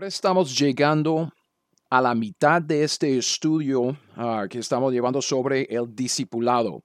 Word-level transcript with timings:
Ahora 0.00 0.08
estamos 0.08 0.58
llegando 0.58 1.30
a 1.90 2.00
la 2.00 2.14
mitad 2.14 2.62
de 2.62 2.84
este 2.84 3.18
estudio 3.18 3.98
ah, 4.16 4.46
que 4.48 4.58
estamos 4.58 4.94
llevando 4.94 5.20
sobre 5.20 5.64
el 5.64 5.94
discipulado. 5.94 6.84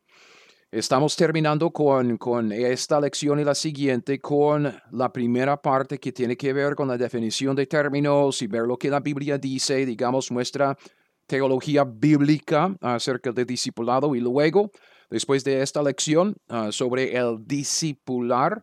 Estamos 0.69 1.15
terminando 1.15 1.71
con, 1.71 2.17
con 2.17 2.51
esta 2.51 2.99
lección 2.99 3.39
y 3.39 3.45
la 3.45 3.55
siguiente 3.55 4.19
con 4.19 4.69
la 4.91 5.13
primera 5.13 5.55
parte 5.55 5.97
que 5.97 6.11
tiene 6.11 6.35
que 6.35 6.51
ver 6.51 6.75
con 6.75 6.89
la 6.89 6.97
definición 6.97 7.55
de 7.55 7.67
términos 7.67 8.41
y 8.41 8.47
ver 8.47 8.63
lo 8.63 8.75
que 8.75 8.89
la 8.89 8.99
Biblia 8.99 9.37
dice, 9.37 9.85
digamos, 9.85 10.29
nuestra 10.29 10.77
teología 11.25 11.85
bíblica 11.85 12.75
acerca 12.81 13.31
del 13.31 13.45
discipulado 13.45 14.13
y 14.13 14.19
luego, 14.19 14.71
después 15.09 15.45
de 15.45 15.61
esta 15.61 15.81
lección 15.81 16.35
ah, 16.49 16.67
sobre 16.69 17.15
el 17.15 17.37
discipular, 17.45 18.61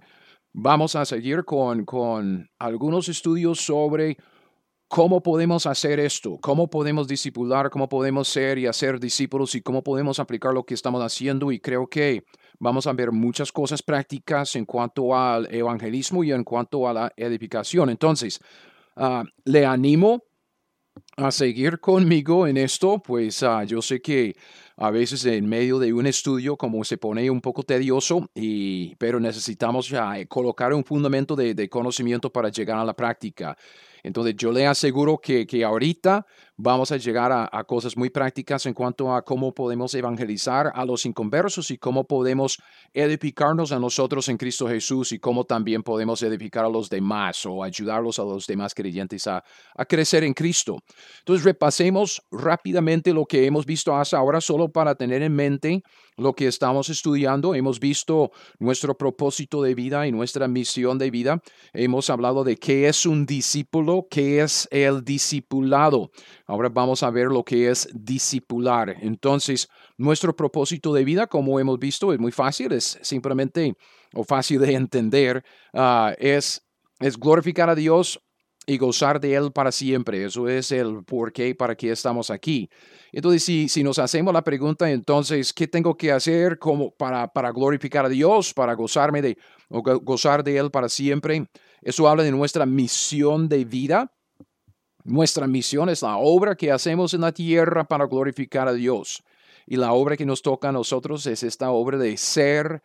vamos 0.53 0.95
a 0.95 1.07
seguir 1.07 1.43
con, 1.47 1.87
con 1.87 2.51
algunos 2.59 3.09
estudios 3.09 3.59
sobre 3.59 4.19
¿Cómo 4.93 5.23
podemos 5.23 5.65
hacer 5.65 5.99
esto? 6.01 6.37
¿Cómo 6.43 6.69
podemos 6.69 7.09
discipular? 7.09 7.71
¿Cómo 7.71 7.89
podemos 7.89 8.29
ser 8.29 8.59
y 8.59 8.67
hacer 8.67 9.01
discípulos? 9.01 9.55
¿Y 9.55 9.63
cómo 9.63 9.83
podemos 9.83 10.19
aplicar 10.19 10.53
lo 10.53 10.65
que 10.65 10.75
estamos 10.75 11.01
haciendo? 11.03 11.51
Y 11.51 11.61
creo 11.61 11.87
que 11.87 12.25
vamos 12.59 12.87
a 12.87 12.93
ver 12.93 13.11
muchas 13.11 13.51
cosas 13.51 13.83
prácticas 13.83 14.55
en 14.55 14.67
cuanto 14.67 15.17
al 15.17 15.49
evangelismo 15.51 16.23
y 16.25 16.33
en 16.33 16.45
cuanto 16.45 16.87
a 16.87 16.93
la 16.93 17.13
edificación. 17.17 17.89
Entonces, 17.89 18.39
ah, 18.97 19.25
le 19.47 19.65
animo 19.65 20.25
a 21.17 21.31
seguir 21.31 21.81
conmigo 21.81 22.47
en 22.47 22.59
esto, 22.59 22.99
pues 23.03 23.43
ah, 23.43 23.65
yo 23.65 23.81
sé 23.81 24.03
que 24.03 24.37
a 24.77 24.91
veces 24.91 25.25
en 25.25 25.49
medio 25.49 25.79
de 25.79 25.95
un 25.95 26.07
estudio 26.07 26.59
como 26.59 26.85
se 26.85 26.99
pone 26.99 27.31
un 27.31 27.41
poco 27.41 27.63
tedioso, 27.63 28.29
y, 28.35 28.95
pero 28.97 29.19
necesitamos 29.21 29.89
ya 29.89 30.23
colocar 30.27 30.75
un 30.75 30.85
fundamento 30.85 31.35
de, 31.35 31.55
de 31.55 31.71
conocimiento 31.71 32.31
para 32.31 32.51
llegar 32.51 32.77
a 32.77 32.85
la 32.85 32.93
práctica. 32.93 33.57
Entonces 34.03 34.35
yo 34.37 34.53
le 34.53 34.67
aseguro 34.67 35.19
que, 35.19 35.47
que 35.47 35.65
ahorita 35.65 36.27
vamos 36.63 36.93
a 36.93 36.97
llegar 36.97 37.33
a, 37.33 37.65
cosas 37.65 37.97
muy 37.97 38.09
prácticas 38.09 38.67
en 38.67 38.75
cuanto 38.75 39.13
a 39.13 39.23
cómo 39.23 39.53
podemos 39.53 39.93
evangelizar 39.95 40.71
a 40.73 40.85
los 40.85 41.05
inconversos 41.05 41.73
y 41.73 41.79
cómo 41.79 42.05
podemos 42.05 42.57
edificarnos 42.93 43.73
a 43.73 43.81
nosotros 43.81 44.29
en 44.29 44.37
Cristo 44.37 44.69
Jesús 44.69 45.11
y 45.11 45.19
cómo 45.19 45.45
también 45.45 45.83
podemos 45.83 46.23
edificar 46.23 46.65
a 46.65 46.69
los 46.69 46.89
demás 46.89 47.45
o 47.47 47.65
ayudarlos 47.65 48.21
a 48.21 48.23
los 48.23 48.47
demás 48.47 48.75
creyentes 48.75 49.27
a, 49.27 49.43
a 49.75 49.85
crecer 49.85 50.23
en 50.23 50.35
Cristo. 50.35 50.79
Entonces 51.19 51.45
repasemos 51.45 52.23
rápidamente 52.31 53.13
lo 53.13 53.27
que 53.27 53.45
hemos 53.45 53.67
visto 53.67 53.97
hasta 53.97 54.19
ahora 54.19 54.41
solo 54.41 54.69
para 54.69 54.95
tener 54.95 55.23
en 55.23 55.35
mente 55.35 55.83
lo 56.17 56.35
que 56.35 56.47
estamos 56.47 56.89
estudiando. 56.89 57.55
Hemos 57.55 57.81
visto 57.81 58.31
nuestro 58.59 58.97
propósito 58.97 59.63
de 59.63 59.75
vida 59.75 60.07
y 60.07 60.13
nuestra 60.13 60.49
misión 60.49 60.99
de 60.99 61.11
vida. 61.11 61.43
Hemos 61.73 62.11
hablado 62.11 62.45
de 62.45 62.57
qué 62.57 62.89
es 62.89 63.07
un 63.07 63.27
discípulo, 63.27 64.07
qué 64.11 64.43
es 64.43 64.69
el 64.71 65.05
discipulado. 65.05 66.11
Ahora 66.53 66.69
vamos 66.69 67.03
a 67.03 67.11
ver 67.11 67.29
lo 67.29 67.43
que 67.43 67.71
es 67.71 67.89
discipular. 67.95 68.95
Entonces, 69.01 69.71
nuestro 69.97 70.37
propósito 70.37 70.93
de 70.93 71.03
vida, 71.03 71.27
como 71.27 71.59
hemos 71.59 71.79
visto, 71.79 72.13
es 72.13 72.21
muy 72.21 72.31
fácil, 72.31 72.73
es 72.73 72.99
simplemente 73.01 73.75
o 74.13 74.23
fácil 74.23 74.61
de 74.61 74.75
entender, 74.75 75.43
ah, 75.73 76.15
es, 76.19 76.63
es 77.01 77.19
glorificar 77.19 77.71
a 77.71 77.75
Dios 77.75 78.21
y 78.67 78.77
gozar 78.77 79.19
de 79.19 79.35
Él 79.35 79.51
para 79.51 79.73
siempre. 79.73 80.27
Eso 80.27 80.47
es 80.47 80.71
el 80.73 81.03
por 81.05 81.33
qué, 81.33 81.55
para 81.55 81.75
qué 81.75 81.91
estamos 81.91 82.29
aquí. 82.29 82.69
Entonces, 83.13 83.43
si, 83.45 83.67
si 83.71 83.83
nos 83.83 83.99
hacemos 83.99 84.35
la 84.35 84.45
pregunta, 84.45 84.91
entonces, 84.91 85.55
¿qué 85.55 85.67
tengo 85.67 85.97
que 85.97 86.13
hacer 86.13 86.59
como 86.59 86.91
para, 86.91 87.29
para 87.29 87.51
glorificar 87.51 88.05
a 88.05 88.11
Dios, 88.11 88.53
para 88.53 88.75
gozarme 88.75 89.23
de, 89.23 89.39
o 89.71 89.81
gozar 89.81 90.45
de 90.45 90.59
Él 90.59 90.71
para 90.71 90.91
siempre? 90.91 91.47
Eso 91.81 92.07
habla 92.07 92.25
de 92.25 92.31
nuestra 92.31 92.67
misión 92.67 93.49
de 93.49 93.65
vida. 93.65 94.13
Nuestra 95.05 95.47
misión 95.47 95.89
es 95.89 96.03
la 96.03 96.17
obra 96.17 96.55
que 96.55 96.71
hacemos 96.71 97.13
en 97.15 97.23
la 97.23 97.33
tierra 97.33 97.85
para 97.85 98.07
glorificar 98.07 98.69
a 98.69 98.73
Dios. 98.73 99.23
Y 99.67 99.77
la 99.77 99.93
obra 99.93 100.17
que 100.17 100.27
nos 100.27 100.43
toca 100.43 100.69
a 100.69 100.73
nosotros 100.73 101.27
es 101.27 101.43
esta 101.43 101.71
obra 101.71 101.99
de 101.99 102.17
ser 102.17 102.83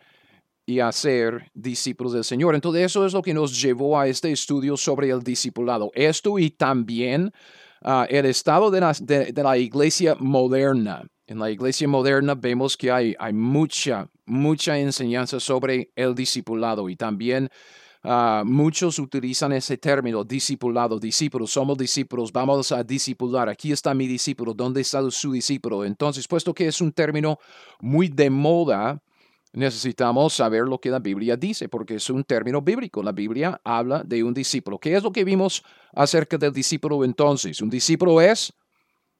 y 0.65 0.81
hacer 0.81 1.49
discípulos 1.53 2.13
del 2.13 2.23
Señor. 2.23 2.53
Entonces 2.53 2.83
eso 2.83 3.05
es 3.05 3.13
lo 3.13 3.21
que 3.21 3.33
nos 3.33 3.59
llevó 3.59 3.99
a 3.99 4.07
este 4.07 4.31
estudio 4.31 4.75
sobre 4.77 5.09
el 5.09 5.23
discipulado. 5.23 5.91
Esto 5.95 6.37
y 6.37 6.49
también 6.49 7.31
ah, 7.81 8.05
el 8.09 8.25
estado 8.25 8.69
de 8.69 8.81
la, 9.43 9.57
iglesia 9.57 10.15
moderna. 10.19 11.07
En 11.25 11.39
la 11.39 11.49
iglesia 11.49 11.87
moderna 11.87 12.35
vemos 12.35 12.75
que 12.75 12.91
hay, 12.91 13.15
hay 13.17 13.33
mucha, 13.33 14.09
mucha 14.25 14.77
enseñanza 14.77 15.39
sobre 15.39 15.91
el 15.95 16.15
discipulado 16.15 16.89
y 16.89 16.95
también 16.95 17.49
ah, 18.03 18.43
muchos 18.45 18.99
utilizan 18.99 19.53
ese 19.53 19.77
término, 19.77 20.23
discipulado, 20.23 20.99
discípulos, 20.99 21.51
somos 21.51 21.77
discípulos, 21.77 22.31
vamos 22.31 22.71
a 22.71 22.83
discipular, 22.83 23.49
aquí 23.49 23.71
está 23.71 23.93
mi 23.93 24.07
discípulo, 24.07 24.53
¿dónde 24.53 24.81
está 24.81 25.09
su 25.11 25.31
discípulo? 25.31 25.85
Entonces, 25.85 26.27
puesto 26.27 26.53
que 26.53 26.67
es 26.67 26.81
un 26.81 26.91
término 26.91 27.39
muy 27.79 28.07
de 28.07 28.29
moda, 28.29 29.01
necesitamos 29.53 30.33
saber 30.33 30.63
lo 30.63 30.79
que 30.79 30.89
la 30.89 30.99
Biblia 30.99 31.35
dice, 31.35 31.67
porque 31.67 31.95
es 31.95 32.09
un 32.09 32.23
término 32.23 32.61
bíblico. 32.61 33.01
La 33.01 33.11
Biblia 33.11 33.59
habla 33.63 34.03
de 34.03 34.23
un 34.23 34.33
discípulo. 34.33 34.77
¿Qué 34.77 34.95
es 34.95 35.03
lo 35.03 35.11
que 35.11 35.23
vimos 35.23 35.63
acerca 35.93 36.37
del 36.37 36.53
discípulo 36.53 37.03
entonces? 37.03 37.61
Un 37.61 37.69
discípulo 37.69 38.21
es 38.21 38.53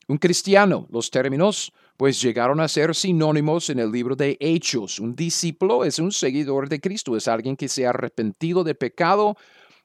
un 0.07 0.17
cristiano. 0.17 0.87
Los 0.91 1.09
términos 1.09 1.71
pues 1.97 2.21
llegaron 2.21 2.59
a 2.59 2.67
ser 2.67 2.93
sinónimos 2.93 3.69
en 3.71 3.79
el 3.79 3.91
libro 3.91 4.15
de 4.15 4.37
Hechos. 4.39 4.99
Un 4.99 5.15
discípulo 5.15 5.83
es 5.83 5.97
un 5.97 6.11
seguidor 6.11 6.69
de 6.69 6.79
Cristo, 6.79 7.17
es 7.17 7.27
alguien 7.27 7.57
que 7.57 7.67
se 7.67 7.87
ha 7.87 7.89
arrepentido 7.89 8.63
de 8.63 8.75
pecado, 8.75 9.35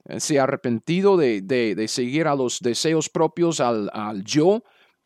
eh, 0.05 0.19
se 0.19 0.39
ha 0.39 0.43
arrepentido 0.43 1.17
de, 1.17 1.41
de, 1.41 1.87
seguir 1.87 2.27
a 2.27 2.35
los 2.35 2.59
deseos 2.59 3.09
propios, 3.09 3.59
al, 3.59 3.89
al 3.93 4.23
yo, 4.23 4.63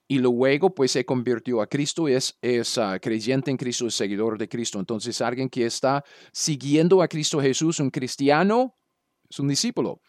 y 0.10 0.20
luego 0.20 0.76
pues 0.76 0.92
se 0.92 1.06
convirtió 1.06 1.62
a 1.62 1.68
Cristo, 1.68 2.08
es, 2.08 2.38
es 2.42 2.78
ah, 2.78 3.00
creyente 3.00 3.52
en 3.52 3.58
Cristo, 3.58 3.88
es 3.88 3.96
seguidor 3.96 4.38
de 4.38 4.50
Cristo. 4.50 4.80
Entonces 4.80 5.22
alguien 5.22 5.50
que 5.50 5.66
está 5.66 6.04
siguiendo 6.32 7.02
a 7.02 7.08
Cristo 7.08 7.42
Jesús, 7.42 7.80
un 7.80 7.90
cristiano, 7.90 8.76
es 9.30 9.40
un 9.40 9.48
discípulo. 9.48 10.02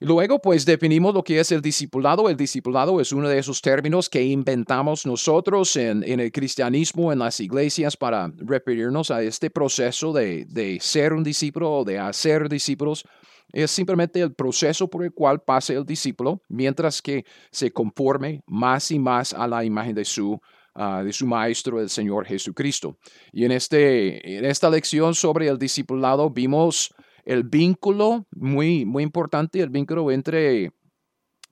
Luego 0.00 0.40
pues 0.40 0.64
definimos 0.64 1.14
lo 1.14 1.22
que 1.22 1.38
es 1.38 1.52
el 1.52 1.60
discipulado. 1.60 2.28
El 2.28 2.36
discipulado 2.36 3.00
es 3.00 3.12
uno 3.12 3.28
de 3.28 3.38
esos 3.38 3.60
términos 3.60 4.08
que 4.08 4.22
inventamos 4.22 5.04
nosotros 5.04 5.76
en, 5.76 6.02
en 6.02 6.20
el 6.20 6.32
cristianismo, 6.32 7.12
en 7.12 7.18
las 7.18 7.38
iglesias, 7.38 7.98
para 7.98 8.32
referirnos 8.38 9.10
a 9.10 9.22
este 9.22 9.50
proceso 9.50 10.12
de, 10.12 10.46
de 10.46 10.78
ser 10.80 11.12
un 11.12 11.22
discípulo 11.22 11.70
o 11.70 11.84
de 11.84 11.98
hacer 11.98 12.48
discípulos 12.48 13.04
es 13.52 13.70
simplemente 13.70 14.20
el 14.20 14.32
proceso 14.32 14.88
por 14.88 15.04
el 15.04 15.12
cual 15.12 15.42
pasa 15.42 15.72
el 15.72 15.84
discípulo 15.84 16.42
mientras 16.48 17.02
que 17.02 17.24
se 17.50 17.72
conforme 17.72 18.42
más 18.46 18.90
y 18.90 18.98
más 18.98 19.34
a 19.34 19.46
la 19.46 19.64
imagen 19.64 19.94
de 19.94 20.04
su, 20.04 20.40
ah, 20.74 21.02
de 21.02 21.12
su 21.12 21.26
maestro, 21.26 21.80
el 21.80 21.90
Señor 21.90 22.26
Jesucristo. 22.26 22.96
Y 23.32 23.44
en, 23.44 23.52
este, 23.52 24.38
en 24.38 24.44
esta 24.44 24.70
lección 24.70 25.14
sobre 25.14 25.48
el 25.48 25.58
discipulado 25.58 26.30
vimos 26.30 26.94
el 27.30 27.44
vínculo 27.44 28.26
muy, 28.32 28.84
muy 28.84 29.04
importante, 29.04 29.60
el 29.60 29.70
vínculo 29.70 30.10
entre 30.10 30.72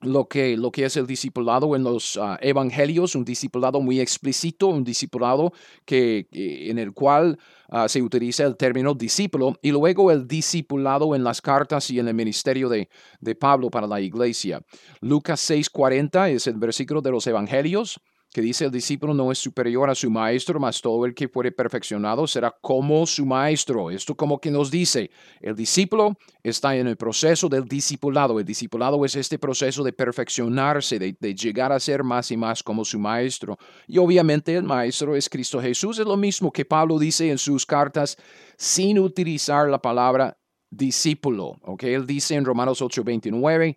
lo 0.01 0.27
que, 0.27 0.57
lo 0.57 0.71
que 0.71 0.83
es 0.83 0.97
el 0.97 1.07
discipulado 1.07 1.73
en 1.73 1.83
los 1.83 2.17
ah, 2.21 2.37
evangelios, 2.41 3.15
un 3.15 3.23
discipulado 3.23 3.79
muy 3.79 4.01
explícito, 4.01 4.67
un 4.67 4.83
discipulado 4.83 5.53
que, 5.85 6.27
en 6.31 6.79
el 6.79 6.91
cual 6.91 7.39
ah, 7.69 7.87
se 7.87 8.01
utiliza 8.01 8.43
el 8.43 8.57
término 8.57 8.93
discípulo, 8.93 9.57
y 9.61 9.71
luego 9.71 10.11
el 10.11 10.27
discipulado 10.27 11.15
en 11.15 11.23
las 11.23 11.41
cartas 11.41 11.89
y 11.91 11.99
en 11.99 12.09
el 12.09 12.13
ministerio 12.13 12.67
de, 12.67 12.89
de 13.21 13.35
Pablo 13.35 13.69
para 13.69 13.87
la 13.87 14.01
iglesia. 14.01 14.61
Lucas 14.99 15.49
6:40 15.49 16.29
es 16.29 16.47
el 16.47 16.57
versículo 16.57 17.01
de 17.01 17.11
los 17.11 17.25
evangelios 17.25 18.01
que 18.31 18.41
dice 18.41 18.65
el 18.65 18.71
discípulo 18.71 19.13
no 19.13 19.31
es 19.31 19.39
superior 19.39 19.89
a 19.89 19.95
su 19.95 20.09
maestro, 20.09 20.59
mas 20.59 20.81
todo 20.81 21.05
el 21.05 21.15
que 21.15 21.27
fuere 21.27 21.51
perfeccionado 21.51 22.27
será 22.27 22.55
como 22.61 23.05
su 23.07 23.25
maestro. 23.25 23.89
Esto 23.89 24.15
como 24.15 24.39
que 24.39 24.51
nos 24.51 24.69
dice, 24.69 25.09
el 25.41 25.55
discípulo 25.55 26.17
está 26.43 26.75
en 26.75 26.87
el 26.87 26.95
proceso 26.95 27.49
del 27.49 27.65
discipulado. 27.65 28.39
El 28.39 28.45
discipulado 28.45 29.03
es 29.03 29.15
este 29.15 29.39
proceso 29.39 29.83
de 29.83 29.93
perfeccionarse, 29.93 30.99
de, 30.99 31.35
llegar 31.35 31.71
a 31.71 31.79
ser 31.79 32.03
más 32.03 32.29
y 32.31 32.37
más 32.37 32.61
como 32.61 32.85
su 32.85 32.99
maestro. 32.99 33.57
Y 33.87 33.97
obviamente 33.97 34.55
el 34.55 34.63
maestro 34.63 35.15
es 35.15 35.27
Cristo 35.27 35.61
Jesús. 35.61 35.97
Es 35.97 36.05
lo 36.05 36.17
mismo 36.17 36.51
que 36.51 36.65
Pablo 36.65 36.99
dice 36.99 37.31
en 37.31 37.37
sus 37.37 37.65
cartas 37.65 38.15
sin 38.57 38.99
utilizar 38.99 39.67
la 39.69 39.81
palabra 39.81 40.37
discípulo. 40.69 41.57
¿ok? 41.63 41.83
Él 41.83 42.05
dice 42.05 42.35
en 42.35 42.45
Romanos 42.45 42.81
8:29, 42.81 43.75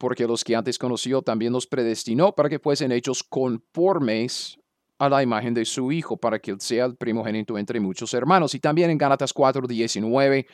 porque 0.00 0.26
los 0.26 0.42
que 0.42 0.56
antes 0.56 0.78
conoció 0.78 1.20
también 1.20 1.52
los 1.52 1.66
predestinó 1.66 2.32
para 2.32 2.48
que 2.48 2.58
fuesen 2.58 2.90
hechos 2.90 3.22
conformes 3.22 4.58
a 4.98 5.10
la 5.10 5.22
imagen 5.22 5.52
de 5.52 5.66
su 5.66 5.92
Hijo, 5.92 6.16
para 6.16 6.38
que 6.38 6.52
él 6.52 6.60
sea 6.60 6.86
el 6.86 6.96
primogénito 6.96 7.58
entre 7.58 7.78
muchos 7.80 8.14
hermanos. 8.14 8.54
Y 8.54 8.60
también 8.60 8.88
en 8.88 8.96
Gálatas 8.96 9.34
4, 9.34 9.66
19, 9.66 10.46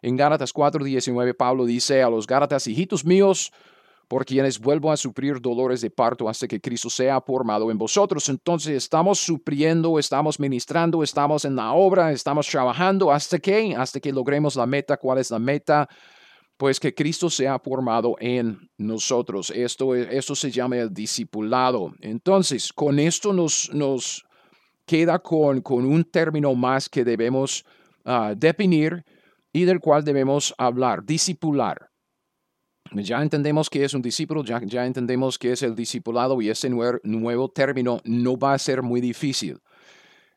en 0.00 0.16
Gálatas 0.16 0.50
4, 0.50 0.82
19, 0.82 1.34
Pablo 1.34 1.66
dice 1.66 2.02
a 2.02 2.08
los 2.08 2.26
Gálatas, 2.26 2.66
hijitos 2.66 3.04
míos, 3.04 3.52
por 4.08 4.24
quienes 4.24 4.58
vuelvo 4.58 4.90
a 4.90 4.96
sufrir 4.96 5.42
dolores 5.42 5.82
de 5.82 5.90
parto 5.90 6.26
hasta 6.26 6.48
que 6.48 6.58
Cristo 6.58 6.88
sea 6.88 7.20
formado 7.20 7.70
en 7.70 7.76
vosotros. 7.76 8.30
Entonces 8.30 8.76
estamos 8.76 9.18
sufriendo, 9.18 9.98
estamos 9.98 10.40
ministrando, 10.40 11.02
estamos 11.02 11.44
en 11.44 11.54
la 11.54 11.72
obra, 11.72 12.12
estamos 12.12 12.46
trabajando 12.46 13.12
hasta 13.12 13.38
que, 13.40 13.74
hasta 13.76 14.00
que 14.00 14.10
logremos 14.10 14.56
la 14.56 14.64
meta. 14.64 14.96
¿Cuál 14.96 15.18
es 15.18 15.30
la 15.30 15.38
meta? 15.38 15.86
Pues 16.56 16.80
que 16.80 16.94
Cristo 16.94 17.28
sea 17.28 17.58
formado 17.58 18.16
en 18.18 18.70
nosotros. 18.78 19.50
Esto, 19.50 19.94
esto 19.94 20.34
se 20.34 20.50
llama 20.50 20.78
el 20.78 20.92
discipulado. 20.92 21.92
Entonces, 22.00 22.72
con 22.72 22.98
esto 22.98 23.32
nos, 23.32 23.70
nos 23.74 24.24
queda 24.86 25.18
con, 25.18 25.60
con 25.60 25.84
un 25.84 26.04
término 26.04 26.54
más 26.54 26.88
que 26.88 27.04
debemos 27.04 27.64
ah, 28.04 28.34
definir 28.36 29.04
y 29.52 29.64
del 29.64 29.80
cual 29.80 30.04
debemos 30.04 30.54
hablar, 30.56 31.04
discipular. 31.04 31.90
Ya 32.92 33.20
entendemos 33.20 33.68
que 33.68 33.84
es 33.84 33.94
un 33.94 34.02
discípulo, 34.02 34.44
ya, 34.44 34.60
ya 34.64 34.86
entendemos 34.86 35.38
que 35.38 35.52
es 35.52 35.62
el 35.62 35.74
discipulado 35.74 36.40
y 36.40 36.50
ese 36.50 36.70
nuevo, 36.70 37.48
término 37.50 38.00
no 38.04 38.38
va 38.38 38.54
a 38.54 38.58
ser 38.58 38.82
muy 38.82 39.00
difícil. 39.00 39.58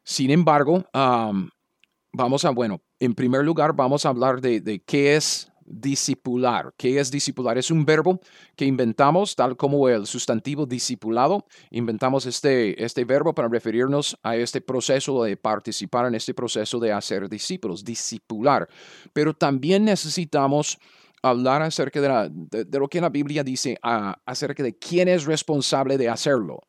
Sin 0.04 0.32
embargo, 0.32 0.84
vamos 0.94 2.46
a, 2.46 2.50
bueno, 2.50 2.82
en 3.00 3.14
primer 3.14 3.44
lugar 3.44 3.74
vamos 3.76 4.06
a 4.06 4.10
hablar 4.10 4.42
de, 4.42 4.62
de 4.62 4.80
qué 4.80 5.16
es 5.16 5.52
discipular. 5.70 6.74
¿Qué 6.78 7.00
es 7.00 7.12
discipular? 7.12 7.58
Es 7.58 7.72
un 7.72 7.86
verbo 7.86 8.20
que 8.56 8.66
inventamos, 8.66 9.36
tal 9.36 9.56
como 9.56 9.88
el 9.88 10.06
sustantivo 10.06 10.66
discipulado. 10.66 11.46
Inventamos 11.72 12.26
este, 12.26 12.84
este 12.84 13.06
verbo 13.06 13.34
para 13.34 13.48
referirnos 13.48 14.18
a 14.24 14.36
este 14.36 14.62
proceso 14.62 15.24
de 15.24 15.38
participar 15.38 16.08
en 16.08 16.16
este 16.16 16.34
proceso 16.34 16.80
de 16.80 16.92
hacer 16.92 17.30
discípulos, 17.30 17.84
discipular. 17.84 18.68
Pero 19.14 19.34
también 19.34 19.86
necesitamos 19.86 20.78
hablar 21.22 21.62
acerca 21.62 22.02
de, 22.02 22.66
de, 22.66 22.80
lo 22.80 22.88
que 22.88 23.02
la 23.02 23.10
Biblia 23.10 23.44
dice 23.44 23.78
acerca 23.82 24.64
de 24.64 24.78
quién 24.78 25.08
es 25.08 25.26
responsable 25.26 25.98
de 25.98 26.10
hacerlo. 26.10 26.62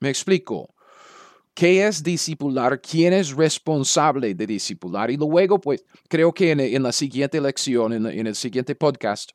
Me 0.00 0.08
explico. 0.08 0.73
¿Qué 1.54 1.86
es 1.86 2.02
discipular? 2.02 2.80
¿Quién 2.80 3.12
es 3.12 3.30
responsable 3.32 4.34
de 4.34 4.46
discipular? 4.46 5.10
Y 5.10 5.16
luego, 5.16 5.60
pues, 5.60 5.84
creo 6.08 6.32
que 6.32 6.50
en, 6.50 6.82
la 6.82 6.90
siguiente 6.90 7.40
lección, 7.40 7.92
en, 7.92 8.26
el 8.26 8.34
siguiente 8.34 8.74
podcast, 8.74 9.30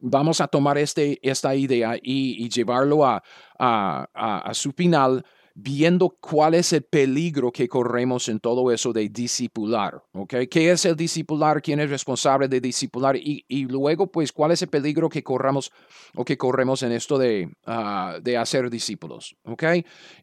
vamos 0.00 0.40
a 0.40 0.48
tomar 0.48 0.78
este, 0.78 1.18
esta 1.22 1.54
idea 1.54 1.96
y, 2.02 2.48
llevarlo 2.48 3.06
a, 3.06 3.22
a 3.58 4.50
su 4.52 4.72
final 4.72 5.24
viendo 5.60 6.16
cuál 6.20 6.54
es 6.54 6.72
el 6.72 6.84
peligro 6.84 7.50
que 7.50 7.66
corremos 7.66 8.28
en 8.28 8.38
todo 8.38 8.70
eso 8.70 8.92
de 8.92 9.08
discipular, 9.08 10.00
¿ok? 10.12 10.34
¿Qué 10.48 10.70
es 10.70 10.84
el 10.84 10.94
discipular? 10.94 11.60
¿Quién 11.60 11.80
es 11.80 11.90
responsable 11.90 12.46
de 12.46 12.60
discipular? 12.60 13.16
Y, 13.16 13.66
luego, 13.66 14.06
pues, 14.06 14.30
¿cuál 14.30 14.52
es 14.52 14.62
el 14.62 14.68
peligro 14.68 15.08
que 15.08 15.24
corramos 15.24 15.72
o 16.14 16.24
que 16.24 16.38
corremos 16.38 16.84
en 16.84 16.92
esto 16.92 17.18
de, 17.18 17.50
ah, 17.66 18.18
de 18.22 18.36
hacer 18.36 18.70
discípulos, 18.70 19.34
¿ok? 19.44 19.64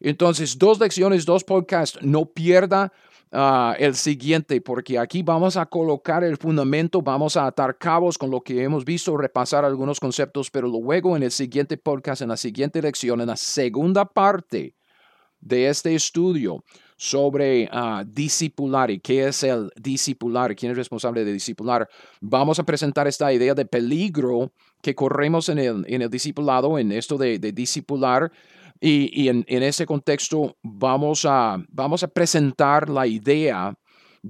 Entonces, 0.00 0.58
dos 0.58 0.80
lecciones, 0.80 1.26
dos 1.26 1.44
podcasts, 1.44 1.98
no 2.00 2.24
pierda 2.24 2.90
ah, 3.30 3.76
el 3.78 3.94
siguiente, 3.94 4.62
porque 4.62 4.98
aquí 4.98 5.22
vamos 5.22 5.58
a 5.58 5.66
colocar 5.66 6.24
el 6.24 6.38
fundamento, 6.38 7.02
vamos 7.02 7.36
a 7.36 7.46
atar 7.46 7.76
cabos 7.76 8.16
con 8.16 8.30
lo 8.30 8.40
que 8.40 8.62
hemos 8.62 8.86
visto, 8.86 9.14
repasar 9.18 9.66
algunos 9.66 10.00
conceptos, 10.00 10.50
pero 10.50 10.66
luego 10.66 11.14
en 11.14 11.24
el 11.24 11.30
siguiente 11.30 11.76
podcast, 11.76 12.22
en 12.22 12.30
la 12.30 12.38
siguiente 12.38 12.80
lección, 12.80 13.20
en 13.20 13.26
la 13.26 13.36
segunda 13.36 14.06
parte, 14.06 14.75
de 15.46 15.68
este 15.68 15.94
estudio 15.94 16.64
sobre 16.96 17.68
uh, 17.72 18.04
discipular 18.06 18.90
y 18.90 18.98
qué 19.00 19.28
es 19.28 19.42
el 19.42 19.70
discipular, 19.76 20.56
quién 20.56 20.72
es 20.72 20.78
responsable 20.78 21.24
de 21.24 21.32
discipular, 21.32 21.88
vamos 22.20 22.58
a 22.58 22.64
presentar 22.64 23.06
esta 23.06 23.32
idea 23.32 23.54
de 23.54 23.66
peligro 23.66 24.52
que 24.82 24.94
corremos 24.94 25.48
en 25.48 25.58
el, 25.58 25.84
en 25.88 26.02
el 26.02 26.10
discipulado, 26.10 26.78
en 26.78 26.92
esto 26.92 27.18
de, 27.18 27.38
de 27.38 27.52
discipular. 27.52 28.32
Y, 28.78 29.28
en, 29.28 29.44
en, 29.48 29.62
ese 29.62 29.86
contexto 29.86 30.56
vamos 30.62 31.24
a, 31.24 31.56
vamos 31.70 32.02
a 32.02 32.08
presentar 32.08 32.90
la 32.90 33.06
idea 33.06 33.74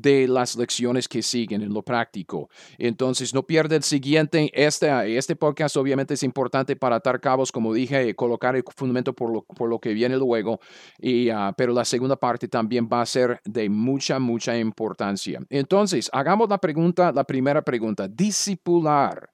de 0.00 0.28
las 0.28 0.56
lecciones 0.56 1.08
que 1.08 1.22
siguen 1.22 1.62
en 1.62 1.72
lo 1.72 1.82
práctico. 1.82 2.50
Entonces, 2.78 3.32
no 3.34 3.46
pierde 3.46 3.76
el 3.76 3.82
siguiente. 3.82 4.50
Este, 4.52 5.16
este 5.16 5.37
podcast 5.37 5.76
obviamente 5.76 6.14
es 6.14 6.22
importante 6.22 6.76
para 6.76 6.96
atar 6.96 7.20
cabos, 7.20 7.50
como 7.50 7.72
dije, 7.72 8.14
colocar 8.14 8.56
el 8.56 8.64
fundamento 8.75 9.14
por 9.14 9.32
lo, 9.32 9.43
por 9.43 9.69
lo 9.69 9.78
que 9.78 9.94
viene 9.94 10.16
luego, 10.16 10.60
y, 10.98 11.31
ah, 11.31 11.54
pero 11.56 11.72
la 11.72 11.84
segunda 11.84 12.16
parte 12.16 12.48
también 12.48 12.88
va 12.93 13.02
a 13.02 13.06
ser 13.06 13.40
de 13.44 13.69
mucha, 13.69 14.19
mucha 14.19 14.56
importancia. 14.58 15.40
Entonces, 15.48 16.10
hagamos 16.12 16.48
la 16.48 16.58
pregunta, 16.58 17.12
la 17.12 17.25
primera 17.25 17.62
pregunta, 17.62 18.08
discipular. 18.08 19.31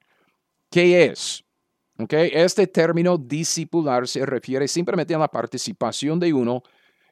¿Qué 0.70 1.04
es? 1.04 1.44
Okay. 1.98 2.30
Este 2.32 2.66
término 2.66 3.18
discipular 3.18 4.08
se 4.08 4.24
refiere 4.24 4.66
simplemente 4.66 5.14
a 5.14 5.18
la 5.18 5.28
participación 5.28 6.18
de 6.18 6.32
uno 6.32 6.62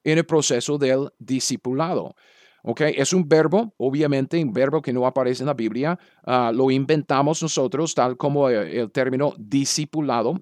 en 0.02 0.18
el 0.18 0.24
proceso 0.24 0.78
del 0.78 1.10
discipulado. 1.18 2.14
Okay, 2.62 2.94
es 2.96 3.12
un 3.14 3.26
verbo, 3.26 3.72
obviamente, 3.78 4.42
un 4.42 4.52
verbo 4.52 4.82
que 4.82 4.92
no 4.92 5.06
aparece 5.06 5.42
en 5.42 5.46
la 5.46 5.54
Biblia. 5.54 5.98
Ah, 6.24 6.52
lo 6.54 6.70
inventamos 6.70 7.42
nosotros, 7.42 7.94
tal 7.94 8.16
como 8.18 8.50
el, 8.50 8.68
el, 8.68 8.90
término 8.92 9.32
discipulado, 9.38 10.34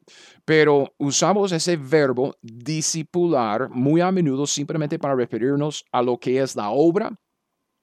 pero 0.45 0.95
usamos 0.99 1.53
ese 1.53 1.77
verbo 1.77 2.35
discipular 2.43 3.69
muy 3.71 4.01
a 4.01 4.11
menudo 4.11 4.47
simplemente 4.47 4.99
para 4.99 5.15
referirnos 5.15 5.85
a 5.93 6.03
lo 6.03 6.19
que 6.19 6.43
es 6.43 6.57
la 6.57 6.71
obra 6.71 7.17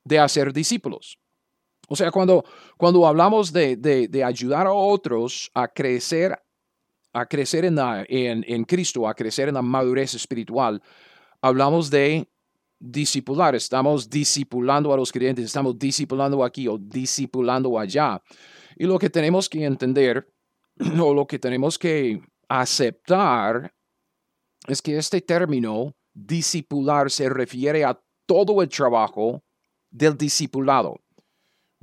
de 0.03 0.19
hacer 0.19 0.51
discípulos. 0.51 1.17
O 1.87 1.95
sea, 1.95 2.11
cuando, 2.11 2.43
cuando 2.77 3.05
hablamos 3.05 3.53
de, 3.53 3.77
de, 3.77 4.07
de 4.07 4.23
ayudar 4.23 4.67
a 4.67 4.73
otros 4.73 5.51
a 5.53 5.67
crecer, 5.67 6.37
a 7.13 7.25
crecer 7.25 7.65
en, 7.65 7.75
la, 7.75 8.05
en, 8.07 8.43
en 8.47 8.63
Cristo, 8.65 9.07
a 9.07 9.13
crecer 9.13 9.47
en 9.49 9.55
la 9.55 9.61
madurez 9.61 10.13
espiritual, 10.13 10.81
hablamos 11.41 11.89
de 11.89 12.27
discipular, 12.79 13.55
estamos 13.55 14.09
discipulando 14.09 14.93
a 14.93 14.97
los 14.97 15.11
creyentes, 15.11 15.45
estamos 15.45 15.77
discipulando 15.77 16.43
aquí 16.43 16.67
o 16.67 16.77
discipulando 16.77 17.79
allá. 17.79 18.21
Y 18.75 18.85
lo 18.85 18.99
que 18.99 19.09
tenemos 19.09 19.49
que 19.49 19.63
entender 19.63 20.27
o 20.99 21.13
lo 21.13 21.25
que 21.25 21.39
tenemos 21.39 21.77
que 21.79 22.21
aceptar 22.47 23.73
es 24.67 24.81
que 24.81 24.97
este 24.97 25.21
término 25.21 25.95
discipular 26.13 27.09
se 27.11 27.29
refiere 27.29 27.83
a 27.83 27.99
todo 28.25 28.61
el 28.61 28.69
trabajo 28.69 29.43
del 29.89 30.17
discipulado. 30.17 30.99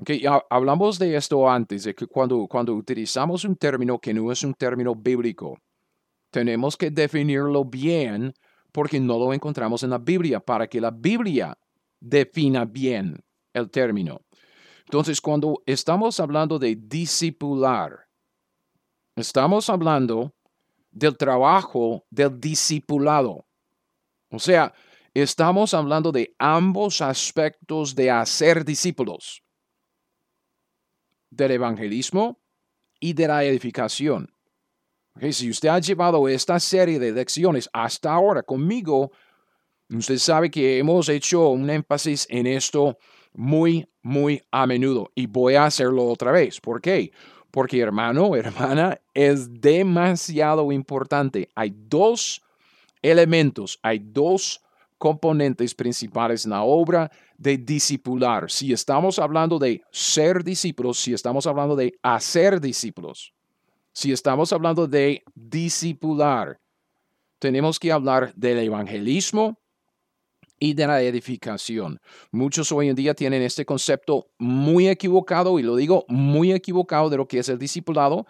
Okay, 0.00 0.25
hablamos 0.50 0.99
de 0.99 1.14
esto 1.16 1.49
antes, 1.49 1.84
de 1.84 1.94
que 1.94 2.06
cuando, 2.06 2.46
cuando 2.49 2.75
utilizamos 2.75 3.44
un 3.44 3.54
término 3.54 3.99
que 3.99 4.12
no 4.12 4.32
es 4.32 4.42
un 4.42 4.54
término 4.54 4.94
bíblico, 4.96 5.58
tenemos 6.30 6.76
que 6.76 6.90
definirlo 6.90 7.64
bien 7.64 8.32
porque 8.73 8.99
no 8.99 9.19
lo 9.19 9.33
encontramos 9.33 9.83
en 9.83 9.91
la 9.91 9.99
Biblia, 9.99 10.41
para 10.41 10.67
que 10.67 10.81
la 10.81 10.91
Biblia 10.91 11.57
defina 12.00 12.64
bien 12.64 13.23
el 13.52 13.71
término. 13.71 14.23
Entonces, 14.87 15.21
cuando 15.21 15.62
estamos 15.67 16.19
hablando 16.19 16.59
de 16.59 16.76
discipular, 16.76 18.09
estamos 19.14 19.69
hablando 19.71 20.35
del 20.91 21.17
trabajo 21.17 22.05
del 22.11 22.41
discipulado. 22.41 23.47
O 24.31 24.38
sea, 24.38 24.73
estamos 25.14 25.75
hablando 25.75 26.11
de 26.11 26.35
ambos 26.38 27.00
aspectos 27.00 27.95
de 27.95 28.11
hacer 28.11 28.64
discípulos, 28.64 29.43
del 31.31 31.52
evangelismo 31.52 32.41
y 33.00 33.12
de 33.12 33.29
la 33.29 33.45
edificación 33.45 34.31
si 35.31 35.50
usted 35.50 35.69
ha 35.69 35.78
llevado 35.78 36.26
esta 36.28 36.59
serie 36.59 36.99
de 36.99 37.12
lecciones 37.12 37.69
hasta 37.73 38.12
ahora 38.12 38.42
conmigo, 38.42 39.12
usted 39.90 40.19
sabe 40.19 40.50
que 40.50 40.78
hemos 40.78 41.09
hecho 41.09 41.49
un 41.49 41.69
énfasis 41.69 42.26
en 42.31 42.47
esto 42.47 42.99
muy, 43.35 43.88
muy 44.02 44.42
a 44.50 44.66
menudo 44.66 45.11
y 45.14 45.26
voy 45.26 45.54
a 45.54 45.66
hacerlo 45.66 46.07
otra 46.07 46.33
vez. 46.33 46.61
¿Por 46.61 46.81
qué? 46.81 47.12
Porque 47.50 47.81
hermano, 47.81 48.35
hermana, 48.37 49.00
es 49.14 49.61
demasiado 49.61 50.73
importante. 50.73 51.49
Hay 51.54 51.75
dos 51.76 52.42
elementos, 53.02 53.78
hay 53.83 53.99
dos 53.99 54.61
componentes 54.99 55.75
principales 55.75 56.45
en 56.45 56.52
la 56.52 56.62
obra 56.62 57.11
de 57.37 57.59
discipular. 57.59 58.50
Si 58.50 58.73
estamos 58.73 59.19
hablando 59.19 59.59
de 59.59 59.83
ser 59.90 60.45
discípulos, 60.45 60.99
si 60.99 61.12
estamos 61.12 61.47
hablando 61.47 61.75
de 61.75 61.99
hacer 62.02 62.61
discípulos, 62.61 63.35
si 63.92 64.12
estamos 64.12 64.52
hablando 64.52 64.87
de 64.87 65.22
discipular, 65.34 66.58
tenemos 67.38 67.78
que 67.78 67.92
hablar 67.92 68.32
del 68.34 68.58
evangelismo 68.58 69.58
y 70.58 70.75
de 70.75 70.87
la 70.87 71.02
edificación. 71.02 72.00
Muchos 72.30 72.70
hoy 72.70 72.88
en 72.88 72.94
día 72.94 73.14
tienen 73.14 73.42
este 73.42 73.64
concepto 73.66 74.28
muy 74.38 74.88
equivocado, 74.88 75.58
y 75.58 75.62
lo 75.62 75.75
digo 75.75 76.04
muy 76.08 76.52
equivocado 76.52 77.11
de 77.11 77.16
lo 77.16 77.26
que 77.26 77.40
es 77.40 77.49
el 77.49 77.58
discipulado. 77.58 78.26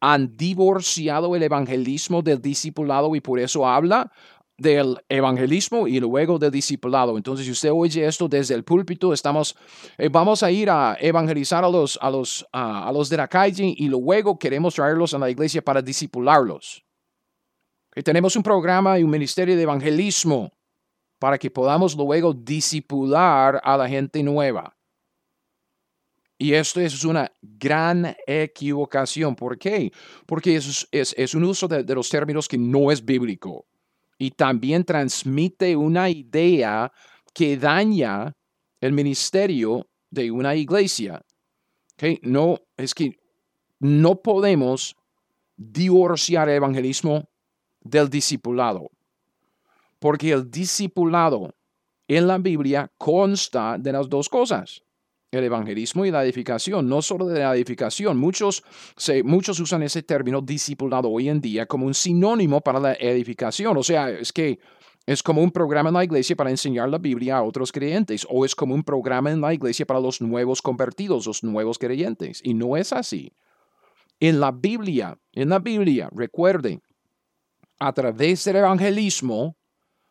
han 0.00 0.36
divorciado 0.36 1.34
el 1.36 1.42
evangelismo 1.42 2.22
del 2.22 2.40
discipulado 2.42 3.14
y 3.16 3.20
por 3.20 3.38
eso 3.40 3.66
habla 3.66 4.12
del 4.58 4.96
evangelismo 5.08 5.86
y 5.86 6.00
luego 6.00 6.38
del 6.38 6.50
discipulado. 6.50 7.16
Entonces, 7.16 7.46
si 7.46 7.52
usted 7.52 7.70
oye 7.72 8.06
esto 8.06 8.28
desde 8.28 8.54
el 8.54 8.64
púlpito, 8.64 9.12
estamos, 9.12 9.56
eh, 9.98 10.08
vamos 10.08 10.42
a 10.42 10.50
ir 10.50 10.70
a 10.70 10.96
evangelizar 11.00 11.64
a 11.64 11.68
los, 11.68 11.98
a 12.00 12.10
los, 12.10 12.46
a 12.52 12.90
los 12.92 13.08
de 13.08 13.16
la 13.16 13.28
calle 13.28 13.74
y 13.76 13.88
luego 13.88 14.38
queremos 14.38 14.74
traerlos 14.74 15.14
a 15.14 15.18
la 15.18 15.30
iglesia 15.30 15.62
para 15.62 15.82
discipularlos. 15.82 16.84
Tenemos 18.04 18.36
un 18.36 18.42
programa 18.42 18.98
y 18.98 19.02
un 19.02 19.10
ministerio 19.10 19.56
de 19.56 19.62
evangelismo 19.62 20.52
para 21.18 21.38
que 21.38 21.50
podamos 21.50 21.96
luego 21.96 22.34
discipular 22.34 23.60
a 23.64 23.76
la 23.76 23.88
gente 23.88 24.22
nueva. 24.22 24.76
Y 26.38 26.52
esto 26.52 26.80
es 26.80 27.04
una 27.04 27.32
gran 27.40 28.14
equivocación. 28.26 29.34
¿Por 29.34 29.58
qué? 29.58 29.90
Porque 30.26 30.56
es, 30.56 30.86
es, 30.92 31.34
un 31.34 31.44
uso 31.44 31.66
de, 31.66 31.94
los 31.94 32.10
términos 32.10 32.46
que 32.46 32.58
no 32.58 32.90
es 32.90 33.02
bíblico. 33.02 33.66
Y 34.18 34.30
también 34.30 34.84
transmite 34.84 35.76
una 35.76 36.08
idea 36.08 36.92
que 37.34 37.56
daña 37.56 38.34
el 38.80 38.92
ministerio 38.92 39.86
de 40.10 40.30
una 40.30 40.54
iglesia. 40.54 41.22
No, 42.22 42.58
es 42.76 42.94
que 42.94 43.18
no 43.78 44.16
podemos 44.16 44.96
divorciar 45.56 46.48
el 46.48 46.56
evangelismo 46.56 47.28
del 47.80 48.08
discipulado. 48.08 48.90
Porque 49.98 50.32
el 50.32 50.50
discipulado 50.50 51.54
en 52.08 52.26
la 52.26 52.38
Biblia 52.38 52.90
consta 52.98 53.76
de 53.78 53.92
las 53.92 54.08
dos 54.08 54.28
cosas 54.28 54.82
el 55.36 55.44
evangelismo 55.44 56.04
y 56.04 56.10
la 56.10 56.24
edificación, 56.24 56.88
no 56.88 57.02
solo 57.02 57.26
de 57.26 57.40
la 57.40 57.54
edificación. 57.54 58.16
Muchos, 58.18 58.62
se, 58.96 59.22
muchos 59.22 59.60
usan 59.60 59.82
ese 59.82 60.02
término 60.02 60.40
discipulado 60.40 61.10
hoy 61.10 61.28
en 61.28 61.40
día 61.40 61.66
como 61.66 61.86
un 61.86 61.94
sinónimo 61.94 62.60
para 62.60 62.80
la 62.80 62.94
edificación. 62.94 63.76
O 63.76 63.82
sea, 63.82 64.10
es 64.10 64.32
que 64.32 64.58
es 65.06 65.22
como 65.22 65.40
un 65.40 65.52
programa 65.52 65.90
en 65.90 65.94
la 65.94 66.04
iglesia 66.04 66.34
para 66.34 66.50
enseñar 66.50 66.88
la 66.88 66.98
Biblia 66.98 67.36
a 67.36 67.42
otros 67.42 67.70
creyentes, 67.70 68.26
o 68.28 68.44
es 68.44 68.56
como 68.56 68.74
un 68.74 68.82
programa 68.82 69.30
en 69.30 69.40
la 69.40 69.54
iglesia 69.54 69.86
para 69.86 70.00
los 70.00 70.20
nuevos 70.20 70.60
convertidos, 70.60 71.26
los 71.26 71.44
nuevos 71.44 71.78
creyentes. 71.78 72.40
Y 72.42 72.54
no 72.54 72.76
es 72.76 72.92
así. 72.92 73.32
En 74.18 74.40
la 74.40 74.50
Biblia, 74.50 75.16
en 75.32 75.50
la 75.50 75.60
Biblia, 75.60 76.08
recuerden, 76.12 76.82
a 77.78 77.92
través 77.92 78.44
del 78.44 78.56
evangelismo, 78.56 79.56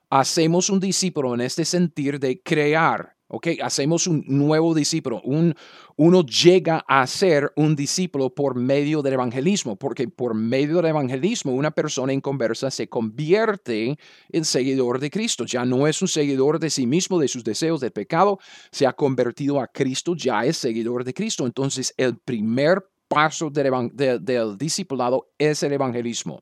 hacemos 0.10 0.70
un 0.70 0.80
discípulo 0.80 1.34
en 1.34 1.42
este 1.42 1.66
sentir 1.66 2.20
de 2.20 2.42
crear 2.42 3.15
¿ok? 3.28 3.48
Hacemos 3.62 4.08
un 4.08 4.24
nuevo 4.28 4.74
discípulo. 4.74 5.22
Un, 5.24 5.56
uno 5.96 6.26
llega 6.26 6.84
a 6.88 7.06
ser 7.08 7.52
un 7.56 7.76
discípulo 7.76 8.30
por 8.34 8.56
medio 8.56 9.02
del 9.02 9.14
evangelismo, 9.14 9.76
porque 9.76 10.08
por 10.08 10.36
medio 10.36 10.78
del 10.78 10.88
evangelismo 10.88 11.54
una 11.54 11.72
persona 11.72 12.14
en 12.14 12.22
conversa 12.22 12.70
se 12.72 12.88
convierte 12.88 13.98
en 14.30 14.46
seguidor 14.46 15.00
de 15.00 15.10
Cristo. 15.10 15.46
Ya 15.46 15.66
no 15.66 15.88
es 15.88 16.02
un 16.02 16.08
seguidor 16.08 16.60
de 16.60 16.70
sí 16.70 16.86
mismo, 16.86 17.20
de 17.20 17.28
sus 17.28 17.44
deseos 17.44 17.80
de 17.80 17.92
pecado, 17.92 18.40
se 18.72 18.86
ha 18.86 18.94
convertido 18.94 19.60
a 19.60 19.68
Cristo, 19.68 20.16
ya 20.16 20.46
es 20.46 20.58
seguidor 20.58 21.04
de 21.04 21.14
Cristo. 21.14 21.46
Entonces 21.46 21.94
el 21.98 22.18
primer 22.18 22.84
paso 23.08 23.50
del, 23.50 23.92
del 23.94 24.58
discipulado 24.58 25.28
es 25.38 25.64
el 25.64 25.74
evangelismo. 25.74 26.42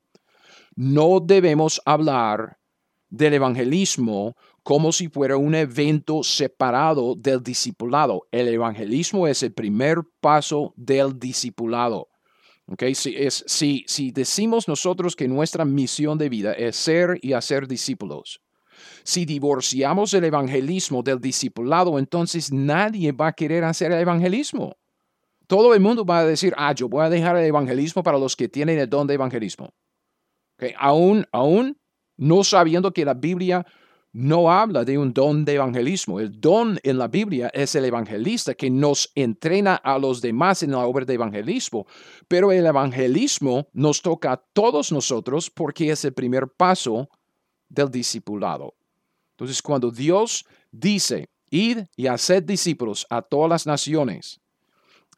No 0.75 1.20
debemos 1.20 1.82
hablar 1.86 2.58
del 3.13 3.36
evangelismo 3.36 4.36
como 4.63 4.93
si 4.93 5.10
fuera 5.10 5.36
un 5.36 5.53
evento 5.55 6.24
separado 6.24 7.15
del 7.15 7.43
discipulado. 7.43 8.27
El 8.32 8.48
evangelismo 8.48 9.27
es 9.27 9.43
el 9.43 9.53
primer 9.53 9.98
paso 10.22 10.74
del 10.77 11.20
discipulado. 11.20 12.08
Okay, 12.65 12.96
si, 12.96 13.13
es, 13.17 13.43
si, 13.46 13.84
si 13.88 14.12
decimos 14.12 14.70
nosotros 14.70 15.17
que 15.17 15.27
nuestra 15.27 15.65
misión 15.65 16.17
de 16.17 16.29
vida 16.29 16.53
es 16.53 16.77
ser 16.77 17.20
y 17.22 17.34
hacer 17.34 17.67
discípulos, 17.67 18.39
si 19.03 19.25
divorciamos 19.25 20.13
el 20.13 20.24
evangelismo 20.24 21.03
del 21.03 21.20
discipulado, 21.20 22.00
entonces 22.00 22.53
nadie 22.53 23.12
va 23.12 23.27
a 23.27 23.34
querer 23.34 23.65
hacer 23.65 23.91
el 23.91 24.00
evangelismo. 24.00 24.77
Todo 25.46 25.74
el 25.74 25.82
mundo 25.82 26.05
va 26.05 26.20
a 26.20 26.25
decir, 26.25 26.53
ah, 26.55 26.74
yo 26.74 26.88
voy 26.88 27.03
a 27.03 27.10
dejar 27.10 27.36
el 27.36 27.43
evangelismo 27.43 28.01
para 28.01 28.17
los 28.17 28.34
que 28.34 28.48
tienen 28.48 28.79
el 28.79 28.89
don 28.89 29.08
de 29.08 29.15
evangelismo. 29.15 29.74
Okay, 30.55 30.74
aún, 30.79 31.25
aún 31.34 31.77
no 32.15 32.46
sabiendo 32.46 32.93
que 32.93 33.03
la 33.03 33.13
Biblia 33.13 33.65
no 34.13 34.51
habla 34.51 34.86
de 34.86 34.98
un 34.98 35.12
don 35.12 35.43
de 35.43 35.55
evangelismo. 35.55 36.20
El 36.20 36.39
don 36.39 36.79
en 36.84 37.00
la 37.00 37.08
Biblia 37.08 37.50
es 37.51 37.74
el 37.74 37.84
evangelista 37.86 38.53
que 38.53 38.70
nos 38.70 39.12
entrena 39.15 39.75
a 39.75 39.98
los 39.98 40.22
demás 40.22 40.62
en 40.62 40.72
la 40.72 40.86
obra 40.86 41.03
de 41.03 41.15
evangelismo. 41.15 41.88
Pero 42.27 42.51
el 42.51 42.65
evangelismo 42.65 43.67
nos 43.74 44.01
toca 44.03 44.34
a 44.34 44.38
todos 44.38 44.91
nosotros 44.91 45.50
porque 45.50 45.89
es 45.89 46.05
el 46.05 46.13
primer 46.13 46.48
paso 46.48 47.10
del 47.67 47.89
discipulado. 47.89 48.75
Entonces, 49.32 49.62
cuando 49.63 49.89
Dios 49.89 50.46
dice, 50.72 51.27
id 51.50 51.79
y 51.96 52.05
haced 52.05 52.43
discípulos 52.43 53.08
a 53.10 53.24
todas 53.24 53.50
las 53.50 53.65
naciones, 53.65 54.39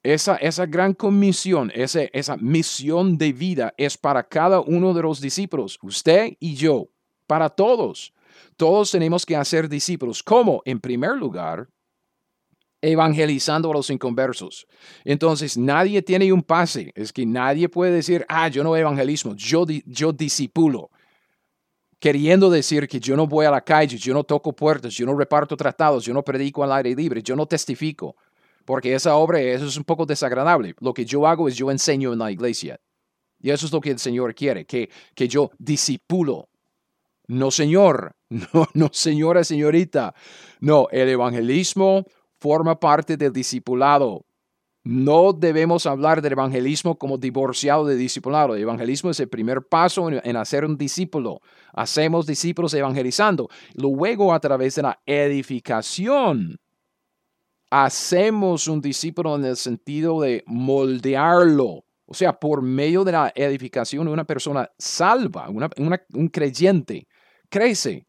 esa, 0.03 0.37
esa 0.37 0.65
gran 0.65 0.93
comisión, 0.93 1.69
esa, 1.75 2.03
esa 2.13 2.37
misión 2.37 3.17
de 3.17 3.33
vida 3.33 3.73
es 3.75 3.97
para 3.97 4.23
cada 4.23 4.61
uno 4.61 4.93
de 4.93 5.01
los 5.01 5.19
discípulos, 5.19 5.77
usted 5.81 6.37
y 6.39 6.55
yo, 6.55 6.87
para 7.27 7.49
todos. 7.49 8.13
Todos 8.57 8.91
tenemos 8.91 9.25
que 9.25 9.35
hacer 9.35 9.69
discípulos. 9.69 10.23
¿Cómo? 10.23 10.61
En 10.65 10.79
primer 10.79 11.15
lugar, 11.15 11.67
evangelizando 12.81 13.71
a 13.71 13.73
los 13.73 13.89
inconversos. 13.89 14.67
Entonces, 15.03 15.57
nadie 15.57 16.01
tiene 16.01 16.31
un 16.31 16.43
pase. 16.43 16.91
Es 16.95 17.11
que 17.11 17.25
nadie 17.25 17.67
puede 17.67 17.91
decir, 17.91 18.25
ah, 18.29 18.47
yo 18.47 18.63
no 18.63 18.75
evangelismo, 18.75 19.35
yo, 19.35 19.65
yo 19.85 20.11
disipulo. 20.13 20.91
Queriendo 21.99 22.49
decir 22.49 22.87
que 22.87 22.99
yo 22.99 23.15
no 23.15 23.25
voy 23.25 23.45
a 23.45 23.51
la 23.51 23.61
calle, 23.61 23.97
yo 23.97 24.13
no 24.13 24.23
toco 24.23 24.53
puertas, 24.53 24.93
yo 24.93 25.05
no 25.05 25.17
reparto 25.17 25.57
tratados, 25.57 26.05
yo 26.05 26.13
no 26.13 26.23
predico 26.23 26.63
al 26.63 26.71
aire 26.73 26.95
libre, 26.95 27.23
yo 27.23 27.35
no 27.35 27.47
testifico. 27.47 28.15
Porque 28.65 28.93
esa 28.93 29.15
obra 29.15 29.39
eso 29.39 29.65
es 29.65 29.77
un 29.77 29.83
poco 29.83 30.05
desagradable. 30.05 30.75
Lo 30.79 30.93
que 30.93 31.05
yo 31.05 31.25
hago 31.25 31.47
es 31.47 31.55
yo 31.55 31.71
enseño 31.71 32.13
en 32.13 32.19
la 32.19 32.31
iglesia. 32.31 32.79
Y 33.39 33.49
eso 33.49 33.65
es 33.65 33.71
lo 33.71 33.81
que 33.81 33.91
el 33.91 33.99
Señor 33.99 34.33
quiere, 34.35 34.65
que, 34.65 34.89
que 35.13 35.27
yo 35.27 35.51
disipulo 35.57 36.49
no, 37.27 37.51
señor. 37.51 38.15
No, 38.53 38.67
no, 38.74 38.89
señora, 38.91 39.44
señorita. 39.44 40.13
No, 40.60 40.88
el 40.91 41.10
evangelismo 41.10 42.05
forma 42.39 42.79
parte 42.79 43.17
del 43.17 43.32
discipulado. 43.32 44.25
No 44.84 45.32
debemos 45.32 45.86
hablar 45.86 46.22
del 46.22 46.34
evangelismo 46.34 46.98
como 46.98 47.17
divorciado 47.17 47.86
de 47.86 47.96
discipulado. 47.96 48.55
El 48.55 48.62
evangelismo 48.62 49.10
es 49.10 49.20
el 49.20 49.29
primer 49.29 49.63
paso 49.67 50.10
en, 50.10 50.36
hacer 50.36 50.65
un 50.65 50.77
discípulo. 50.77 51.39
Hacemos 51.74 52.27
discípulos 52.27 52.74
evangelizando. 52.74 53.48
Luego, 53.74 54.34
a 54.34 54.39
través 54.39 54.75
de 54.75 54.84
la 54.84 55.00
edificación, 55.05 56.58
hacemos 57.72 58.67
un 58.67 58.82
discípulo 58.82 59.36
en 59.36 59.46
el 59.46 59.55
sentido 59.55 60.22
de 60.22 60.44
moldearlo. 60.46 61.86
O 62.05 62.13
sea, 62.13 62.39
por 62.39 62.62
medio 62.62 63.03
de 63.03 63.12
la 63.12 63.32
edificación, 63.34 64.08
una 64.08 64.25
persona 64.25 64.70
salva, 64.77 65.50
un 65.50 66.27
creyente 66.27 67.08
crece 67.55 68.05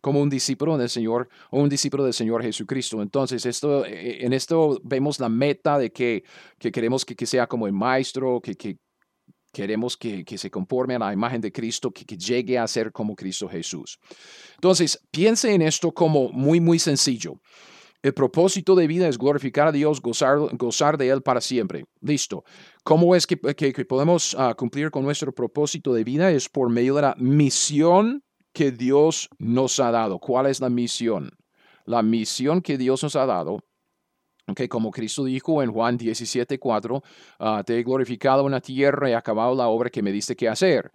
como 0.00 0.20
un 0.20 0.28
discípulo 0.28 0.76
del 0.76 0.88
Señor 0.88 1.28
o 1.50 1.60
un 1.60 1.68
discípulo 1.68 2.02
del 2.02 2.12
Señor 2.12 2.42
Jesucristo. 2.42 3.00
Entonces, 3.00 3.46
esto, 3.46 3.84
eh, 3.84 4.24
en 4.24 4.32
esto 4.32 4.80
vemos 4.82 5.20
la 5.20 5.28
meta 5.28 5.78
de 5.78 5.92
que, 5.92 6.24
queremos 6.58 7.04
que, 7.04 7.26
sea 7.26 7.46
como 7.46 7.68
el 7.68 7.72
maestro, 7.72 8.40
que, 8.40 8.76
queremos 9.52 9.96
que, 9.96 10.24
se 10.36 10.50
conforme 10.50 10.96
a 10.96 10.98
la 10.98 11.12
imagen 11.12 11.40
de 11.40 11.52
Cristo, 11.52 11.92
que, 11.92 12.16
llegue 12.16 12.58
a 12.58 12.66
ser 12.66 12.90
como 12.90 13.14
Cristo 13.14 13.48
Jesús. 13.48 13.98
Entonces, 14.56 14.98
piense 15.12 15.54
en 15.54 15.62
esto 15.62 15.92
como 15.92 16.30
muy, 16.30 16.58
muy 16.60 16.80
sencillo. 16.80 17.40
El 18.02 18.14
propósito 18.14 18.74
de 18.74 18.88
vida 18.88 19.06
es 19.06 19.16
glorificar 19.16 19.68
a 19.68 19.72
Dios, 19.72 20.00
gozar, 20.00 20.38
gozar 20.56 20.98
de 20.98 21.08
Él 21.08 21.22
para 21.22 21.40
siempre. 21.40 21.84
Listo. 22.00 22.44
¿Cómo 22.82 23.14
es 23.14 23.28
que, 23.28 23.36
podemos 23.36 24.34
ah, 24.36 24.54
cumplir 24.56 24.90
con 24.90 25.04
nuestro 25.04 25.32
propósito 25.32 25.94
de 25.94 26.02
vida? 26.02 26.32
Es 26.32 26.48
por 26.48 26.68
medio 26.68 26.96
de 26.96 27.02
la 27.02 27.14
misión 27.18 28.22
que 28.52 28.72
Dios 28.72 29.28
nos 29.38 29.78
ha 29.80 29.90
dado. 29.90 30.18
¿Cuál 30.18 30.46
es 30.46 30.60
la 30.60 30.68
misión? 30.68 31.30
La 31.84 32.02
misión 32.02 32.60
que 32.60 32.76
Dios 32.76 33.02
nos 33.02 33.16
ha 33.16 33.26
dado 33.26 33.60
que 34.54 34.68
como 34.68 34.90
Cristo 34.90 35.24
dijo 35.24 35.62
en 35.62 35.72
Juan 35.72 35.98
17:4, 35.98 37.02
ah, 37.38 37.62
te 37.64 37.78
he 37.78 37.82
glorificado 37.82 38.46
en 38.46 38.52
la 38.52 38.60
tierra 38.60 39.10
y 39.10 39.12
acabado 39.12 39.54
la 39.54 39.68
obra 39.68 39.90
que 39.90 40.02
me 40.02 40.12
diste 40.12 40.36
que 40.36 40.48
hacer. 40.48 40.90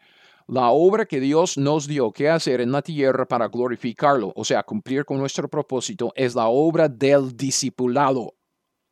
La 0.47 0.71
obra 0.71 1.05
que 1.05 1.19
Dios 1.19 1.57
nos 1.57 1.87
dio 1.87 2.11
que 2.11 2.29
hacer 2.29 2.59
en 2.59 2.71
la 2.71 2.81
tierra 2.81 3.25
para 3.25 3.47
glorificarlo, 3.47 4.33
o 4.35 4.43
sea, 4.43 4.63
cumplir 4.63 5.05
con 5.05 5.17
nuestro 5.17 5.47
propósito, 5.47 6.11
es 6.15 6.35
la 6.35 6.47
obra 6.47 6.89
del 6.89 7.35
discipulado. 7.35 8.35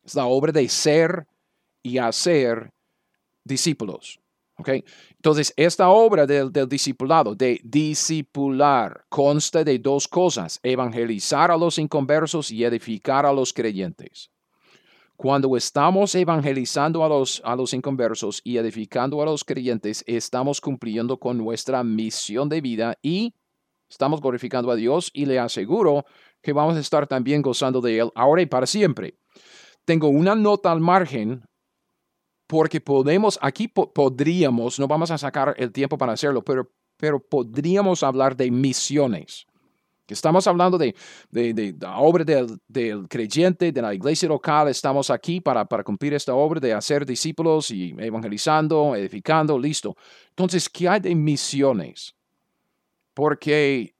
Es 0.02 0.14
la 0.14 0.26
obra 0.26 0.50
de 0.50 0.68
ser 0.68 1.26
y 1.82 1.98
hacer 1.98 2.72
discípulos. 3.44 4.21
Entonces, 4.66 5.52
esta 5.56 5.88
obra 5.88 6.26
del, 6.26 6.52
del 6.52 6.68
discipulado, 6.68 7.34
de 7.34 7.60
discipular, 7.64 9.04
consta 9.08 9.64
de 9.64 9.78
dos 9.78 10.08
cosas, 10.08 10.58
evangelizar 10.62 11.50
a 11.50 11.56
los 11.56 11.78
inconversos 11.78 12.50
y 12.50 12.64
edificar 12.64 13.26
a 13.26 13.32
los 13.32 13.52
creyentes. 13.52 14.30
cuando 15.16 15.56
estamos 15.56 16.14
evangelizando 16.16 17.04
a 17.04 17.08
los, 17.08 17.40
a 17.44 17.54
los 17.54 17.72
inconversos 17.74 18.40
y 18.42 18.56
edificando 18.56 19.22
a 19.22 19.24
los 19.24 19.44
creyentes, 19.44 20.02
estamos 20.06 20.60
cumpliendo 20.60 21.16
con 21.16 21.38
nuestra 21.38 21.84
misión 21.84 22.48
de 22.48 22.60
vida 22.60 22.98
y 23.02 23.32
estamos 23.88 24.20
glorificando 24.20 24.70
a 24.72 24.74
Dios 24.74 25.10
y 25.14 25.26
le 25.26 25.38
aseguro 25.38 26.04
que 26.42 26.52
vamos 26.52 26.76
a 26.76 26.80
estar 26.80 27.06
también 27.06 27.40
gozando 27.40 27.80
de 27.80 28.00
Él 28.00 28.10
ahora 28.16 28.42
y 28.42 28.46
para 28.46 28.66
siempre. 28.66 29.14
Tengo 29.84 30.08
una 30.08 30.34
nota 30.34 30.72
al 30.72 30.80
margen 30.80 31.44
porque 32.52 32.82
podemos, 32.82 33.38
aquí 33.40 33.66
podríamos, 33.66 34.78
no 34.78 34.86
vamos 34.86 35.10
a 35.10 35.16
sacar 35.16 35.54
el 35.56 35.72
tiempo 35.72 35.96
para 35.96 36.12
hacerlo, 36.12 36.44
pero, 36.44 36.70
pero 36.98 37.18
podríamos 37.18 38.02
hablar 38.02 38.36
de 38.36 38.50
misiones. 38.50 39.46
Estamos 40.06 40.46
hablando 40.46 40.76
de, 40.76 40.94
la 41.80 41.96
obra 41.96 42.26
del, 42.26 43.08
creyente, 43.08 43.72
de 43.72 43.80
la 43.80 43.94
iglesia 43.94 44.28
local. 44.28 44.68
Estamos 44.68 45.08
aquí 45.08 45.40
para, 45.40 45.64
para 45.64 45.82
cumplir 45.82 46.12
esta 46.12 46.34
obra 46.34 46.60
de 46.60 46.74
hacer 46.74 47.06
discípulos 47.06 47.70
y 47.70 47.94
evangelizando, 47.98 48.94
edificando, 48.96 49.58
listo. 49.58 49.96
Entonces, 50.28 50.68
¿qué 50.68 50.90
hay 50.90 51.00
de 51.00 51.14
misiones? 51.14 52.14
Porque 53.14 53.94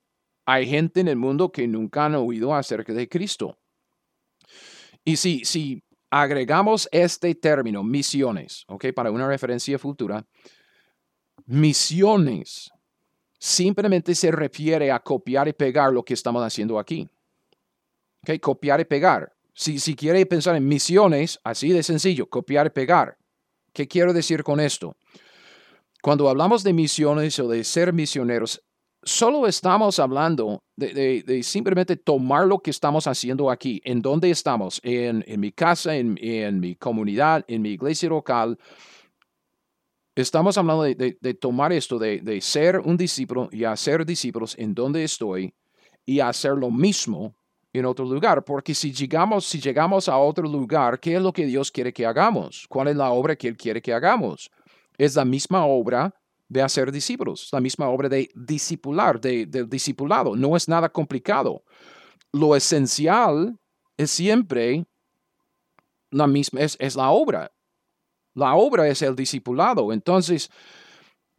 hay 0.44 0.66
gente 0.66 1.00
en 1.00 1.08
el 1.08 1.16
mundo 1.16 1.50
que 1.50 1.66
nunca 1.66 2.04
han 2.04 2.16
oído 2.16 2.54
acerca 2.54 2.92
de 2.92 3.08
Cristo. 3.08 3.56
Y 5.06 5.16
si, 5.16 5.42
si 5.46 5.82
agregamos 6.12 6.90
este 6.92 7.34
término, 7.34 7.82
misiones, 7.82 8.64
¿ok? 8.68 8.92
Para 8.94 9.10
una 9.10 9.26
referencia 9.26 9.78
futura, 9.78 10.22
misiones 11.46 12.70
simplemente 13.38 14.14
se 14.14 14.30
refiere 14.30 14.92
a 14.92 15.00
copiar 15.00 15.48
y 15.48 15.54
pegar 15.54 15.90
lo 15.90 16.04
que 16.04 16.12
estamos 16.12 16.44
haciendo 16.44 16.78
aquí. 16.78 17.08
Okay, 18.22 18.38
copiar 18.38 18.78
y 18.80 18.84
pegar. 18.84 19.32
Si, 19.54 19.78
si 19.78 19.96
quiere 19.96 20.24
pensar 20.26 20.54
en 20.54 20.68
misiones, 20.68 21.40
así 21.44 21.70
de 21.70 21.82
sencillo, 21.82 22.28
copiar 22.28 22.66
y 22.66 22.70
pegar. 22.70 23.16
¿Qué 23.72 23.88
quiero 23.88 24.12
decir 24.12 24.44
con 24.44 24.60
esto? 24.60 24.94
Cuando 26.02 26.28
hablamos 26.28 26.62
de 26.62 26.74
misiones 26.74 27.38
o 27.38 27.48
de 27.48 27.64
ser 27.64 27.94
misioneros, 27.94 28.62
solo 29.02 29.46
estamos 29.46 29.98
hablando 29.98 30.62
de, 30.76 31.42
simplemente 31.42 31.96
tomar 31.96 32.46
lo 32.46 32.58
que 32.58 32.70
estamos 32.70 33.06
haciendo 33.06 33.50
aquí, 33.50 33.80
en 33.84 34.00
dónde 34.00 34.30
estamos, 34.30 34.80
en, 34.82 35.24
mi 35.40 35.52
casa, 35.52 35.96
en, 35.96 36.60
mi 36.60 36.76
comunidad, 36.76 37.44
en 37.48 37.62
mi 37.62 37.70
iglesia 37.70 38.08
local, 38.08 38.58
Estamos 40.14 40.58
hablando 40.58 40.82
de, 40.82 41.34
tomar 41.40 41.72
esto, 41.72 41.98
de, 41.98 42.40
ser 42.42 42.78
un 42.80 42.98
discípulo 42.98 43.48
y 43.50 43.64
hacer 43.64 44.04
discípulos 44.04 44.54
en 44.58 44.74
donde 44.74 45.04
estoy 45.04 45.54
y 46.04 46.20
hacer 46.20 46.52
lo 46.52 46.70
mismo 46.70 47.34
en 47.72 47.86
otro 47.86 48.04
lugar. 48.04 48.44
Porque 48.44 48.74
si 48.74 48.92
llegamos, 48.92 49.46
si 49.46 49.58
llegamos 49.58 50.10
a 50.10 50.18
otro 50.18 50.46
lugar, 50.46 51.00
¿qué 51.00 51.16
es 51.16 51.22
lo 51.22 51.32
que 51.32 51.46
Dios 51.46 51.70
quiere 51.70 51.94
que 51.94 52.04
hagamos? 52.04 52.66
¿Cuál 52.68 52.88
es 52.88 52.96
la 52.96 53.10
obra 53.10 53.36
que 53.36 53.48
Él 53.48 53.56
quiere 53.56 53.80
que 53.80 53.94
hagamos? 53.94 54.50
Es 54.98 55.16
la 55.16 55.24
misma 55.24 55.64
obra 55.64 56.14
de 56.52 56.60
hacer 56.60 56.92
discípulos, 56.92 57.48
la 57.50 57.60
misma 57.60 57.88
obra 57.88 58.08
de 58.10 58.30
discipular, 58.34 59.18
de, 59.18 59.46
del 59.46 59.68
discipulado. 59.68 60.36
No 60.36 60.54
es 60.54 60.68
nada 60.68 60.90
complicado. 60.90 61.64
Lo 62.30 62.54
esencial 62.54 63.58
es 63.96 64.10
siempre 64.10 64.84
la 66.10 66.26
misma, 66.26 66.60
es, 66.60 66.76
es 66.78 66.94
la 66.94 67.10
obra. 67.10 67.50
La 68.34 68.54
obra 68.54 68.86
es 68.86 69.00
el 69.00 69.16
discipulado. 69.16 69.92
Entonces, 69.94 70.50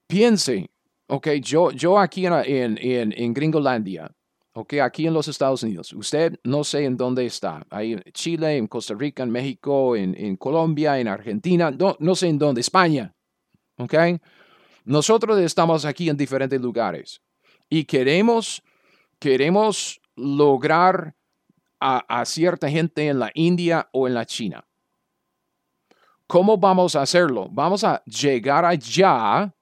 piense, 0.07 0.71
ok, 1.07 1.27
yo, 1.41 1.69
yo 1.71 1.99
aquí 1.99 2.25
en, 2.25 2.33
en, 2.79 3.13
en, 3.15 3.33
Gringolandia, 3.33 4.11
ok, 4.53 4.73
aquí 4.81 5.05
en 5.05 5.13
los 5.13 5.27
Estados 5.27 5.61
Unidos, 5.61 5.93
usted 5.93 6.39
no 6.43 6.63
sé 6.63 6.85
en 6.85 6.97
dónde 6.97 7.27
está, 7.27 7.65
ahí 7.69 7.93
en 7.93 8.03
Chile, 8.13 8.57
en 8.57 8.65
Costa 8.65 8.95
Rica, 8.95 9.21
en 9.21 9.31
México, 9.31 9.95
en, 9.95 10.15
en 10.17 10.37
Colombia, 10.37 10.99
en 10.99 11.07
Argentina, 11.07 11.69
no, 11.69 11.95
no 11.99 12.15
sé 12.15 12.29
en 12.29 12.39
dónde, 12.39 12.61
España, 12.61 13.13
ok. 13.77 13.93
Nosotros 14.85 15.39
estamos 15.39 15.85
aquí 15.85 16.09
en 16.09 16.17
diferentes 16.17 16.59
lugares 16.59 17.21
y 17.69 17.85
queremos, 17.85 18.61
queremos 19.19 20.01
lograr 20.15 21.15
a, 21.79 22.23
cierta 22.25 22.69
gente 22.69 23.07
en 23.07 23.19
la 23.19 23.31
India 23.33 23.89
o 23.91 24.07
en 24.07 24.13
la 24.13 24.25
China. 24.25 24.65
¿Cómo 26.27 26.57
vamos 26.57 26.95
a 26.95 27.01
hacerlo? 27.01 27.49
Vamos 27.51 27.83
a 27.83 28.01
llegar 28.05 28.63
allá 28.63 29.53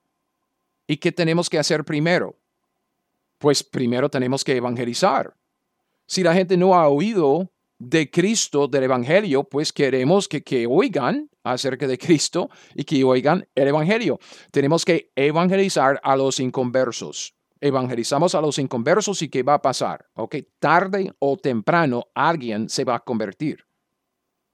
y 0.86 0.98
¿qué 0.98 1.12
tenemos 1.12 1.50
que 1.50 1.58
hacer 1.58 1.84
primero? 1.84 2.36
Pues 3.40 3.64
primero 3.64 4.08
tenemos 4.08 4.44
que 4.44 4.56
evangelizar. 4.56 5.34
Si 6.06 6.22
la 6.22 6.34
gente 6.34 6.58
no 6.58 6.76
ha 6.76 6.88
oído 6.88 7.52
de 7.80 8.12
Cristo, 8.12 8.68
del 8.68 8.84
Evangelio, 8.84 9.44
pues 9.44 9.74
queremos 9.74 10.28
que, 10.28 10.44
que 10.44 10.68
oigan 10.68 11.31
acerca 11.44 11.88
de 11.88 11.98
Cristo 11.98 12.50
y 12.76 12.84
que 12.84 13.04
oigan 13.04 13.48
el 13.56 13.68
Evangelio. 13.68 14.20
Tenemos 14.52 14.86
que 14.86 15.12
evangelizar 15.16 16.00
a 16.04 16.16
los 16.16 16.40
inconversos. 16.40 17.36
Evangelizamos 17.60 18.34
a 18.34 18.42
los 18.42 18.58
inconversos 18.58 19.22
y 19.22 19.30
¿qué 19.30 19.44
va 19.44 19.56
a 19.56 19.62
pasar? 19.62 20.08
Ok, 20.16 20.38
tarde 20.60 21.14
o 21.20 21.38
temprano 21.38 22.06
alguien 22.16 22.70
se 22.70 22.84
va 22.84 22.96
a 22.96 23.00
convertir. 23.00 23.66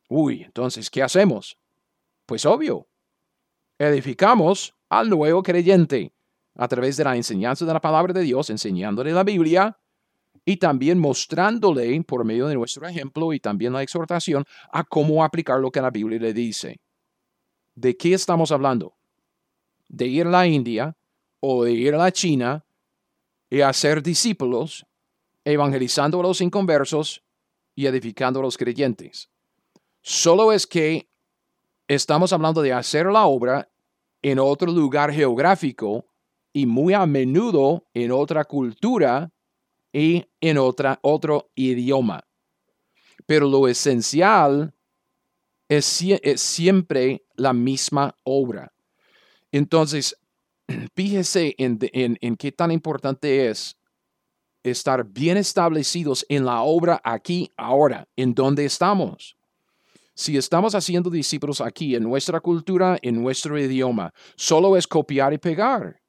Uy, 0.09 0.43
entonces, 0.43 0.89
¿qué 0.89 1.03
hacemos? 1.03 1.57
Pues 2.25 2.45
obvio, 2.45 2.87
edificamos 3.77 4.73
al 4.89 5.09
nuevo 5.09 5.43
creyente 5.43 6.13
a 6.55 6.67
través 6.67 6.97
de 6.97 7.03
la 7.03 7.15
enseñanza 7.15 7.65
de 7.65 7.73
la 7.73 7.81
palabra 7.81 8.13
de 8.13 8.21
Dios, 8.21 8.49
enseñándole 8.49 9.11
la 9.11 9.23
Biblia 9.23 9.77
y 10.49 10.55
también 10.55 10.97
mostrándole 10.97 12.01
por 12.03 12.23
medio 12.23 12.47
de 12.47 12.55
nuestro 12.55 12.87
ejemplo 12.87 13.33
y 13.33 13.39
también 13.41 13.73
la 13.73 13.83
exhortación 13.83 14.45
a 14.71 14.85
cómo 14.85 15.21
aplicar 15.21 15.59
lo 15.59 15.69
que 15.71 15.81
la 15.81 15.89
Biblia 15.89 16.17
le 16.19 16.33
dice. 16.33 16.79
¿De 17.75 17.97
qué 17.97 18.13
estamos 18.13 18.53
hablando? 18.53 18.95
De 19.89 20.07
ir 20.07 20.25
a 20.25 20.29
la 20.29 20.47
India 20.47 20.95
o 21.41 21.65
de 21.65 21.73
ir 21.73 21.93
a 21.95 21.97
la 21.97 22.13
China 22.13 22.65
y 23.49 23.59
hacer 23.59 24.01
discípulos, 24.01 24.85
evangelizando 25.43 26.21
a 26.21 26.23
los 26.23 26.39
inconversos 26.39 27.21
y 27.75 27.87
edificando 27.87 28.39
a 28.39 28.43
los 28.43 28.57
creyentes. 28.57 29.29
Solo 30.01 30.53
es 30.53 30.65
que 30.65 31.09
estamos 31.89 32.31
hablando 32.31 32.61
de 32.61 32.71
hacer 32.71 33.07
la 33.07 33.25
obra 33.25 33.69
en 34.21 34.39
otro 34.39 34.71
lugar 34.71 35.11
geográfico 35.11 36.05
y 36.53 36.65
muy 36.65 36.93
a 36.93 37.05
menudo 37.05 37.85
en 37.93 38.13
otra 38.13 38.45
cultura 38.45 39.29
y 39.91 40.25
en 40.41 40.57
otra, 40.57 40.99
otro 41.01 41.51
idioma. 41.55 42.23
Pero 43.25 43.47
lo 43.47 43.67
esencial 43.67 44.73
es, 45.69 45.85
siempre 46.35 47.25
la 47.35 47.53
misma 47.53 48.15
obra. 48.23 48.73
Entonces, 49.51 50.15
fíjese 50.95 51.55
en, 51.57 51.79
en 52.21 52.35
qué 52.37 52.51
tan 52.51 52.71
importante 52.71 53.49
es 53.49 53.77
estar 54.63 55.05
bien 55.05 55.37
establecidos 55.37 56.25
en 56.29 56.45
la 56.45 56.61
obra 56.61 57.01
aquí, 57.03 57.51
ahora, 57.57 58.07
en 58.15 58.33
donde 58.33 58.65
estamos. 58.65 59.37
Si 60.13 60.35
estamos 60.35 60.73
haciendo 60.73 61.09
discípulos 61.09 61.61
aquí 61.61 61.95
en 61.95 62.03
nuestra 62.03 62.39
cultura, 62.39 62.97
en 63.01 63.21
nuestro 63.21 63.59
idioma, 63.59 64.11
solo 64.35 64.75
es 64.75 64.87
copiar 64.87 65.33
y 65.33 65.37
pegar. 65.37 66.01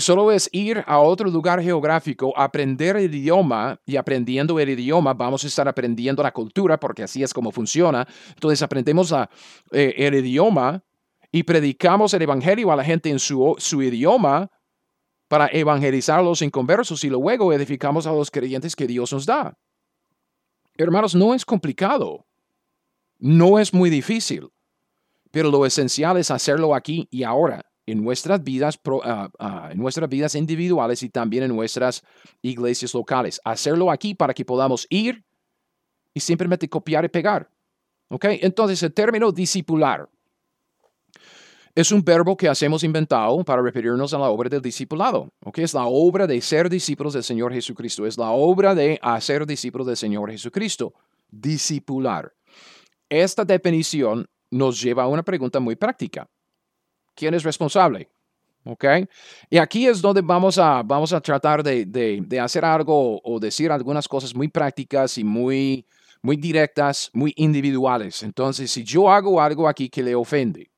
Solo 0.00 0.32
es 0.32 0.48
ir 0.52 0.82
a 0.84 0.98
otro 0.98 1.30
lugar 1.30 1.62
geográfico, 1.62 2.32
aprender 2.36 2.96
el 2.96 3.14
idioma 3.14 3.80
y 3.86 3.96
aprendiendo 3.96 4.58
el 4.58 4.70
idioma 4.70 5.14
vamos 5.14 5.44
a 5.44 5.46
estar 5.46 5.68
aprendiendo 5.68 6.24
la 6.24 6.32
cultura 6.32 6.78
porque 6.78 7.04
así 7.04 7.22
es 7.22 7.32
como 7.32 7.52
funciona. 7.52 8.06
Entonces 8.30 8.62
aprendemos 8.62 9.12
eh, 9.12 9.94
el 9.96 10.14
idioma 10.16 10.82
y 11.30 11.44
predicamos 11.44 12.12
el 12.14 12.22
evangelio 12.22 12.72
a 12.72 12.76
la 12.76 12.82
gente 12.82 13.10
en 13.10 13.20
su, 13.20 13.54
su 13.58 13.80
idioma 13.80 14.50
para 15.28 15.46
evangelizar 15.52 16.18
a 16.18 16.22
los 16.22 16.42
inconversos 16.42 17.04
y 17.04 17.08
luego 17.08 17.52
edificamos 17.52 18.08
a 18.08 18.12
los 18.12 18.30
creyentes 18.30 18.74
que 18.74 18.88
Dios 18.88 19.12
nos 19.12 19.24
da. 19.24 19.56
Hermanos, 20.76 21.14
no 21.14 21.32
es 21.32 21.44
complicado. 21.44 22.26
No 23.18 23.58
es 23.58 23.72
muy 23.72 23.88
difícil, 23.88 24.48
pero 25.30 25.50
lo 25.50 25.64
esencial 25.64 26.16
es 26.16 26.30
hacerlo 26.30 26.74
aquí 26.74 27.08
y 27.10 27.22
ahora, 27.22 27.64
en 27.86 28.02
nuestras 28.02 28.42
vidas, 28.42 28.78
ah, 29.04 29.30
ah, 29.38 29.68
en 29.72 29.78
nuestras 29.78 30.08
vidas 30.08 30.34
individuales 30.34 31.02
y 31.02 31.08
también 31.08 31.44
en 31.44 31.54
nuestras 31.54 32.02
iglesias 32.42 32.92
locales. 32.92 33.40
Hacerlo 33.44 33.90
aquí 33.90 34.14
para 34.14 34.34
que 34.34 34.44
podamos 34.44 34.86
ir 34.90 35.24
y 36.12 36.20
simplemente 36.20 36.68
copiar 36.68 37.04
y 37.04 37.08
pegar. 37.08 37.48
¿Ok? 38.08 38.24
Entonces, 38.42 38.82
el 38.82 38.92
término 38.92 39.32
discipular 39.32 40.08
es 41.74 41.92
un 41.92 42.02
verbo 42.02 42.36
que 42.36 42.48
hacemos 42.48 42.82
inventado 42.82 43.44
para 43.44 43.62
referirnos 43.62 44.14
a 44.14 44.18
la 44.18 44.30
obra 44.30 44.48
del 44.48 44.62
discipulado. 44.62 45.28
¿Ok? 45.44 45.58
Es 45.58 45.74
la 45.74 45.86
obra 45.86 46.26
de 46.26 46.40
ser 46.40 46.68
discípulos 46.68 47.12
del 47.12 47.22
Señor 47.22 47.52
Jesucristo. 47.52 48.06
Es 48.06 48.16
la 48.16 48.30
obra 48.30 48.74
de 48.74 48.98
hacer 49.02 49.46
discípulos 49.46 49.86
del 49.86 49.96
Señor 49.96 50.30
Jesucristo. 50.30 50.94
Discipular. 51.28 52.32
Esta 53.08 53.44
definición 53.44 54.26
nos 54.50 54.80
lleva 54.80 55.04
a 55.04 55.08
una 55.08 55.22
pregunta 55.22 55.60
muy 55.60 55.76
práctica. 55.76 56.28
¿Quién 57.16 57.34
es 57.34 57.42
responsable? 57.42 58.08
¿Ok? 58.64 58.84
Y 59.48 59.58
aquí 59.58 59.86
es 59.86 60.02
donde 60.02 60.20
vamos 60.20 60.58
a, 60.58 60.82
vamos 60.82 61.12
a 61.12 61.20
tratar 61.20 61.62
de, 61.62 62.40
hacer 62.40 62.64
algo 62.64 63.20
o 63.24 63.40
decir 63.40 63.72
algunas 63.72 64.06
cosas 64.06 64.34
muy 64.34 64.48
prácticas 64.48 65.16
y 65.18 65.24
muy, 65.24 65.86
muy 66.20 66.36
directas, 66.36 67.10
muy 67.12 67.32
individuales. 67.36 68.22
Entonces, 68.22 68.70
si 68.70 68.84
yo 68.84 69.10
hago 69.10 69.40
algo 69.40 69.68
aquí 69.68 69.88
que 69.88 70.02
le 70.02 70.14
ofende, 70.14 70.70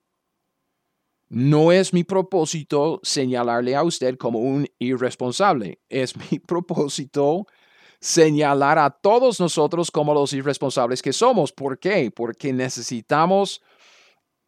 no 1.29 1.73
es 1.73 1.93
mi 1.93 2.05
propósito 2.05 3.01
señalarle 3.03 3.75
a 3.75 3.83
usted 3.83 4.17
como 4.17 4.39
un 4.39 4.67
irresponsable. 4.79 5.81
Es 5.89 6.15
mi 6.17 6.39
propósito 6.47 7.47
señalar 8.01 8.79
a 8.79 8.91
todos 8.91 9.41
nosotros 9.41 9.91
como 9.91 10.15
los 10.15 10.33
irresponsables 10.33 11.03
que 11.03 11.13
somos. 11.13 11.53
¿Por 11.53 11.79
qué? 11.79 12.11
Porque 12.15 12.53
necesitamos 12.53 13.61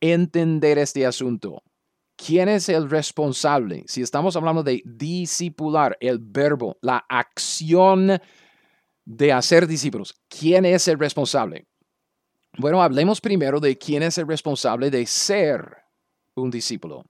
entender 0.01 0.79
este 0.79 1.05
asunto. 1.05 1.63
¿Quién 2.27 2.51
es 2.51 2.69
el 2.69 2.91
responsable? 2.91 3.85
Si 3.87 4.03
estamos 4.03 4.37
hablando 4.37 4.63
de 4.63 4.83
discipular, 4.85 5.97
el 6.01 6.19
verbo, 6.19 6.77
la 6.83 7.05
acción 7.09 8.21
de 9.07 9.33
hacer 9.33 9.67
discípulos, 9.67 10.21
¿quién 10.29 10.67
es 10.67 10.87
el 10.89 10.99
responsable? 10.99 11.67
Bueno, 12.59 12.83
hablemos 12.83 13.23
primero 13.23 13.59
de 13.59 13.79
quién 13.79 14.03
es 14.03 14.19
el 14.19 14.27
responsable 14.27 14.91
de 14.91 15.07
ser 15.07 15.79
un 16.35 16.51
discípulo. 16.51 17.05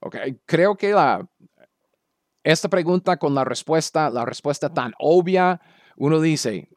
Okay. 0.00 0.38
Creo 0.44 0.76
que 0.76 0.94
esta 2.44 2.68
pregunta 2.68 3.16
con 3.16 3.34
la 3.34 3.44
respuesta, 3.44 4.10
la 4.10 4.26
respuesta 4.26 4.68
tan 4.72 4.92
obvia, 4.98 5.58
uno 5.96 6.20
dice, 6.20 6.68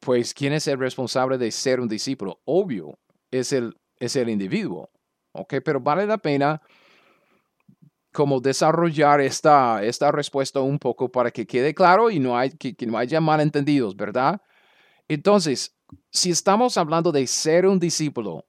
pues, 0.00 0.34
¿quién 0.34 0.52
es 0.52 0.66
el 0.66 0.78
responsable 0.78 1.38
de 1.38 1.50
ser 1.50 1.80
un 1.80 1.88
discípulo? 1.88 2.40
Obvio, 2.44 2.98
es 3.30 3.52
el, 3.52 3.78
es 3.96 4.16
el 4.16 4.28
individuo. 4.28 4.90
¿ok? 5.32 5.54
Pero 5.64 5.80
vale 5.80 6.06
la 6.06 6.18
pena 6.18 6.60
como 8.12 8.40
desarrollar 8.40 9.20
esta, 9.20 9.84
esta 9.84 10.10
respuesta 10.10 10.60
un 10.60 10.78
poco 10.78 11.10
para 11.10 11.30
que 11.30 11.46
quede 11.46 11.74
claro 11.74 12.10
y 12.10 12.18
no 12.18 12.36
hay, 12.36 12.50
que, 12.50 12.74
que 12.74 12.86
no 12.86 12.98
haya 12.98 13.20
malentendidos, 13.20 13.96
¿verdad? 13.96 14.40
Entonces, 15.08 15.76
si 16.10 16.30
estamos 16.30 16.76
hablando 16.76 17.12
de 17.12 17.26
ser 17.26 17.66
un 17.66 17.78
discípulo, 17.78 18.46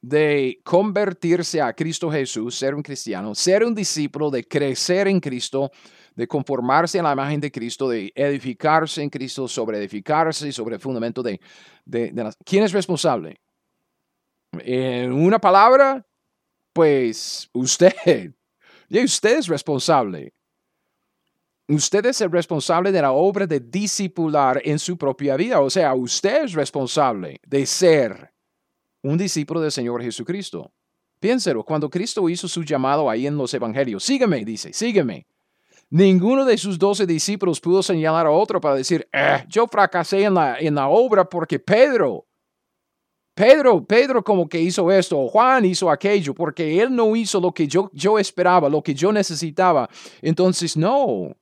de 0.00 0.60
convertirse 0.64 1.60
a 1.60 1.72
Cristo 1.72 2.10
Jesús, 2.10 2.54
ser 2.54 2.74
un 2.74 2.82
cristiano, 2.82 3.34
ser 3.34 3.64
un 3.64 3.74
discípulo, 3.74 4.30
de 4.30 4.44
crecer 4.44 5.08
en 5.08 5.20
Cristo, 5.20 5.70
de 6.14 6.26
conformarse 6.26 7.00
a 7.00 7.02
la 7.02 7.12
imagen 7.12 7.40
de 7.40 7.50
Cristo, 7.50 7.88
de 7.88 8.12
edificarse 8.14 9.02
en 9.02 9.10
Cristo, 9.10 9.48
sobre 9.48 9.78
edificarse 9.78 10.50
sobre 10.52 10.76
el 10.76 10.80
fundamento 10.80 11.22
de, 11.22 11.40
de, 11.84 12.12
de 12.12 12.32
¿Quién 12.44 12.64
es 12.64 12.72
responsable? 12.72 13.40
En 14.60 15.12
una 15.12 15.38
palabra, 15.38 16.06
pues 16.72 17.50
usted. 17.52 18.34
Y 18.88 19.04
usted 19.04 19.38
es 19.38 19.46
responsable. 19.46 20.32
Usted 21.68 22.06
es 22.06 22.20
el 22.22 22.32
responsable 22.32 22.90
de 22.90 23.02
la 23.02 23.12
obra 23.12 23.46
de 23.46 23.60
discipular 23.60 24.60
en 24.64 24.78
su 24.78 24.96
propia 24.96 25.36
vida. 25.36 25.60
O 25.60 25.68
sea, 25.68 25.94
usted 25.94 26.44
es 26.44 26.52
responsable 26.54 27.40
de 27.46 27.66
ser 27.66 28.32
un 29.02 29.18
discípulo 29.18 29.60
del 29.60 29.70
Señor 29.70 30.02
Jesucristo. 30.02 30.72
Piénselo, 31.20 31.64
cuando 31.64 31.90
Cristo 31.90 32.26
hizo 32.28 32.48
su 32.48 32.62
llamado 32.62 33.10
ahí 33.10 33.26
en 33.26 33.36
los 33.36 33.52
evangelios, 33.52 34.04
sígueme, 34.04 34.44
dice, 34.44 34.72
sígueme. 34.72 35.26
Ninguno 35.90 36.44
de 36.44 36.56
sus 36.56 36.78
doce 36.78 37.06
discípulos 37.06 37.60
pudo 37.60 37.82
señalar 37.82 38.26
a 38.26 38.30
otro 38.30 38.60
para 38.60 38.76
decir, 38.76 39.08
eh, 39.12 39.44
yo 39.48 39.66
fracasé 39.66 40.24
en 40.24 40.34
la, 40.34 40.58
en 40.58 40.74
la 40.74 40.88
obra 40.88 41.28
porque 41.28 41.58
Pedro 41.58 42.27
Pedro, 43.38 43.84
Pedro 43.84 44.24
como 44.24 44.48
que 44.48 44.60
hizo 44.60 44.90
esto, 44.90 45.28
Juan 45.28 45.64
hizo 45.64 45.88
aquello, 45.88 46.34
porque 46.34 46.82
él 46.82 46.92
no 46.92 47.14
hizo 47.14 47.38
lo 47.38 47.52
que 47.52 47.68
yo, 47.68 47.88
yo 47.92 48.18
esperaba, 48.18 48.68
lo 48.68 48.82
que 48.82 48.92
yo 48.92 49.12
necesitaba. 49.12 49.88
Entonces, 50.20 50.76
no. 50.76 51.36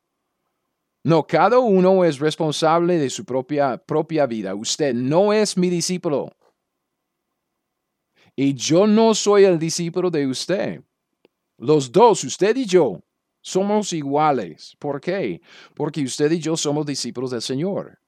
No, 1.03 1.27
cada 1.27 1.59
uno 1.59 2.05
es 2.05 2.19
responsable 2.19 2.99
de 2.99 3.09
su 3.09 3.25
propia, 3.25 3.79
propia 3.79 4.27
vida. 4.27 4.55
Usted 4.55 4.93
no 4.93 5.33
es 5.33 5.57
mi 5.57 5.71
discípulo. 5.71 6.31
Y 8.35 8.53
yo 8.53 8.87
no 8.87 9.15
soy 9.15 9.45
el 9.45 9.59
discípulo 9.59 10.11
de 10.11 10.27
usted. 10.27 10.83
Los 11.57 11.91
dos, 11.91 12.25
usted 12.25 12.55
y 12.57 12.67
yo, 12.67 13.01
somos 13.41 13.95
iguales. 13.95 14.77
¿Por 14.79 15.01
qué? 15.01 15.41
Porque 15.75 16.03
usted 16.03 16.31
y 16.31 16.41
yo 16.41 16.59
somos 16.59 16.85
discípulos 16.85 17.31
del 17.31 17.41
Señor. 17.41 17.99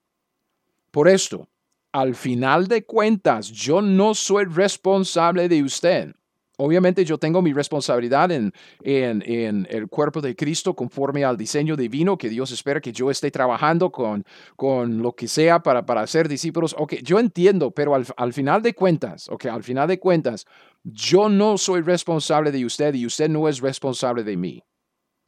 Por 0.90 1.08
esto, 1.08 1.48
al 1.92 2.14
final 2.14 2.68
de 2.68 2.84
cuentas, 2.84 3.50
yo 3.50 3.82
no 3.82 4.14
soy 4.14 4.44
responsable 4.44 5.48
de 5.48 5.62
usted. 5.62 6.14
Obviamente 6.60 7.04
yo 7.04 7.18
tengo 7.18 7.40
mi 7.40 7.52
responsabilidad 7.52 8.32
en, 8.32 8.52
en, 8.82 9.66
el 9.70 9.86
cuerpo 9.86 10.20
de 10.20 10.34
Cristo 10.34 10.74
conforme 10.74 11.24
al 11.24 11.36
diseño 11.36 11.76
divino 11.76 12.18
que 12.18 12.28
Dios 12.28 12.50
espera 12.50 12.80
que 12.80 12.92
yo 12.92 13.12
esté 13.12 13.30
trabajando 13.30 13.92
con, 13.92 14.24
con 14.56 15.00
lo 15.00 15.12
que 15.12 15.28
sea 15.28 15.62
para, 15.62 15.86
para 15.86 16.04
ser 16.08 16.28
discípulos. 16.28 16.74
Ok, 16.76 16.94
yo 17.04 17.20
entiendo, 17.20 17.70
pero 17.70 17.94
al, 17.94 18.04
al 18.16 18.32
final 18.32 18.60
de 18.60 18.74
cuentas, 18.74 19.28
ok, 19.28 19.46
al 19.46 19.62
final 19.62 19.86
de 19.86 20.00
cuentas, 20.00 20.46
yo 20.82 21.28
no 21.28 21.58
soy 21.58 21.80
responsable 21.82 22.50
de 22.50 22.64
usted 22.64 22.92
y 22.94 23.06
usted 23.06 23.28
no 23.28 23.48
es 23.48 23.60
responsable 23.60 24.24
de 24.24 24.36
mí. 24.36 24.64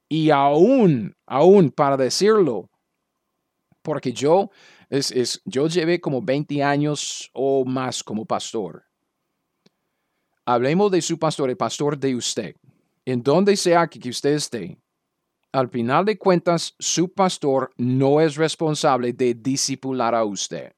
Y 0.08 0.30
aún, 0.30 1.14
aún 1.26 1.70
para 1.70 1.96
decirlo, 1.96 2.68
porque 3.82 4.12
yo 4.12 4.50
es, 4.90 5.40
yo 5.44 5.68
llevé 5.68 6.00
como 6.00 6.20
20 6.20 6.62
años 6.62 7.30
o 7.32 7.64
más 7.64 8.02
como 8.02 8.26
pastor. 8.26 8.84
Hablemos 10.44 10.90
de 10.90 11.00
su 11.00 11.18
pastor, 11.18 11.48
el 11.48 11.56
pastor 11.56 11.96
de 11.96 12.16
usted. 12.16 12.56
En 13.04 13.22
donde 13.22 13.56
sea 13.56 13.86
que 13.86 14.08
usted 14.08 14.34
esté, 14.34 14.78
al 15.52 15.68
final 15.68 16.04
de 16.04 16.18
cuentas, 16.18 16.74
su 16.78 17.12
pastor 17.12 17.72
no 17.76 18.20
es 18.20 18.36
responsable 18.36 19.12
de 19.12 19.34
discipular 19.34 20.14
a 20.14 20.24
usted. 20.24 20.72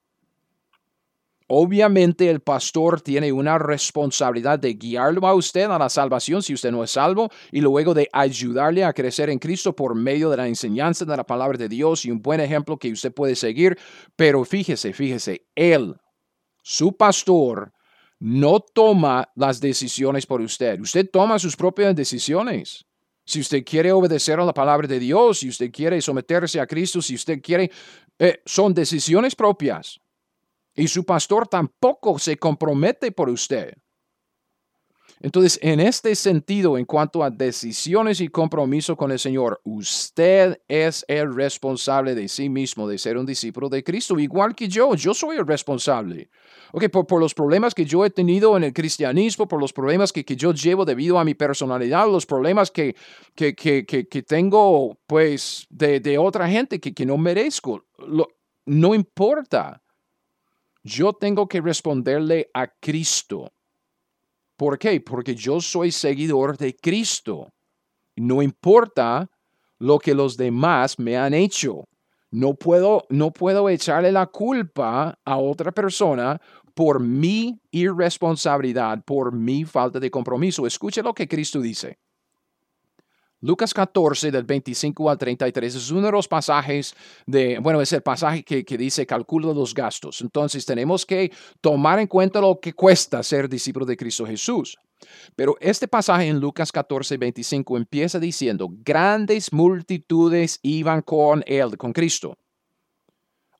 Obviamente 1.55 2.31
el 2.31 2.41
pastor 2.41 3.03
tiene 3.03 3.31
una 3.31 3.59
responsabilidad 3.59 4.59
de 4.59 4.73
guiarlo 4.73 5.27
a 5.27 5.35
usted 5.35 5.71
a 5.71 5.79
la 5.79 5.91
salvación 5.91 6.43
si 6.43 6.55
usted 6.55 6.71
no 6.71 6.83
es 6.83 6.93
salvo 6.93 7.29
y 7.51 7.61
luego 7.61 7.93
de 7.93 8.09
ayudarle 8.11 8.83
a 8.85 8.95
crecer 8.95 9.29
en 9.29 9.39
Cristo 9.39 9.77
por 9.77 9.95
medio 9.95 10.31
de 10.31 10.39
la 10.39 10.49
enseñanza 10.49 11.05
de 11.05 11.15
la 11.15 11.27
palabra 11.27 11.59
de 11.59 11.69
Dios 11.69 12.07
y 12.07 12.11
un 12.11 12.23
buen 12.23 12.41
ejemplo 12.41 12.79
que 12.79 12.91
usted 12.91 13.13
puede 13.13 13.37
seguir. 13.37 13.79
Pero 14.17 14.43
fíjese, 14.47 14.95
fíjese, 14.95 15.45
él, 15.55 15.95
su 16.63 16.97
pastor, 16.97 17.75
no 18.19 18.61
toma 18.61 19.31
las 19.35 19.61
decisiones 19.61 20.25
por 20.25 20.41
usted. 20.41 20.81
Usted 20.81 21.11
toma 21.13 21.39
sus 21.39 21.55
propias 21.55 21.95
decisiones. 21.95 22.87
Si 23.27 23.41
usted 23.41 23.63
quiere 23.63 23.93
obedecer 23.93 24.41
a 24.41 24.47
la 24.47 24.55
palabra 24.55 24.89
de 24.89 24.99
Dios, 24.99 25.41
si 25.41 25.51
usted 25.51 25.71
quiere 25.71 26.01
someterse 26.01 26.59
a 26.61 26.67
Cristo, 26.67 27.03
si 27.03 27.15
usted 27.15 27.43
quiere, 27.43 27.71
eh, 28.19 28.41
son 28.47 28.73
decisiones 28.73 29.35
propias. 29.35 30.02
Y 30.75 30.89
su 30.89 31.05
pastor 31.05 31.49
tampoco 31.49 32.19
se 32.19 32.37
compromete 32.37 33.13
por 33.13 33.29
usted. 33.29 33.75
Entonces, 35.23 35.57
en 35.63 35.79
este 35.79 36.17
sentido, 36.17 36.77
en 36.77 36.85
cuanto 36.85 37.23
a 37.23 37.31
decisiones 37.31 38.21
y 38.21 38.27
compromiso 38.27 38.97
con 38.97 39.13
el 39.13 39.21
Señor, 39.21 39.61
usted 39.63 40.61
es 40.67 41.05
el 41.07 41.33
responsable 41.33 42.17
de 42.17 42.27
sí 42.27 42.49
mismo 42.49 42.89
de 42.89 42.99
ser 42.99 43.17
un 43.17 43.25
discípulo 43.25 43.69
de 43.69 43.85
Cristo, 43.85 44.19
igual 44.19 44.57
que 44.57 44.69
yo. 44.69 44.97
Yo 44.97 45.15
soy 45.15 45.37
el 45.37 45.47
responsable. 45.47 46.29
Ok, 46.73 46.89
por, 46.89 47.21
los 47.21 47.35
problemas 47.35 47.73
que 47.73 47.85
yo 47.85 48.05
he 48.05 48.11
tenido 48.11 48.57
en 48.57 48.65
el 48.65 48.73
cristianismo, 48.73 49.47
por 49.47 49.61
los 49.61 49.73
problemas 49.73 50.13
que, 50.13 50.25
yo 50.25 50.53
llevo 50.53 50.85
debido 50.85 51.21
a 51.21 51.25
mi 51.25 51.35
personalidad, 51.35 52.11
los 52.11 52.27
problemas 52.27 52.73
que, 52.73 52.97
que, 53.37 53.55
que 53.55 54.23
tengo, 54.23 54.99
pues, 55.07 55.69
de, 55.71 56.01
de, 56.01 56.19
otra 56.19 56.49
gente 56.49 56.81
que, 56.81 57.07
no 57.07 57.17
merezco. 57.17 57.85
no 58.67 58.95
importa 58.95 59.83
yo 60.83 61.13
tengo 61.13 61.47
que 61.47 61.61
responderle 61.61 62.51
a 62.55 62.67
Cristo. 62.67 63.53
¿Por 64.57 64.79
qué? 64.79 65.01
Porque 65.01 65.35
yo 65.35 65.61
soy 65.61 65.91
seguidor 65.91 66.57
de 66.57 66.75
Cristo. 66.75 67.53
No 68.17 68.43
importa 68.43 69.31
lo 69.79 69.99
que 69.99 70.15
los 70.15 70.37
demás 70.37 70.99
me 70.99 71.17
han 71.17 71.35
hecho. 71.35 71.89
No 72.31 72.55
puedo, 72.55 73.05
no 73.11 73.33
puedo 73.33 73.69
echarle 73.69 74.13
la 74.13 74.27
culpa 74.27 75.19
a 75.25 75.37
otra 75.37 75.73
persona 75.73 76.41
por 76.75 77.01
mi 77.01 77.61
irresponsabilidad, 77.71 79.03
por 79.05 79.33
mi 79.33 79.65
falta 79.65 80.01
de 80.01 80.11
compromiso. 80.11 80.67
Escuche 80.67 81.03
lo 81.03 81.13
que 81.13 81.29
Cristo 81.29 81.61
dice. 81.61 81.99
Lucas 83.43 83.75
14, 83.75 84.31
del 84.31 84.45
25 84.45 85.11
al 85.11 85.19
33, 85.19 85.75
es 85.75 85.91
uno 85.91 86.03
de 86.03 86.13
los 86.13 86.29
pasajes 86.29 86.95
de, 87.27 87.59
bueno, 87.59 87.81
es 87.81 87.93
el 87.93 88.01
pasaje 88.01 88.45
que, 88.45 88.65
que 88.65 88.79
dice 88.79 89.05
calcula 89.05 89.53
los 89.53 89.75
gastos. 89.75 90.21
Entonces 90.21 90.65
tenemos 90.65 91.05
que 91.05 91.33
tomar 91.61 91.99
en 91.99 92.07
cuenta 92.07 92.41
lo 92.41 92.61
que 92.61 92.73
cuesta 92.73 93.21
ser 93.25 93.49
discípulo 93.49 93.85
de 93.85 93.97
Cristo 93.97 94.25
Jesús. 94.25 94.79
Pero 95.35 95.57
este 95.61 95.89
pasaje 95.89 96.29
en 96.29 96.39
Lucas 96.39 96.71
14, 96.71 97.17
25 97.17 97.77
empieza 97.77 98.21
diciendo, 98.21 98.69
grandes 98.71 99.53
multitudes 99.53 100.61
iban 100.63 101.03
con 101.03 101.43
él, 101.45 101.77
con 101.77 101.93
Cristo. 101.93 102.39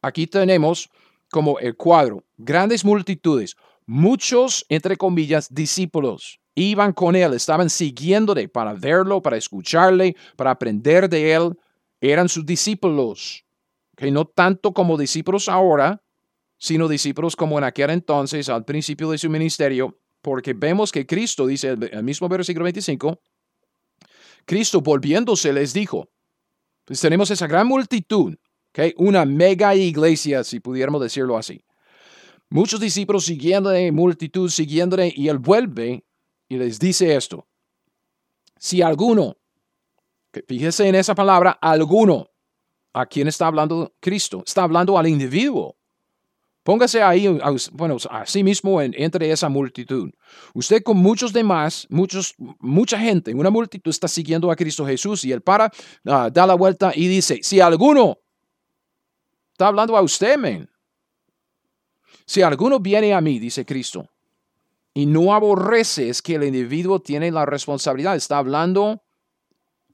Aquí 0.01 0.29
tenemos 0.29 0.91
como 1.29 1.59
el 1.59 1.77
cuadro, 1.77 2.23
grandes 2.37 2.85
multitudes, 2.85 3.57
muchos, 3.85 4.65
entre 4.69 4.97
comillas, 4.97 5.53
discípulos 5.53 6.39
iban 6.55 6.93
con 6.93 7.17
él, 7.17 7.33
estaban 7.35 7.71
siguiéndole 7.71 8.49
para 8.49 8.75
verlo, 8.75 9.23
para 9.23 9.37
escucharle, 9.37 10.17
para 10.37 10.51
aprender 10.51 11.09
de 11.09 11.33
él. 11.33 11.59
Eran 12.01 12.29
sus 12.29 12.45
discípulos, 12.45 13.45
que 13.97 14.11
no 14.11 14.25
tanto 14.25 14.73
como 14.73 14.97
discípulos 14.97 15.49
ahora, 15.49 16.03
sino 16.59 16.89
discípulos 16.89 17.37
como 17.37 17.59
en 17.59 17.65
aquel 17.65 17.91
entonces, 17.91 18.49
al 18.49 18.65
principio 18.65 19.11
de 19.11 19.19
su 19.19 19.29
ministerio, 19.31 19.99
porque 20.21 20.53
vemos 20.53 20.93
que 20.93 21.07
Cristo, 21.07 21.47
dice 21.47 21.71
el 21.71 22.05
mismo 22.05 22.29
versículo 22.29 22.65
25, 22.65 23.21
Cristo 24.45 24.81
volviéndose 24.81 25.53
les 25.53 25.73
dijo, 25.73 26.09
pues 26.85 27.01
tenemos 27.01 27.31
esa 27.31 27.47
gran 27.47 27.67
multitud, 27.67 28.37
¿okay? 28.71 28.95
una 28.97 29.25
mega 29.25 29.75
iglesia, 29.75 30.45
si 30.45 30.61
pudiéramos 30.61 31.01
decirlo 31.01 31.37
así. 31.37 31.65
Muchos 32.49 32.81
discípulos 32.81 33.25
siguiéndole, 33.25 33.91
multitud 33.93 34.49
siguiéndole, 34.51 35.13
y 35.15 35.29
él 35.29 35.39
vuelve 35.39 36.05
y 36.53 36.59
les 36.59 36.79
dice 36.79 37.17
esto. 37.17 37.49
Si 38.59 38.83
alguno, 38.83 39.39
fíjese 40.47 40.87
en 40.87 40.97
esa 40.97 41.15
palabra, 41.15 41.53
alguno, 41.53 42.29
¿a 42.93 43.07
quién 43.07 43.27
está 43.27 43.47
hablando 43.47 43.95
Cristo? 44.01 44.43
Está 44.47 44.65
hablando 44.65 44.99
al 44.99 45.07
individuo. 45.07 45.79
Póngase 46.63 47.03
ahí, 47.03 47.27
bueno, 47.73 47.97
a 48.11 48.27
sí 48.27 48.45
mismo 48.45 48.83
entre 48.83 49.33
esa 49.33 49.49
multitud. 49.49 50.11
Usted 50.53 50.83
con 50.83 50.99
muchos 50.99 51.33
demás, 51.33 51.87
muchos, 51.89 52.35
mucha 52.61 52.99
gente, 52.99 53.35
una 53.35 53.49
multitud 53.49 53.91
está 53.91 54.07
siguiendo 54.07 54.51
a 54.51 54.57
Cristo 54.57 54.85
Jesús 54.85 55.25
y 55.25 55.33
él 55.33 55.41
para, 55.41 55.73
ah, 56.05 56.29
da 56.31 56.47
la 56.47 56.55
vuelta 56.55 56.93
y 56.95 57.09
dice, 57.09 57.41
si 57.43 57.61
alguno, 57.61 58.19
está 59.53 59.69
hablando 59.69 59.97
a 59.97 60.03
usted, 60.03 60.37
men. 60.37 60.69
Si 62.27 62.43
alguno 62.43 62.79
viene 62.79 63.15
a 63.15 63.23
mí, 63.23 63.39
dice 63.39 63.65
Cristo, 63.65 64.12
y 64.95 65.07
no 65.07 65.35
aborrece, 65.35 66.09
es 66.09 66.21
que 66.21 66.35
el 66.35 66.45
individuo 66.45 67.01
tiene 67.01 67.31
la 67.31 67.47
responsabilidad, 67.47 68.15
está 68.15 68.39
hablando 68.39 69.03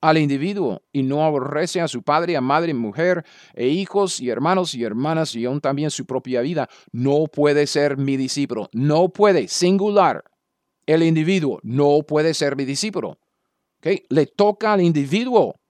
al 0.01 0.19
individuo 0.19 0.83
y 0.93 1.03
no 1.03 1.25
aborrece 1.25 1.81
a 1.81 1.89
su 1.89 2.03
padre, 2.03 2.37
a 2.37 2.41
madre, 2.41 2.75
mujer, 2.75 3.25
e 3.55 3.69
hijos 3.69 4.21
y 4.21 4.31
hermanos 4.31 4.75
y 4.75 4.85
hermanas 4.85 5.35
y 5.35 5.45
aún 5.45 5.61
también 5.61 5.91
su 5.91 6.07
propia 6.07 6.41
vida, 6.41 6.69
no 6.93 7.27
puede 7.27 7.67
ser 7.67 7.97
mi 7.97 8.17
discípulo. 8.17 8.69
No 8.73 9.09
puede, 9.11 9.49
singular. 9.49 10.25
El 10.87 11.03
individuo 11.03 11.61
no 11.63 12.03
puede 12.03 12.35
ser 12.35 12.57
mi 12.57 12.65
discípulo. 12.65 13.19
¿Okay? 13.79 14.05
Le 14.09 14.27
toca 14.27 14.73
al 14.73 14.81
individuo 14.81 15.61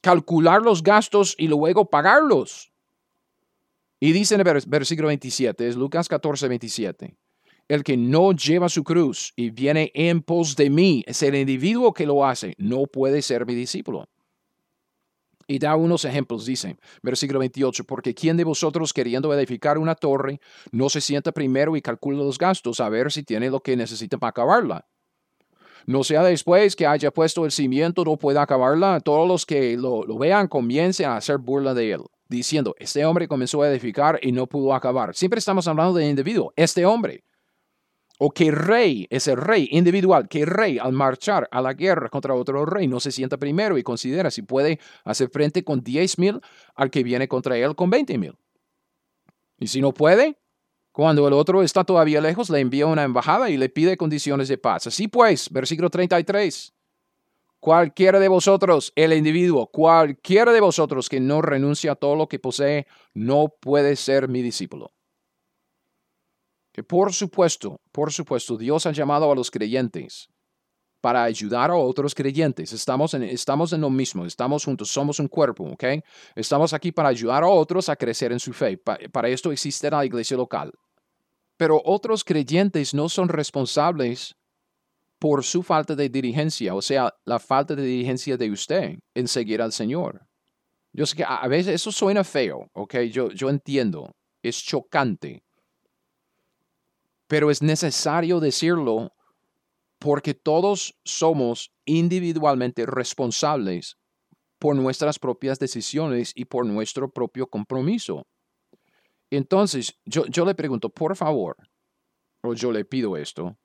calcular 0.00 0.60
los 0.62 0.82
gastos 0.82 1.34
y 1.38 1.48
luego 1.48 1.88
pagarlos. 1.88 2.72
Y 4.00 4.12
dice 4.12 4.34
en 4.34 4.46
el 4.46 4.62
versículo 4.66 5.08
27, 5.08 5.68
es 5.68 5.76
Lucas 5.76 6.08
14, 6.08 6.48
27 6.48 7.16
el 7.68 7.82
que 7.82 7.96
no 7.96 8.32
lleva 8.32 8.68
su 8.68 8.84
cruz 8.84 9.32
y 9.36 9.50
viene 9.50 9.90
en 9.94 10.22
pos 10.22 10.56
de 10.56 10.70
mí, 10.70 11.02
es 11.06 11.22
el 11.22 11.34
individuo 11.34 11.92
que 11.92 12.06
lo 12.06 12.26
hace, 12.26 12.54
no 12.58 12.86
puede 12.86 13.22
ser 13.22 13.46
mi 13.46 13.54
discípulo. 13.54 14.08
Y 15.46 15.58
da 15.58 15.76
unos 15.76 16.04
ejemplos, 16.06 16.46
dice, 16.46 16.78
versículo 17.02 17.38
28, 17.38 17.84
porque 17.84 18.14
¿quién 18.14 18.36
de 18.36 18.44
vosotros 18.44 18.94
queriendo 18.94 19.32
edificar 19.34 19.76
una 19.76 19.94
torre 19.94 20.40
no 20.72 20.88
se 20.88 21.02
sienta 21.02 21.32
primero 21.32 21.76
y 21.76 21.82
calcula 21.82 22.18
los 22.18 22.38
gastos 22.38 22.80
a 22.80 22.88
ver 22.88 23.12
si 23.12 23.22
tiene 23.22 23.50
lo 23.50 23.60
que 23.60 23.76
necesita 23.76 24.16
para 24.16 24.30
acabarla? 24.30 24.86
No 25.86 26.02
sea 26.02 26.22
después 26.22 26.74
que 26.76 26.86
haya 26.86 27.10
puesto 27.10 27.44
el 27.44 27.50
cimiento 27.50 28.06
no 28.06 28.16
pueda 28.16 28.40
acabarla, 28.40 29.00
todos 29.00 29.28
los 29.28 29.44
que 29.44 29.76
lo, 29.76 30.04
lo 30.04 30.16
vean 30.16 30.48
comiencen 30.48 31.06
a 31.06 31.16
hacer 31.16 31.36
burla 31.36 31.74
de 31.74 31.92
él, 31.92 32.00
diciendo, 32.26 32.74
este 32.78 33.04
hombre 33.04 33.28
comenzó 33.28 33.60
a 33.60 33.68
edificar 33.68 34.18
y 34.22 34.32
no 34.32 34.46
pudo 34.46 34.72
acabar. 34.72 35.14
Siempre 35.14 35.38
estamos 35.40 35.68
hablando 35.68 35.92
del 35.92 36.08
individuo, 36.08 36.54
este 36.56 36.86
hombre 36.86 37.22
o 38.18 38.30
que 38.30 38.50
rey, 38.50 39.06
ese 39.10 39.34
rey 39.34 39.68
individual, 39.72 40.28
que 40.28 40.46
rey 40.46 40.78
al 40.78 40.92
marchar 40.92 41.48
a 41.50 41.60
la 41.60 41.74
guerra 41.74 42.08
contra 42.08 42.34
otro 42.34 42.64
rey 42.64 42.86
no 42.86 43.00
se 43.00 43.10
sienta 43.10 43.38
primero 43.38 43.76
y 43.76 43.82
considera 43.82 44.30
si 44.30 44.42
puede 44.42 44.78
hacer 45.04 45.30
frente 45.30 45.64
con 45.64 45.82
10 45.82 46.18
mil 46.18 46.40
al 46.74 46.90
que 46.90 47.02
viene 47.02 47.26
contra 47.26 47.56
él 47.58 47.74
con 47.74 47.90
20 47.90 48.18
mil. 48.18 48.36
Y 49.58 49.66
si 49.66 49.80
no 49.80 49.92
puede, 49.92 50.38
cuando 50.92 51.26
el 51.26 51.34
otro 51.34 51.62
está 51.62 51.82
todavía 51.84 52.20
lejos, 52.20 52.50
le 52.50 52.60
envía 52.60 52.86
una 52.86 53.02
embajada 53.02 53.50
y 53.50 53.56
le 53.56 53.68
pide 53.68 53.96
condiciones 53.96 54.48
de 54.48 54.58
paz. 54.58 54.86
Así 54.86 55.08
pues, 55.08 55.50
versículo 55.50 55.90
33. 55.90 56.72
Cualquiera 57.58 58.20
de 58.20 58.28
vosotros, 58.28 58.92
el 58.94 59.12
individuo, 59.14 59.66
cualquiera 59.68 60.52
de 60.52 60.60
vosotros 60.60 61.08
que 61.08 61.18
no 61.18 61.40
renuncia 61.40 61.92
a 61.92 61.96
todo 61.96 62.14
lo 62.14 62.28
que 62.28 62.38
posee, 62.38 62.86
no 63.14 63.48
puede 63.60 63.96
ser 63.96 64.28
mi 64.28 64.42
discípulo 64.42 64.92
que 66.74 66.82
por 66.82 67.12
supuesto, 67.12 67.80
por 67.92 68.12
supuesto, 68.12 68.56
Dios 68.56 68.84
ha 68.84 68.90
llamado 68.90 69.30
a 69.30 69.34
los 69.36 69.48
creyentes 69.48 70.28
para 71.00 71.22
ayudar 71.22 71.70
a 71.70 71.76
otros 71.76 72.16
creyentes. 72.16 72.72
Estamos 72.72 73.14
en, 73.14 73.22
estamos 73.22 73.72
en 73.72 73.80
lo 73.80 73.90
mismo, 73.90 74.26
estamos 74.26 74.64
juntos, 74.64 74.90
somos 74.90 75.20
un 75.20 75.28
cuerpo, 75.28 75.62
¿ok? 75.70 75.84
Estamos 76.34 76.72
aquí 76.72 76.90
para 76.90 77.10
ayudar 77.10 77.44
a 77.44 77.46
otros 77.46 77.88
a 77.88 77.94
crecer 77.94 78.32
en 78.32 78.40
su 78.40 78.52
fe. 78.52 78.76
para 78.76 79.28
esto 79.28 79.52
existe 79.52 79.88
la 79.88 80.04
iglesia 80.04 80.36
local. 80.36 80.72
Pero 81.56 81.80
otros 81.84 82.24
creyentes 82.24 82.92
no 82.92 83.08
son 83.08 83.28
responsables 83.28 84.34
por 85.20 85.44
su 85.44 85.62
falta 85.62 85.94
de 85.94 86.08
diligencia, 86.08 86.74
o 86.74 86.82
sea, 86.82 87.14
la 87.24 87.38
falta 87.38 87.76
de 87.76 87.84
diligencia 87.84 88.36
de 88.36 88.50
usted 88.50 88.98
en 89.14 89.28
seguir 89.28 89.62
al 89.62 89.72
Señor. 89.72 90.26
Yo 90.92 91.06
sé 91.06 91.18
que 91.18 91.24
a 91.24 91.46
veces 91.46 91.74
eso 91.74 91.92
suena 91.92 92.24
feo, 92.24 92.68
¿ok? 92.72 92.96
Yo, 93.12 93.28
yo 93.30 93.48
entiendo, 93.48 94.10
es 94.42 94.60
chocante 94.60 95.44
pero 97.26 97.50
es 97.50 97.62
necesario 97.62 98.40
decirlo 98.40 99.12
porque 99.98 100.34
todos 100.34 100.98
somos 101.04 101.72
individualmente 101.84 102.84
responsables 102.86 103.96
por 104.58 104.76
nuestras 104.76 105.18
propias 105.18 105.58
decisiones 105.58 106.32
y 106.34 106.44
por 106.44 106.66
nuestro 106.66 107.10
propio 107.10 107.46
compromiso. 107.46 108.26
Entonces, 109.30 109.98
yo, 110.04 110.26
yo 110.26 110.44
le 110.44 110.54
pregunto, 110.54 110.90
por 110.90 111.16
favor, 111.16 111.56
o 112.42 112.54
yo 112.54 112.70
le 112.70 112.84
pido 112.84 113.16
esto, 113.16 113.56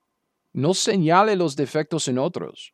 no 0.54 0.74
señale 0.74 1.36
los 1.36 1.56
defectos 1.56 2.08
en 2.08 2.18
otros 2.18 2.74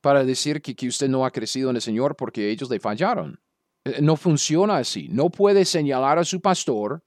para 0.00 0.24
decir 0.24 0.60
que, 0.60 0.74
que 0.74 0.88
usted 0.88 1.08
no 1.08 1.24
ha 1.24 1.30
crecido 1.30 1.70
en 1.70 1.76
el 1.76 1.82
Señor 1.82 2.16
porque 2.16 2.50
ellos 2.50 2.68
le 2.68 2.80
fallaron. 2.80 3.40
Eh, 3.84 4.00
no 4.00 4.16
funciona 4.16 4.78
así. 4.78 5.08
No 5.08 5.30
puede 5.30 5.64
señalar 5.64 6.18
a 6.18 6.24
su 6.24 6.40
pastor 6.40 7.04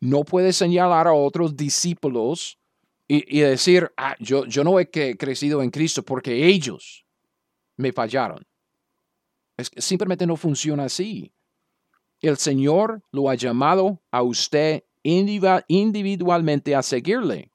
no 0.00 0.24
puede 0.24 0.52
señalar 0.52 1.06
a 1.06 1.12
otros 1.12 1.56
discípulos 1.56 2.58
y, 3.06 3.40
decir, 3.40 3.92
ah, 3.96 4.16
yo, 4.18 4.46
yo 4.46 4.64
no 4.64 4.80
he 4.80 4.88
crecido 4.90 5.62
en 5.62 5.70
Cristo 5.70 6.02
porque 6.02 6.46
ellos 6.46 7.04
me 7.76 7.92
fallaron. 7.92 8.46
Es 9.56 9.70
simplemente 9.76 10.26
no 10.26 10.36
funciona 10.36 10.84
así. 10.84 11.32
El 12.20 12.38
Señor 12.38 13.02
lo 13.12 13.28
ha 13.28 13.34
llamado 13.34 14.00
a 14.10 14.22
usted 14.22 14.84
individualmente 15.02 16.74
a 16.74 16.82
seguirle, 16.82 17.52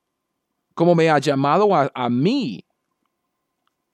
como 0.75 0.93
me 0.93 1.09
ha 1.09 1.17
llamado 1.17 1.75
a, 1.75 1.91
a 1.95 2.09
mí 2.09 2.63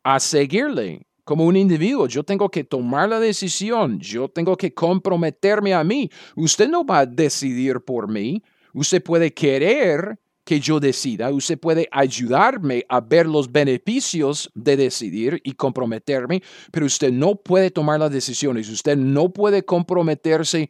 a 0.04 0.20
seguirle 0.20 1.08
como 1.26 1.46
un 1.46 1.58
individuo. 1.58 2.08
Yo 2.08 2.24
tengo 2.24 2.50
que 2.50 2.64
tomar 2.64 3.10
la 3.10 3.20
decisión, 3.20 4.00
yo 4.00 4.30
tengo 4.30 4.56
que 4.56 4.74
comprometerme 4.74 5.74
a 5.74 5.84
mí. 5.84 6.10
Usted 6.36 6.70
no 6.70 6.86
va 6.86 7.00
a 7.00 7.06
decidir 7.06 7.82
por 7.82 8.10
mí. 8.10 8.42
Usted 8.74 9.04
puede 9.04 9.34
querer 9.34 10.18
que 10.46 10.60
yo 10.60 10.80
decida, 10.80 11.32
usted 11.32 11.60
puede 11.60 11.90
ayudarme 11.92 12.86
a 12.88 13.02
ver 13.02 13.26
los 13.26 13.52
beneficios 13.52 14.52
de 14.54 14.78
decidir 14.78 15.42
y 15.44 15.54
comprometerme, 15.54 16.44
pero 16.72 16.86
usted 16.86 17.12
no 17.12 17.36
puede 17.36 17.72
tomar 17.72 18.00
las 18.00 18.12
decisiones, 18.12 18.70
usted 18.70 18.96
no 18.96 19.34
puede 19.34 19.66
comprometerse 19.66 20.70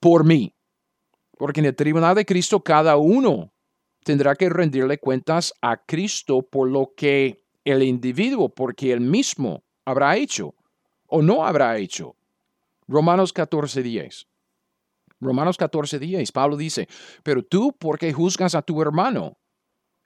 por 0.00 0.24
mí, 0.24 0.54
porque 1.36 1.60
en 1.60 1.66
el 1.66 1.76
tribunal 1.76 2.14
de 2.14 2.24
Cristo 2.24 2.64
cada 2.64 2.96
uno 2.96 3.52
tendrá 4.04 4.34
que 4.34 4.48
rendirle 4.48 4.96
cuentas 4.96 5.52
a 5.60 5.76
Cristo 5.84 6.40
por 6.40 6.70
lo 6.70 6.94
que 6.96 7.44
el 7.64 7.82
individuo, 7.82 8.48
porque 8.48 8.90
él 8.90 9.02
mismo 9.02 9.64
habrá 9.90 10.16
hecho 10.16 10.54
o 11.06 11.20
no 11.22 11.44
habrá 11.44 11.76
hecho. 11.76 12.16
Romanos 12.86 13.32
14, 13.32 13.82
10. 13.82 14.26
Romanos 15.20 15.56
14, 15.56 15.98
10. 15.98 16.32
Pablo 16.32 16.56
dice, 16.56 16.88
pero 17.22 17.42
tú, 17.42 17.72
¿por 17.72 17.98
qué 17.98 18.12
juzgas 18.12 18.54
a 18.54 18.62
tu 18.62 18.80
hermano? 18.80 19.36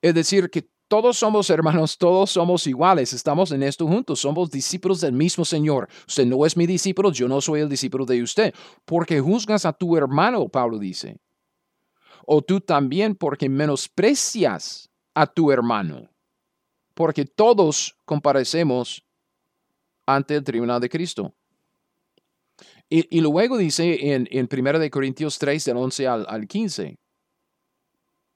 Es 0.02 0.14
decir, 0.14 0.50
que 0.50 0.68
todos 0.88 1.18
somos 1.18 1.48
hermanos, 1.50 1.96
todos 1.98 2.30
somos 2.30 2.66
iguales, 2.66 3.12
estamos 3.12 3.52
en 3.52 3.62
esto 3.62 3.86
juntos, 3.86 4.20
somos 4.20 4.50
discípulos 4.50 5.00
del 5.00 5.12
mismo 5.12 5.44
Señor. 5.44 5.88
Usted 6.06 6.26
no 6.26 6.44
es 6.44 6.56
mi 6.56 6.66
discípulo, 6.66 7.12
yo 7.12 7.28
no 7.28 7.40
soy 7.40 7.60
el 7.60 7.68
discípulo 7.68 8.04
de 8.04 8.22
usted. 8.22 8.54
Porque 8.84 9.20
juzgas 9.20 9.64
a 9.64 9.72
tu 9.72 9.96
hermano, 9.96 10.48
Pablo 10.48 10.78
dice. 10.78 11.18
O 12.26 12.42
tú 12.42 12.60
también 12.60 13.14
porque 13.14 13.48
menosprecias 13.48 14.90
a 15.14 15.26
tu 15.26 15.50
hermano. 15.50 16.10
Porque 16.94 17.24
todos 17.24 17.96
comparecemos 18.04 19.04
ante 20.06 20.36
el 20.36 20.44
tribunal 20.44 20.80
de 20.80 20.88
Cristo. 20.88 21.34
Y, 22.88 23.20
luego 23.20 23.56
dice 23.56 24.12
en, 24.14 24.28
en 24.30 24.48
1 24.50 24.90
Corintios 24.90 25.38
3, 25.38 25.64
del 25.64 25.76
11 25.78 26.06
al, 26.06 26.46
15, 26.46 26.96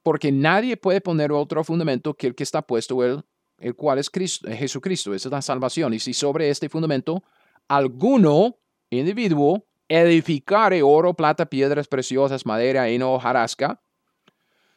porque 0.03 0.33
nadie 0.33 0.77
puede 0.77 1.01
poner 1.01 1.31
otro 1.31 1.63
fundamento 1.63 2.15
que 2.15 2.27
el 2.27 2.35
que 2.35 2.43
está 2.43 2.63
puesto, 2.63 3.05
el, 3.05 3.23
el 3.59 3.77
cual 3.77 3.99
es 3.99 4.11
Cristo, 4.11 4.49
Jesucristo, 4.51 5.15
esa 5.15 5.29
es 5.29 5.33
la 5.33 5.43
salvación. 5.43 5.95
Y 5.95 6.01
si 6.01 6.13
sobre 6.13 6.51
este 6.51 6.69
fundamento 6.69 7.23
alguno, 7.69 8.57
individuo, 8.91 9.65
edificare 9.87 10.83
oro, 10.83 11.15
plata, 11.15 11.47
piedras 11.47 11.87
preciosas, 11.87 12.45
madera, 12.45 12.89
heno, 12.89 13.15
hojarasca, 13.15 13.81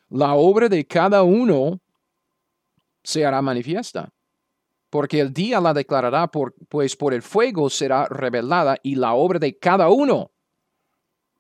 la 0.10 0.36
obra 0.36 0.70
de 0.70 0.86
cada 0.86 1.24
uno 1.24 1.80
se 3.04 3.26
hará 3.26 3.42
manifiesta. 3.42 4.12
Porque 4.92 5.22
el 5.22 5.34
día 5.34 5.60
la 5.60 5.74
declarará, 5.74 6.28
por, 6.28 6.54
pues 6.70 6.96
por 6.96 7.16
el 7.16 7.24
fuego 7.24 7.70
será 7.70 8.06
revelada 8.08 8.78
y 8.84 8.96
la 8.96 9.14
obra 9.14 9.40
de 9.40 9.58
cada 9.58 9.90
uno, 9.90 10.32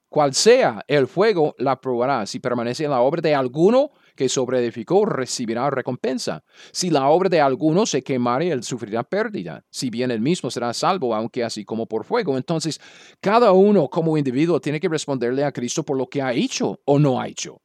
cual 0.09 0.33
sea 0.33 0.83
el 0.87 1.07
fuego, 1.07 1.53
la 1.57 1.79
probará. 1.79 2.25
Si 2.25 2.39
permanece 2.39 2.85
en 2.85 2.91
la 2.91 3.01
obra 3.01 3.21
de 3.21 3.35
alguno, 3.35 3.91
que 4.15 4.29
sobreedificó 4.29 5.05
recibirá 5.05 5.69
recompensa. 5.69 6.43
Si 6.71 6.89
la 6.89 7.07
obra 7.09 7.29
de 7.29 7.41
alguno 7.41 7.85
se 7.85 8.01
quemare, 8.01 8.51
él 8.51 8.63
sufrirá 8.63 9.03
pérdida. 9.03 9.65
Si 9.69 9.89
bien 9.89 10.11
él 10.11 10.21
mismo 10.21 10.49
será 10.49 10.73
salvo, 10.73 11.13
aunque 11.13 11.43
así 11.43 11.65
como 11.65 11.87
por 11.87 12.05
fuego. 12.05 12.37
Entonces, 12.37 12.79
cada 13.19 13.51
uno 13.51 13.89
como 13.89 14.17
individuo 14.17 14.61
tiene 14.61 14.79
que 14.79 14.89
responderle 14.89 15.43
a 15.43 15.51
Cristo 15.51 15.83
por 15.83 15.97
lo 15.97 16.07
que 16.07 16.21
ha 16.21 16.33
hecho 16.33 16.79
o 16.85 16.99
no 16.99 17.19
ha 17.19 17.27
hecho. 17.27 17.61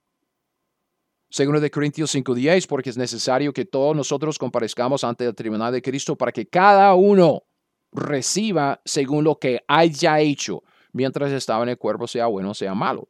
Segundo 1.28 1.60
de 1.60 1.70
Corintios 1.70 2.10
5:10, 2.14 2.66
porque 2.66 2.90
es 2.90 2.96
necesario 2.96 3.52
que 3.52 3.64
todos 3.64 3.94
nosotros 3.96 4.38
comparezcamos 4.38 5.04
ante 5.04 5.24
el 5.26 5.34
tribunal 5.34 5.72
de 5.72 5.82
Cristo 5.82 6.16
para 6.16 6.32
que 6.32 6.46
cada 6.46 6.94
uno 6.94 7.42
reciba 7.92 8.80
según 8.84 9.24
lo 9.24 9.38
que 9.38 9.60
haya 9.66 10.20
hecho, 10.20 10.62
mientras 10.92 11.32
estaba 11.32 11.62
en 11.62 11.70
el 11.70 11.78
cuerpo, 11.78 12.06
sea 12.06 12.26
bueno 12.26 12.50
o 12.50 12.54
sea 12.54 12.74
malo. 12.74 13.08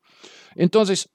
Entonces, 0.55 1.11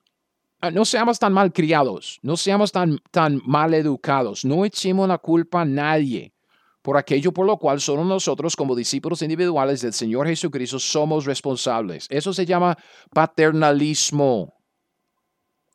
Ah, 0.64 0.70
no 0.70 0.86
seamos 0.86 1.18
tan 1.18 1.34
mal 1.34 1.52
criados, 1.52 2.20
no 2.22 2.38
seamos 2.38 2.72
tan, 2.72 3.00
tan 3.10 3.42
mal 3.44 3.74
educados, 3.74 4.46
no 4.46 4.64
echemos 4.64 5.08
la 5.08 5.18
culpa 5.18 5.62
a 5.62 5.66
nadie 5.66 6.36
por 6.84 6.98
aquello 6.98 7.32
por 7.32 7.48
lo 7.48 7.58
cual 7.58 7.82
solo 7.82 8.06
nosotros 8.06 8.56
como 8.56 8.76
discípulos 8.76 9.24
individuales 9.24 9.82
del 9.82 9.94
Señor 9.94 10.28
Jesucristo 10.28 10.78
somos 10.78 11.26
responsables. 11.26 12.06
Eso 12.12 12.32
se 12.32 12.46
llama 12.46 12.78
paternalismo. 13.12 14.54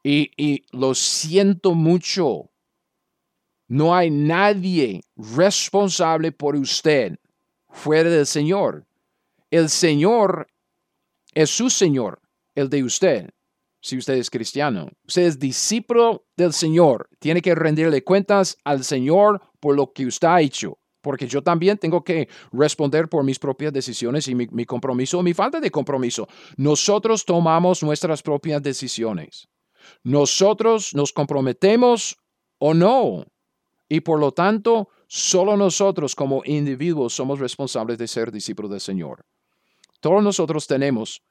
Y, 0.06 0.30
y 0.36 0.64
lo 0.70 0.94
siento 0.94 1.74
mucho. 1.74 2.50
No 3.66 3.94
hay 3.94 4.10
nadie 4.10 5.00
responsable 5.16 6.30
por 6.30 6.54
usted 6.54 7.18
fuera 7.70 8.08
del 8.08 8.26
Señor. 8.26 8.86
El 9.50 9.68
Señor 9.68 10.46
es 11.34 11.50
su 11.50 11.70
Señor, 11.70 12.20
el 12.54 12.70
de 12.70 12.84
usted 12.84 13.30
si 13.86 13.96
usted 13.96 14.14
es 14.14 14.30
cristiano. 14.30 14.88
Usted 15.06 15.22
es 15.22 15.38
discípulo 15.38 16.26
del 16.36 16.52
Señor. 16.52 17.08
Tiene 17.20 17.40
que 17.40 17.54
rendirle 17.54 18.02
cuentas 18.02 18.56
al 18.64 18.82
Señor 18.82 19.40
por 19.60 19.76
lo 19.76 19.92
que 19.92 20.06
usted 20.06 20.26
ha 20.26 20.40
hecho. 20.40 20.78
Porque 21.00 21.28
yo 21.28 21.40
también 21.40 21.78
tengo 21.78 22.02
que 22.02 22.28
responder 22.50 23.08
por 23.08 23.22
mis 23.22 23.38
propias 23.38 23.72
decisiones 23.72 24.26
y 24.26 24.34
mi, 24.34 24.48
mi 24.48 24.64
compromiso 24.64 25.20
o 25.20 25.22
mi 25.22 25.34
falta 25.34 25.60
de 25.60 25.70
compromiso. 25.70 26.26
Nosotros 26.56 27.24
tomamos 27.24 27.80
nuestras 27.84 28.22
propias 28.22 28.60
decisiones. 28.60 29.46
Nosotros 30.02 30.94
nos 30.94 31.12
comprometemos 31.12 32.16
o 32.58 32.74
no. 32.74 33.24
Y 33.88 34.00
por 34.00 34.18
lo 34.18 34.32
tanto, 34.32 34.88
solo 35.06 35.56
nosotros 35.56 36.14
como 36.14 36.42
individuos 36.44 37.14
somos 37.14 37.38
responsables 37.38 37.98
de 37.98 38.08
ser 38.08 38.32
discípulos 38.32 38.70
del 38.70 38.80
Señor. 38.80 39.24
Todos 40.00 40.22
nosotros 40.22 40.66
tenemos 40.66 41.22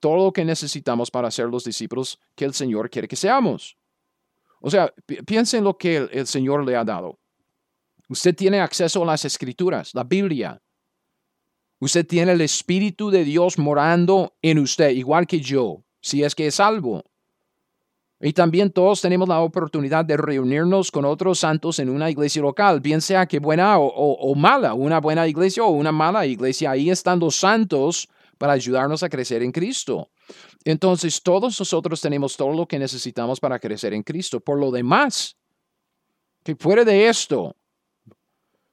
todo 0.00 0.16
lo 0.16 0.32
que 0.32 0.44
necesitamos 0.44 1.10
para 1.10 1.30
ser 1.30 1.46
los 1.46 1.64
discípulos 1.64 2.18
que 2.34 2.44
el 2.44 2.54
Señor 2.54 2.90
quiere 2.90 3.06
que 3.06 3.16
seamos. 3.16 3.76
O 4.60 4.70
sea, 4.70 4.92
piensen 5.26 5.58
en 5.58 5.64
lo 5.64 5.76
que 5.76 5.96
el, 5.96 6.26
Señor 6.26 6.64
le 6.64 6.76
ha 6.76 6.84
dado. 6.84 7.18
Usted 8.08 8.34
tiene 8.34 8.60
acceso 8.60 9.02
a 9.02 9.06
las 9.06 9.24
escrituras, 9.24 9.94
la 9.94 10.04
Biblia. 10.04 10.60
Usted 11.78 12.06
tiene 12.06 12.32
el 12.32 12.40
Espíritu 12.40 13.10
de 13.10 13.24
Dios 13.24 13.58
morando 13.58 14.36
en 14.42 14.58
usted, 14.58 14.90
igual 14.90 15.26
que 15.26 15.40
yo, 15.40 15.84
si 16.00 16.22
es 16.22 16.34
que 16.34 16.46
es 16.46 16.56
salvo. 16.56 17.04
Y 18.24 18.32
también 18.32 18.70
todos 18.70 19.00
tenemos 19.00 19.28
la 19.28 19.40
oportunidad 19.40 20.04
de 20.04 20.16
reunirnos 20.16 20.92
con 20.92 21.04
otros 21.04 21.40
santos 21.40 21.80
en 21.80 21.90
una 21.90 22.08
iglesia 22.08 22.40
local, 22.40 22.80
bien 22.80 23.00
sea 23.00 23.26
que 23.26 23.40
buena 23.40 23.78
o, 23.80 24.34
mala, 24.36 24.74
una 24.74 25.00
buena 25.00 25.26
iglesia 25.26 25.64
o 25.64 25.70
una 25.70 25.90
mala 25.90 26.24
iglesia. 26.24 26.70
Ahí 26.70 26.88
están 26.88 27.18
los 27.18 27.34
santos 27.34 28.08
para 28.38 28.52
ayudarnos 28.52 29.02
a 29.02 29.08
crecer 29.08 29.42
en 29.42 29.50
Cristo. 29.50 30.08
Entonces, 30.64 31.20
todos 31.20 31.58
nosotros 31.58 32.00
tenemos 32.00 32.36
todo 32.36 32.52
lo 32.52 32.64
que 32.64 32.78
necesitamos 32.78 33.40
para 33.40 33.58
crecer 33.58 33.92
en 33.92 34.04
Cristo. 34.04 34.38
Por 34.38 34.60
lo 34.60 34.70
demás, 34.70 35.36
que 36.44 36.54
fuera 36.54 36.84
de 36.84 37.08
esto, 37.08 37.56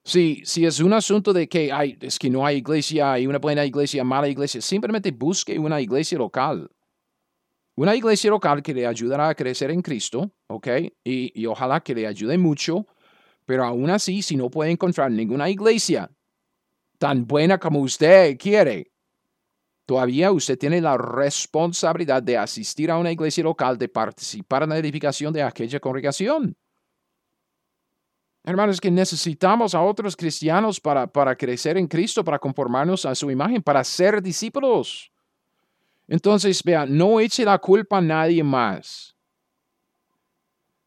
si, 0.03 0.43
si 0.45 0.67
es 0.67 0.79
un 0.79 0.93
asunto 0.93 1.33
de 1.33 1.49
que 1.49 1.71
hay, 1.71 1.97
es 2.01 2.19
que 2.19 2.29
no 2.29 2.45
hay 2.45 2.57
iglesia, 2.57 3.13
hay 3.13 3.25
una 3.25 3.39
buena 3.39 3.65
iglesia, 3.65 4.03
mala 4.03 4.27
iglesia, 4.27 4.61
simplemente 4.61 5.09
busque 5.09 5.57
una 5.57 5.81
iglesia 5.81 6.19
local. 6.19 6.69
Una 7.79 7.95
iglesia 7.95 8.29
local 8.29 8.61
que 8.61 8.73
le 8.73 8.85
ayudará 8.85 9.29
a 9.29 9.35
crecer 9.35 9.71
en 9.71 9.81
Cristo, 9.81 10.33
¿ok? 10.47 10.67
Y, 11.01 11.45
ojalá 11.45 11.79
que 11.79 11.95
le 11.95 12.05
ayude 12.05 12.37
mucho, 12.37 12.85
pero 13.45 13.63
aún 13.63 13.89
así, 13.89 14.21
si 14.21 14.35
no 14.35 14.49
puede 14.49 14.71
encontrar 14.71 15.09
ninguna 15.09 15.49
iglesia 15.49 16.11
tan 16.97 17.25
buena 17.25 17.57
como 17.57 17.79
usted 17.79 18.37
quiere, 18.37 18.91
Todavía 19.85 20.31
usted 20.31 20.57
tiene 20.57 20.81
la 20.81 20.97
responsabilidad 20.97 22.21
de 22.21 22.37
asistir 22.37 22.91
a 22.91 22.97
una 22.97 23.11
iglesia 23.11 23.43
local, 23.43 23.77
de 23.77 23.87
participar 23.87 24.63
en 24.63 24.69
la 24.69 24.77
edificación 24.77 25.33
de 25.33 25.41
aquella 25.41 25.79
congregación. 25.79 26.55
Hermanos, 28.43 28.79
que 28.79 28.91
necesitamos 28.91 29.73
a 29.73 29.81
otros 29.81 30.15
cristianos 30.15 30.79
para, 30.81 31.07
para 31.07 31.35
crecer 31.35 31.77
en 31.77 31.87
Cristo, 31.87 32.23
para 32.25 32.37
conformarnos 32.37 33.05
a 33.05 33.15
su 33.15 33.31
imagen, 33.31 33.63
para 33.63 33.83
ser 33.83 34.21
discípulos. 34.21 35.11
Entonces, 36.09 36.63
vea, 36.63 36.87
no 36.87 37.19
eche 37.19 37.45
la 37.45 37.59
culpa 37.59 37.99
a 37.99 38.01
nadie 38.01 38.43
más. 38.43 39.15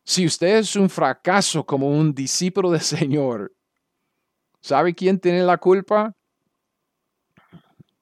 Si 0.04 0.26
usted 0.26 0.58
es 0.58 0.74
un 0.74 0.90
fracaso 0.90 1.64
como 1.64 1.88
un 1.88 2.12
discípulo 2.12 2.72
del 2.72 2.80
Señor, 2.80 3.54
¿sabe 4.60 4.92
quién 4.92 5.20
tiene 5.20 5.44
la 5.44 5.56
culpa? 5.58 6.12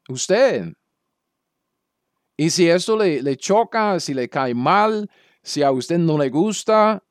Usted. 0.09 0.73
Y 2.39 2.49
si 2.49 2.71
esto 2.71 2.97
le, 2.97 3.23
le 3.23 3.37
choca, 3.37 4.01
si 4.01 4.15
le 4.15 4.27
cae 4.31 4.55
mal, 4.55 5.11
si 5.43 5.63
a 5.63 5.71
usted 5.73 5.99
no 5.99 6.17
le 6.17 6.31
gusta, 6.31 7.05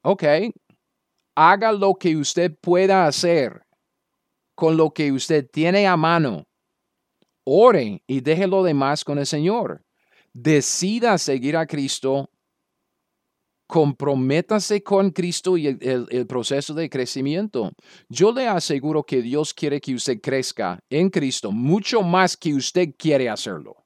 ok, 0.00 0.24
haga 1.34 1.72
lo 1.72 1.94
que 1.94 2.16
usted 2.16 2.56
pueda 2.58 3.06
hacer 3.06 3.66
con 4.54 4.78
lo 4.78 4.90
que 4.92 5.12
usted 5.12 5.46
tiene 5.50 5.86
a 5.86 5.98
mano. 5.98 6.46
Ore 7.44 8.02
y 8.06 8.20
deje 8.20 8.46
lo 8.46 8.62
demás 8.62 9.04
con 9.04 9.18
el 9.18 9.26
Señor. 9.26 9.84
Decida 10.32 11.18
seguir 11.18 11.56
a 11.56 11.66
Cristo. 11.66 12.30
Comprométase 13.66 14.82
con 14.82 15.10
Cristo 15.10 15.56
y 15.56 15.66
el, 15.66 16.06
el, 16.10 16.26
proceso 16.26 16.74
de 16.74 16.90
crecimiento. 16.90 17.72
Yo 18.08 18.32
le 18.32 18.46
aseguro 18.46 19.02
que 19.02 19.22
Dios 19.22 19.54
quiere 19.54 19.80
que 19.80 19.94
usted 19.94 20.20
crezca 20.20 20.78
en 20.90 21.08
Cristo 21.08 21.50
mucho 21.50 22.02
más 22.02 22.36
que 22.36 22.54
usted 22.54 22.90
quiere 22.98 23.30
hacerlo. 23.30 23.82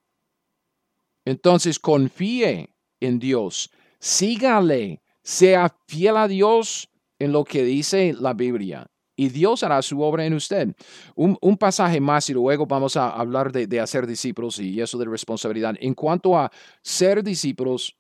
Entonces 1.25 1.79
confíe 1.79 2.75
en 3.01 3.19
Dios, 3.19 3.71
sígale, 4.01 5.03
sea 5.23 5.77
fiel 5.87 6.17
a 6.17 6.29
Dios 6.29 6.89
en 7.19 7.33
lo 7.33 7.45
que 7.45 7.65
dice 7.65 8.15
la 8.19 8.33
Biblia. 8.33 8.91
Y 9.17 9.31
Dios 9.31 9.63
hará 9.63 9.81
su 9.83 10.01
obra 10.03 10.27
en 10.27 10.35
usted. 10.35 10.75
Un, 11.15 11.57
pasaje 11.57 12.01
más 12.01 12.29
y 12.29 12.35
luego 12.35 12.67
vamos 12.67 12.97
a 12.97 13.09
hablar 13.09 13.51
de, 13.51 13.67
de 13.67 13.81
hacer 13.81 14.07
discípulos 14.07 14.59
y 14.59 14.81
eso 14.81 14.99
de 14.99 15.07
responsabilidad. 15.07 15.75
En 15.81 15.95
cuanto 15.95 16.39
a 16.39 16.53
ser 16.83 17.25
discípulos, 17.25 17.97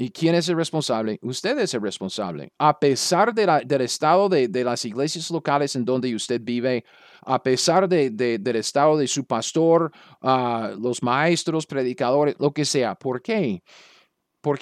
¿Y 0.00 0.10
quién 0.10 0.36
es 0.36 0.48
el 0.48 0.54
responsable? 0.54 1.18
Usted 1.22 1.58
es 1.58 1.74
el 1.74 1.82
responsable. 1.82 2.52
A 2.56 2.78
pesar 2.78 3.34
del 3.34 3.80
estado 3.80 4.28
de, 4.28 4.48
las 4.64 4.84
iglesias 4.84 5.28
locales 5.28 5.74
en 5.74 5.84
donde 5.84 6.14
usted 6.14 6.40
vive, 6.40 6.84
a 7.22 7.42
pesar 7.42 7.88
del 7.88 8.56
estado 8.56 8.96
de 8.96 9.08
su 9.08 9.24
pastor, 9.24 9.90
ah, 10.22 10.72
los 10.78 11.02
maestros, 11.02 11.66
predicadores, 11.66 12.36
lo 12.38 12.52
que 12.52 12.64
sea. 12.64 12.94
¿Por 12.94 13.20
qué? 13.20 13.60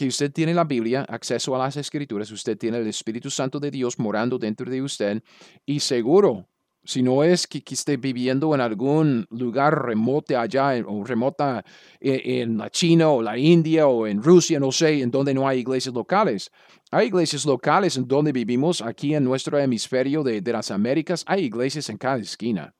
Usted 0.06 0.32
tiene 0.32 0.54
la 0.54 0.64
Biblia, 0.64 1.06
acceso 1.08 1.54
a 1.54 1.58
las 1.58 1.76
escrituras, 1.76 2.30
usted 2.30 2.56
tiene 2.56 2.78
el 2.78 2.86
Espíritu 2.86 3.30
Santo 3.30 3.60
de 3.60 3.70
Dios 3.70 3.98
morando 3.98 4.38
dentro 4.38 4.70
de 4.70 4.82
usted 4.82 5.22
y 5.64 5.80
seguro 5.80 6.48
si 6.86 7.02
no 7.02 7.24
es 7.24 7.46
que, 7.46 7.62
esté 7.68 7.96
viviendo 7.96 8.54
en 8.54 8.60
algún 8.60 9.26
lugar 9.30 9.84
remoto 9.84 10.38
allá 10.38 10.72
o 10.86 11.04
remota 11.04 11.64
en, 12.00 12.56
la 12.56 12.70
China 12.70 13.08
o 13.10 13.22
la 13.22 13.36
India 13.36 13.88
o 13.88 14.06
en 14.06 14.22
Rusia, 14.22 14.60
no 14.60 14.70
sé, 14.70 15.02
en 15.02 15.10
donde 15.10 15.34
no 15.34 15.46
hay 15.48 15.58
iglesias 15.58 15.94
locales. 15.94 16.50
Hay 16.92 17.08
iglesias 17.08 17.44
locales 17.44 17.96
en 17.96 18.06
donde 18.06 18.32
vivimos 18.32 18.80
aquí 18.80 19.14
en 19.14 19.24
nuestro 19.24 19.58
hemisferio 19.58 20.22
de, 20.22 20.40
las 20.40 20.70
Américas, 20.70 21.24
hay 21.26 21.44
iglesias 21.44 21.90
en 21.90 21.98
cada 21.98 22.18
esquina. 22.18 22.74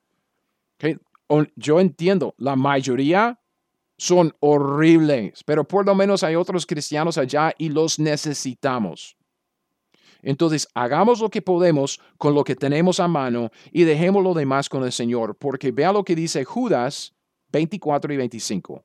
Yo 1.56 1.80
entiendo, 1.80 2.34
la 2.38 2.54
mayoría 2.54 3.40
son 3.96 4.34
horribles, 4.40 5.42
pero 5.44 5.64
por 5.64 5.86
lo 5.86 5.94
menos 5.94 6.22
hay 6.22 6.34
otros 6.34 6.66
cristianos 6.66 7.18
allá 7.18 7.52
y 7.56 7.68
los 7.68 7.98
necesitamos. 7.98 9.16
Entonces, 10.22 10.68
hagamos 10.74 11.20
lo 11.20 11.30
que 11.30 11.42
podemos 11.42 12.00
con 12.18 12.34
lo 12.34 12.42
que 12.44 12.56
tenemos 12.56 13.00
a 13.00 13.08
mano 13.08 13.50
y 13.70 13.84
dejemos 13.84 14.22
lo 14.22 14.34
demás 14.34 14.68
con 14.68 14.84
el 14.84 14.92
Señor, 14.92 15.36
porque 15.36 15.72
vea 15.72 15.92
lo 15.92 16.04
que 16.04 16.16
dice 16.16 16.44
Judas 16.44 17.14
24 17.52 18.12
y 18.12 18.16
25. 18.16 18.84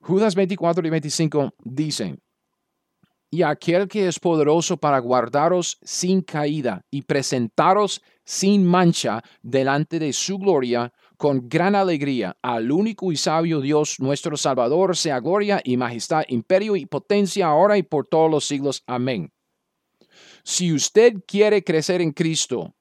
Judas 0.00 0.34
24 0.34 0.86
y 0.86 0.90
25 0.90 1.54
dicen, 1.64 2.20
y 3.30 3.42
aquel 3.42 3.88
que 3.88 4.06
es 4.06 4.20
poderoso 4.20 4.76
para 4.76 4.98
guardaros 4.98 5.78
sin 5.82 6.22
caída 6.22 6.84
y 6.90 7.02
presentaros 7.02 8.02
sin 8.24 8.64
mancha 8.64 9.22
delante 9.42 9.98
de 9.98 10.12
su 10.12 10.38
gloria 10.38 10.92
con 11.16 11.48
gran 11.48 11.74
alegría 11.74 12.36
al 12.42 12.70
único 12.70 13.12
y 13.12 13.16
sabio 13.16 13.60
Dios 13.60 14.00
nuestro 14.00 14.36
Salvador, 14.36 14.96
sea 14.96 15.20
gloria 15.20 15.60
y 15.64 15.76
majestad, 15.76 16.24
imperio 16.28 16.76
y 16.76 16.86
potencia 16.86 17.46
ahora 17.46 17.78
y 17.78 17.82
por 17.82 18.06
todos 18.06 18.30
los 18.30 18.46
siglos. 18.46 18.82
Amén. 18.86 19.32
Si 20.44 20.72
usted 20.72 21.14
quiere 21.26 21.64
crecer 21.64 22.00
en 22.00 22.12
Cristo, 22.12 22.74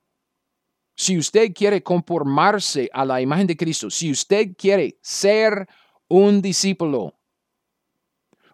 si 0.95 1.17
usted 1.17 1.51
quiere 1.53 1.83
conformarse 1.83 2.89
a 2.93 3.05
la 3.05 3.21
imagen 3.21 3.47
de 3.47 3.57
Cristo, 3.57 3.89
si 3.89 4.11
usted 4.11 4.55
quiere 4.57 4.97
ser 5.01 5.67
un 6.07 6.41
discípulo, 6.41 7.15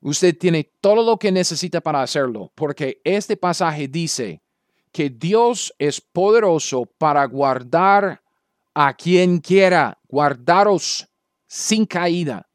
usted 0.01 0.37
tiene 0.37 0.71
todo 0.81 1.03
lo 1.03 1.17
que 1.17 1.31
necesita 1.31 1.81
para 1.81 2.01
hacerlo, 2.01 2.51
porque 2.55 2.99
este 3.03 3.37
pasaje 3.37 3.87
dice 3.87 4.41
que 4.91 5.09
Dios 5.09 5.73
es 5.77 6.01
poderoso 6.01 6.85
para 6.97 7.25
guardar 7.25 8.21
a 8.73 8.93
quien 8.93 9.39
quiera, 9.39 9.99
guardaros 10.07 11.07
sin 11.47 11.85
caída. 11.85 12.47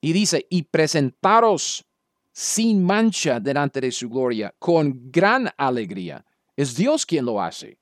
Y 0.00 0.12
dice, 0.12 0.46
y 0.50 0.64
presentaros 0.64 1.84
sin 2.32 2.82
mancha 2.82 3.38
delante 3.40 3.80
de 3.80 3.92
su 3.92 4.08
gloria, 4.08 4.54
con 4.58 5.10
gran 5.10 5.50
alegría. 5.56 6.24
Es 6.56 6.74
Dios 6.74 7.06
quien 7.06 7.24
lo 7.24 7.40
hace. 7.40 7.78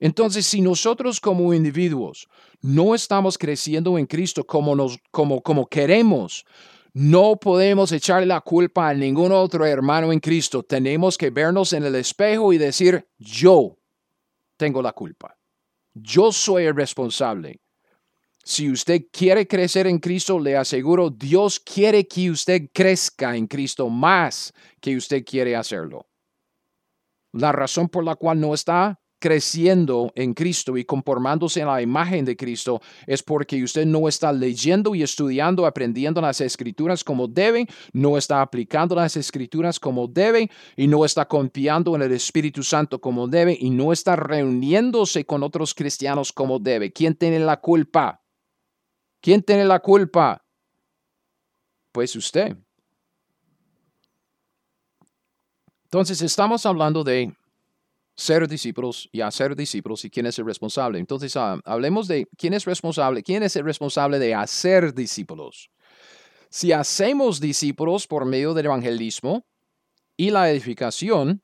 Entonces, 0.00 0.44
si 0.44 0.60
nosotros 0.60 1.20
como 1.20 1.54
individuos 1.54 2.28
no 2.60 2.94
estamos 2.94 3.38
creciendo 3.38 3.96
en 3.96 4.06
Cristo 4.06 4.44
como, 4.44 4.74
nos, 4.74 4.98
como, 5.10 5.40
como 5.42 5.66
queremos, 5.66 6.44
no 6.92 7.36
podemos 7.36 7.90
echarle 7.92 8.26
la 8.26 8.40
culpa 8.40 8.88
a 8.88 8.94
ningún 8.94 9.32
otro 9.32 9.64
hermano 9.66 10.12
en 10.12 10.20
Cristo. 10.20 10.62
Tenemos 10.62 11.16
que 11.16 11.30
vernos 11.30 11.72
en 11.72 11.84
el 11.84 11.94
espejo 11.94 12.52
y 12.52 12.58
decir, 12.58 13.08
yo 13.18 13.78
tengo 14.56 14.82
la 14.82 14.92
culpa. 14.92 15.36
Yo 15.94 16.32
soy 16.32 16.64
el 16.64 16.74
responsable. 16.74 17.60
Si 18.44 18.70
usted 18.70 19.06
quiere 19.10 19.46
crecer 19.48 19.86
en 19.86 19.98
Cristo, 19.98 20.38
le 20.38 20.56
aseguro, 20.56 21.08
Dios 21.08 21.58
quiere 21.58 22.06
que 22.06 22.30
usted 22.30 22.68
crezca 22.74 23.36
en 23.36 23.46
Cristo 23.46 23.88
más 23.88 24.52
que 24.80 24.96
usted 24.96 25.24
quiere 25.24 25.56
hacerlo. 25.56 26.06
La 27.32 27.52
razón 27.52 27.88
por 27.88 28.04
la 28.04 28.16
cual 28.16 28.40
no 28.40 28.52
está 28.52 29.00
creciendo 29.24 30.12
en 30.16 30.34
Cristo 30.34 30.76
y 30.76 30.84
conformándose 30.84 31.60
en 31.60 31.68
la 31.68 31.80
imagen 31.80 32.26
de 32.26 32.36
Cristo 32.36 32.82
es 33.06 33.22
porque 33.22 33.64
usted 33.64 33.86
no 33.86 34.06
está 34.06 34.30
leyendo 34.30 34.94
y 34.94 35.02
estudiando, 35.02 35.64
aprendiendo 35.64 36.20
las 36.20 36.42
escrituras 36.42 37.02
como 37.02 37.26
debe, 37.26 37.66
no 37.94 38.18
está 38.18 38.42
aplicando 38.42 38.94
las 38.94 39.16
escrituras 39.16 39.80
como 39.80 40.08
debe 40.08 40.50
y 40.76 40.86
no 40.88 41.06
está 41.06 41.26
confiando 41.26 41.96
en 41.96 42.02
el 42.02 42.12
Espíritu 42.12 42.62
Santo 42.62 43.00
como 43.00 43.26
debe 43.26 43.56
y 43.58 43.70
no 43.70 43.94
está 43.94 44.14
reuniéndose 44.14 45.24
con 45.24 45.42
otros 45.42 45.72
cristianos 45.72 46.30
como 46.30 46.58
debe. 46.58 46.92
¿Quién 46.92 47.14
tiene 47.14 47.38
la 47.38 47.58
culpa? 47.62 48.22
¿Quién 49.22 49.42
tiene 49.42 49.64
la 49.64 49.80
culpa? 49.80 50.44
Pues 51.92 52.14
usted. 52.14 52.54
Entonces 55.84 56.20
estamos 56.20 56.66
hablando 56.66 57.02
de 57.02 57.34
ser 58.16 58.46
discípulos 58.46 59.08
y 59.12 59.20
hacer 59.20 59.56
discípulos 59.56 60.04
y 60.04 60.10
quién 60.10 60.26
es 60.26 60.38
el 60.38 60.46
responsable. 60.46 60.98
Entonces, 60.98 61.36
ah, 61.36 61.60
hablemos 61.64 62.06
de 62.06 62.26
quién 62.36 62.54
es 62.54 62.64
responsable, 62.64 63.22
quién 63.22 63.42
es 63.42 63.56
el 63.56 63.64
responsable 63.64 64.18
de 64.18 64.34
hacer 64.34 64.94
discípulos. 64.94 65.70
Si 66.48 66.72
hacemos 66.72 67.40
discípulos 67.40 68.06
por 68.06 68.24
medio 68.24 68.54
del 68.54 68.66
evangelismo 68.66 69.44
y 70.16 70.30
la 70.30 70.48
edificación, 70.50 71.42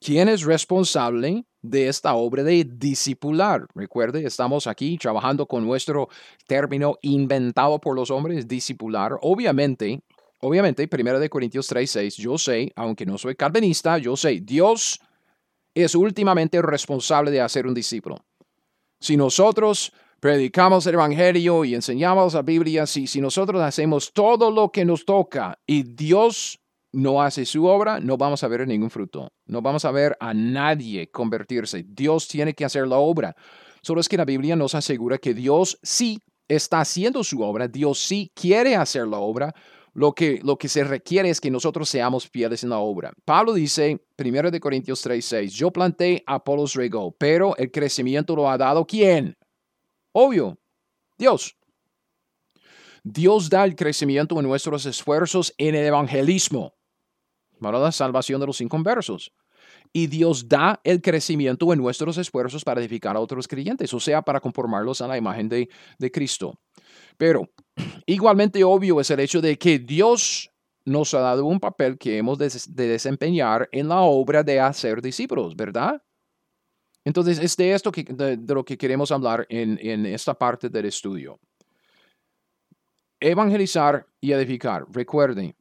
¿quién 0.00 0.28
es 0.28 0.42
responsable 0.42 1.44
de 1.62 1.86
esta 1.86 2.14
obra 2.14 2.42
de 2.42 2.64
discipular? 2.64 3.66
Recuerde, 3.74 4.26
estamos 4.26 4.66
aquí 4.66 4.98
trabajando 4.98 5.46
con 5.46 5.64
nuestro 5.64 6.08
término 6.48 6.98
inventado 7.02 7.80
por 7.80 7.94
los 7.94 8.10
hombres, 8.10 8.48
discipular. 8.48 9.16
Obviamente, 9.22 10.02
obviamente, 10.40 10.88
1 10.90 11.30
Corintios 11.30 11.68
3, 11.68 11.88
6, 11.88 12.16
yo 12.16 12.36
sé, 12.36 12.72
aunque 12.74 13.06
no 13.06 13.16
soy 13.16 13.36
calvinista, 13.36 13.98
yo 13.98 14.16
sé, 14.16 14.40
Dios 14.42 15.00
es 15.74 15.94
últimamente 15.94 16.60
responsable 16.62 17.30
de 17.30 17.40
hacer 17.40 17.66
un 17.66 17.74
discípulo. 17.74 18.18
Si 19.00 19.16
nosotros 19.16 19.92
predicamos 20.20 20.86
el 20.86 20.94
Evangelio 20.94 21.64
y 21.64 21.74
enseñamos 21.74 22.34
la 22.34 22.42
Biblia, 22.42 22.86
si, 22.86 23.06
si 23.06 23.20
nosotros 23.20 23.60
hacemos 23.60 24.12
todo 24.12 24.50
lo 24.50 24.70
que 24.70 24.84
nos 24.84 25.04
toca 25.04 25.58
y 25.66 25.82
Dios 25.82 26.60
no 26.92 27.20
hace 27.20 27.44
su 27.44 27.66
obra, 27.66 28.00
no 28.00 28.16
vamos 28.16 28.44
a 28.44 28.48
ver 28.48 28.66
ningún 28.66 28.88
fruto. 28.88 29.32
No 29.46 29.60
vamos 29.60 29.84
a 29.84 29.90
ver 29.90 30.16
a 30.20 30.32
nadie 30.32 31.10
convertirse. 31.10 31.84
Dios 31.86 32.28
tiene 32.28 32.54
que 32.54 32.64
hacer 32.64 32.86
la 32.86 32.96
obra. 32.96 33.34
Solo 33.82 34.00
es 34.00 34.08
que 34.08 34.16
la 34.16 34.24
Biblia 34.24 34.56
nos 34.56 34.74
asegura 34.74 35.18
que 35.18 35.34
Dios 35.34 35.78
sí 35.82 36.22
está 36.48 36.80
haciendo 36.80 37.24
su 37.24 37.42
obra, 37.42 37.68
Dios 37.68 37.98
sí 37.98 38.30
quiere 38.34 38.76
hacer 38.76 39.06
la 39.06 39.18
obra, 39.18 39.54
lo 39.94 40.12
que, 40.12 40.40
lo 40.42 40.58
que 40.58 40.68
se 40.68 40.84
requiere 40.84 41.30
es 41.30 41.40
que 41.40 41.50
nosotros 41.50 41.88
seamos 41.88 42.28
fieles 42.28 42.64
en 42.64 42.70
la 42.70 42.78
obra. 42.78 43.12
Pablo 43.24 43.54
dice, 43.54 44.04
1 44.18 44.50
de 44.50 44.60
Corintios 44.60 45.00
3, 45.00 45.24
6, 45.24 45.52
yo 45.54 45.70
planté, 45.70 46.22
Apolos 46.26 46.74
regó, 46.74 47.12
pero 47.16 47.56
el 47.56 47.70
crecimiento 47.70 48.34
lo 48.34 48.50
ha 48.50 48.58
dado 48.58 48.84
¿quién? 48.86 49.36
Obvio, 50.12 50.58
Dios. 51.16 51.56
Dios 53.04 53.48
da 53.48 53.64
el 53.64 53.76
crecimiento 53.76 54.38
en 54.38 54.46
nuestros 54.46 54.84
esfuerzos 54.86 55.54
en 55.58 55.74
el 55.74 55.86
evangelismo, 55.86 56.74
para 57.60 57.78
la 57.78 57.92
salvación 57.92 58.40
de 58.40 58.46
los 58.46 58.60
inconversos. 58.60 59.32
Y 59.92 60.08
Dios 60.08 60.48
da 60.48 60.80
el 60.82 61.00
crecimiento 61.00 61.72
en 61.72 61.78
nuestros 61.78 62.18
esfuerzos 62.18 62.64
para 62.64 62.80
edificar 62.80 63.14
a 63.14 63.20
otros 63.20 63.46
creyentes, 63.46 63.94
o 63.94 64.00
sea, 64.00 64.22
para 64.22 64.40
conformarlos 64.40 65.00
a 65.00 65.06
la 65.06 65.16
imagen 65.16 65.48
de, 65.48 65.68
de 65.98 66.10
Cristo. 66.10 66.58
Pero 67.16 67.50
igualmente 68.06 68.62
obvio 68.64 69.00
es 69.00 69.10
el 69.10 69.20
hecho 69.20 69.40
de 69.40 69.56
que 69.58 69.78
Dios 69.78 70.50
nos 70.84 71.14
ha 71.14 71.20
dado 71.20 71.46
un 71.46 71.60
papel 71.60 71.98
que 71.98 72.18
hemos 72.18 72.38
de, 72.38 72.50
desempeñar 72.86 73.68
en 73.72 73.88
la 73.88 74.00
obra 74.02 74.42
de 74.42 74.60
hacer 74.60 75.00
discípulos, 75.00 75.56
¿verdad? 75.56 76.02
Entonces, 77.04 77.38
es 77.38 77.56
de 77.56 77.72
esto 77.72 77.92
que, 77.92 78.04
de, 78.04 78.54
lo 78.54 78.64
que 78.64 78.78
queremos 78.78 79.10
hablar 79.10 79.46
en, 79.48 79.78
en 79.80 80.06
esta 80.06 80.34
parte 80.34 80.68
del 80.68 80.86
estudio. 80.86 81.38
Evangelizar 83.20 84.06
y 84.20 84.32
edificar. 84.32 84.84
Recuerden, 84.90 85.54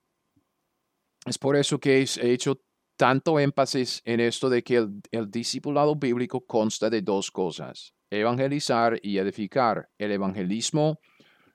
es 1.25 1.37
por 1.37 1.55
eso 1.55 1.79
que 1.79 2.01
he 2.01 2.31
hecho 2.31 2.61
tanto 2.97 3.39
énfasis 3.39 4.01
en 4.05 4.19
esto 4.19 4.49
de 4.49 4.63
que 4.63 4.77
el, 4.77 5.01
el, 5.11 5.31
discipulado 5.31 5.95
bíblico 5.95 6.45
consta 6.45 6.89
de 6.89 7.01
dos 7.01 7.31
cosas, 7.31 7.93
evangelizar 8.09 8.99
y 9.01 9.17
edificar. 9.17 9.89
El 9.97 10.11
evangelismo 10.11 10.99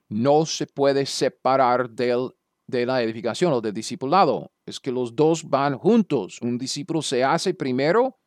no 0.09 0.45
se 0.45 0.67
puede 0.67 1.05
separar 1.05 1.89
del, 1.89 2.31
de 2.67 2.85
la 2.85 3.01
edificación 3.01 3.53
o 3.53 3.61
del 3.61 3.73
discipulado. 3.73 4.51
Es 4.65 4.79
que 4.79 4.91
los 4.91 5.15
dos 5.15 5.47
van 5.47 5.77
juntos. 5.77 6.39
Un 6.41 6.57
discípulo 6.57 7.01
se 7.01 7.23
hace 7.23 7.53
primero 7.53 8.19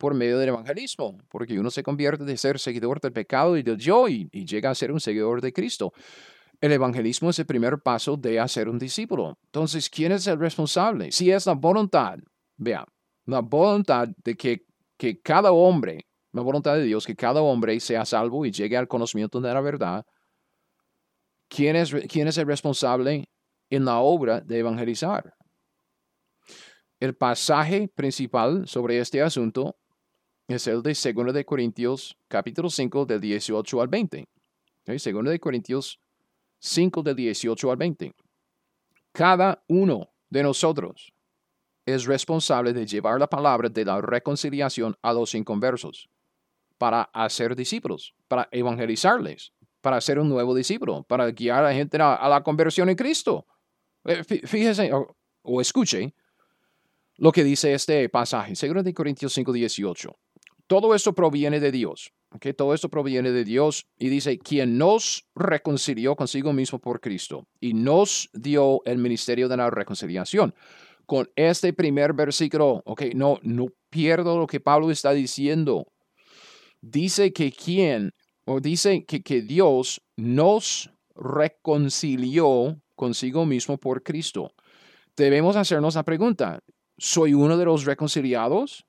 por 0.00 0.14
medio 0.14 0.38
del 0.38 0.48
evangelismo, 0.48 1.18
porque 1.28 1.60
uno 1.60 1.70
se 1.70 1.82
convierte 1.82 2.24
de 2.24 2.36
ser 2.38 2.58
seguidor 2.58 3.00
del 3.00 3.12
pecado 3.12 3.56
y 3.58 3.62
del 3.62 3.76
yo 3.76 4.08
y, 4.08 4.28
llega 4.30 4.70
a 4.70 4.74
ser 4.74 4.92
un 4.92 5.00
seguidor 5.00 5.42
de 5.42 5.52
Cristo. 5.52 5.92
El 6.58 6.72
evangelismo 6.72 7.30
es 7.30 7.38
el 7.38 7.46
primer 7.46 7.78
paso 7.80 8.16
de 8.16 8.40
hacer 8.40 8.68
un 8.68 8.78
discípulo. 8.78 9.38
Entonces, 9.44 9.90
¿quién 9.90 10.12
es 10.12 10.26
el 10.26 10.38
responsable? 10.38 11.12
Si 11.12 11.30
es 11.30 11.46
la 11.46 11.52
voluntad, 11.52 12.18
vea, 12.56 12.84
la 13.26 13.40
voluntad 13.40 14.08
de 14.24 14.34
que, 14.34 14.64
que 14.96 15.20
cada 15.20 15.52
hombre, 15.52 16.06
la 16.32 16.42
voluntad 16.42 16.76
de 16.76 16.84
Dios, 16.84 17.06
que 17.06 17.14
cada 17.14 17.42
hombre 17.42 17.78
sea 17.80 18.06
salvo 18.06 18.46
y 18.46 18.52
llegue 18.52 18.78
al 18.78 18.88
conocimiento 18.88 19.40
de 19.40 19.52
la 19.52 19.60
verdad, 19.60 20.06
¿Quién 21.50 21.74
es, 21.74 22.38
el 22.38 22.46
responsable 22.46 23.28
en 23.70 23.84
la 23.84 23.98
obra 23.98 24.40
de 24.40 24.60
evangelizar? 24.60 25.34
El 27.00 27.16
pasaje 27.16 27.88
principal 27.88 28.68
sobre 28.68 29.00
este 29.00 29.20
asunto 29.20 29.76
es 30.46 30.68
el 30.68 30.80
de 30.80 30.90
2 30.90 31.34
de 31.34 31.44
Corintios 31.44 32.16
capítulo 32.28 32.70
5 32.70 33.04
del 33.04 33.20
18 33.20 33.82
al 33.82 33.88
20. 33.88 34.28
¿Okay? 34.82 35.12
2 35.12 35.24
de 35.24 35.40
Corintios 35.40 36.00
5 36.60 37.02
del 37.02 37.16
18 37.16 37.70
al 37.72 37.76
20. 37.76 38.14
Cada 39.10 39.64
uno 39.66 40.08
de 40.28 40.44
nosotros 40.44 41.12
es 41.84 42.04
responsable 42.04 42.72
de 42.72 42.86
llevar 42.86 43.18
la 43.18 43.26
palabra 43.26 43.68
de 43.68 43.84
la 43.84 44.00
reconciliación 44.00 44.96
a 45.02 45.12
los 45.12 45.34
inconversos 45.34 46.08
para 46.78 47.02
hacer 47.12 47.56
discípulos, 47.56 48.14
para 48.28 48.48
evangelizarles 48.52 49.52
para 49.80 50.00
ser 50.00 50.18
un 50.18 50.28
nuevo 50.28 50.54
discípulo, 50.54 51.04
para 51.04 51.30
guiar 51.30 51.60
a 51.60 51.68
la 51.68 51.74
gente 51.74 51.98
a, 52.00 52.28
la 52.28 52.42
conversión 52.42 52.88
en 52.88 52.96
Cristo. 52.96 53.46
Eh, 54.04 54.24
fíjese 54.24 54.90
o, 55.42 55.60
escuche 55.60 56.14
lo 57.16 57.32
que 57.32 57.44
dice 57.44 57.74
este 57.74 58.08
pasaje, 58.08 58.54
2 58.54 58.94
Corintios 58.94 59.32
5, 59.32 59.52
18. 59.52 60.16
Todo 60.66 60.94
esto 60.94 61.14
proviene 61.14 61.60
de 61.60 61.72
Dios, 61.72 62.12
que 62.40 62.54
todo 62.54 62.74
esto 62.74 62.88
proviene 62.88 63.32
de 63.32 63.44
Dios 63.44 63.86
y 63.98 64.08
dice, 64.08 64.38
quien 64.38 64.78
nos 64.78 65.26
reconcilió 65.34 66.14
consigo 66.14 66.52
mismo 66.52 66.78
por 66.78 67.00
Cristo 67.00 67.48
y 67.58 67.74
nos 67.74 68.30
dio 68.32 68.80
el 68.84 68.98
ministerio 68.98 69.48
de 69.48 69.56
la 69.56 69.68
reconciliación. 69.68 70.54
Con 71.06 71.28
este 71.34 71.72
primer 71.72 72.12
versículo, 72.12 72.82
ok, 72.86 73.02
no, 73.14 73.40
no 73.42 73.66
pierdo 73.90 74.38
lo 74.38 74.46
que 74.46 74.60
Pablo 74.60 74.92
está 74.92 75.10
diciendo. 75.10 75.88
Dice 76.80 77.32
que 77.32 77.50
quien, 77.50 78.14
o 78.44 78.60
dice 78.60 79.04
que, 79.04 79.22
que 79.22 79.42
Dios 79.42 80.02
nos 80.16 80.90
reconcilió 81.14 82.80
consigo 82.94 83.46
mismo 83.46 83.78
por 83.78 84.02
Cristo. 84.02 84.52
Debemos 85.16 85.56
hacernos 85.56 85.94
la 85.94 86.04
pregunta, 86.04 86.60
¿soy 86.98 87.34
uno 87.34 87.56
de 87.56 87.64
los 87.64 87.84
reconciliados? 87.84 88.86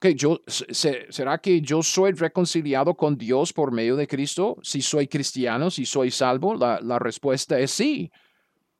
que 0.00 0.14
yo, 0.14 0.40
¿Será 0.46 1.38
que 1.38 1.60
yo 1.60 1.82
soy 1.82 2.12
reconciliado 2.12 2.94
con 2.94 3.16
Dios 3.16 3.52
por 3.52 3.72
medio 3.72 3.96
de 3.96 4.06
Cristo? 4.06 4.56
Si 4.62 4.80
soy 4.80 5.08
cristiano, 5.08 5.70
si 5.70 5.84
soy 5.84 6.10
salvo, 6.10 6.54
la, 6.54 6.80
la 6.80 6.98
respuesta 6.98 7.58
es 7.58 7.72
sí. 7.72 8.10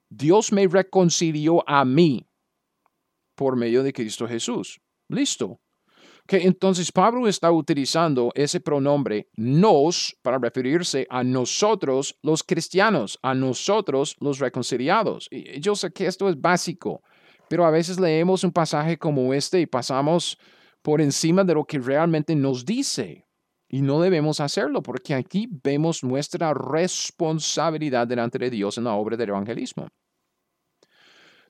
Dios 0.09 0.53
me 0.53 0.67
reconcilió 0.67 1.69
a 1.69 1.85
mí 1.85 2.27
por 3.35 3.57
medio 3.57 3.83
de 3.83 3.93
Cristo 3.93 4.29
Jesús. 4.29 4.81
Listo. 5.09 5.61
Que 6.29 6.43
entonces 6.43 6.93
Pablo 6.93 7.27
está 7.27 7.51
utilizando 7.51 8.31
ese 8.35 8.61
pronombre 8.61 9.29
nos 9.37 10.15
para 10.21 10.39
referirse 10.39 11.07
a 11.09 11.25
nosotros 11.25 12.19
los 12.23 12.43
cristianos, 12.43 13.19
a 13.23 13.35
nosotros 13.35 14.15
los 14.21 14.39
reconciliados. 14.39 15.31
Yo 15.59 15.75
sé 15.75 15.91
que 15.91 16.07
esto 16.07 16.29
es 16.29 16.39
básico, 16.39 17.03
pero 17.49 17.65
a 17.65 17.71
veces 17.71 17.99
leemos 17.99 18.45
un 18.45 18.53
pasaje 18.53 18.99
como 18.99 19.33
este 19.33 19.59
y 19.59 19.65
pasamos 19.65 20.37
por 20.83 21.01
encima 21.01 21.45
de 21.45 21.55
lo 21.55 21.65
que 21.65 21.79
realmente 21.79 22.37
nos 22.37 22.67
dice. 22.67 23.25
Y 23.67 23.81
no 23.81 23.99
debemos 23.99 24.39
hacerlo 24.41 24.83
porque 24.83 25.15
aquí 25.15 25.49
vemos 25.65 26.05
nuestra 26.05 26.53
responsabilidad 26.53 28.07
delante 28.07 28.39
de 28.39 28.51
Dios 28.51 28.77
en 28.77 28.85
la 28.85 28.93
obra 28.93 29.17
del 29.17 29.31
evangelismo. 29.31 29.89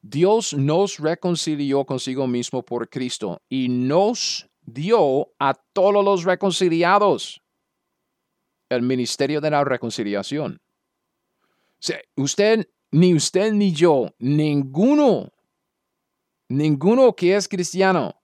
Dios 0.03 0.55
nos 0.55 1.01
reconcilió 1.01 1.85
consigo 1.85 2.29
mismo 2.29 2.64
por 2.64 2.89
Cristo 2.89 3.43
y 3.49 3.68
nos 3.68 4.49
dio 4.73 5.33
a 5.39 5.55
todos 5.55 6.05
los 6.05 6.25
reconciliados 6.25 7.43
el 8.69 8.83
ministerio 8.83 9.41
de 9.41 9.51
la 9.51 9.64
reconciliación. 9.64 10.61
usted, 12.16 12.69
ni 12.91 13.14
usted 13.14 13.53
ni 13.53 13.73
yo, 13.73 14.14
ninguno, 14.19 15.33
ninguno 16.49 17.14
que 17.14 17.37
es 17.37 17.49
cristiano 17.49 18.14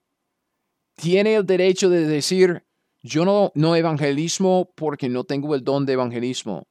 tiene 0.96 1.34
el 1.34 1.46
derecho 1.46 1.88
de 1.88 2.06
decir, 2.06 2.64
yo 3.02 3.24
no, 3.24 3.52
no 3.54 3.76
evangelismo 3.76 4.70
porque 4.74 5.08
no 5.08 5.24
tengo 5.24 5.54
el 5.54 5.64
don 5.64 5.86
de 5.86 5.94
evangelismo. 5.94 6.66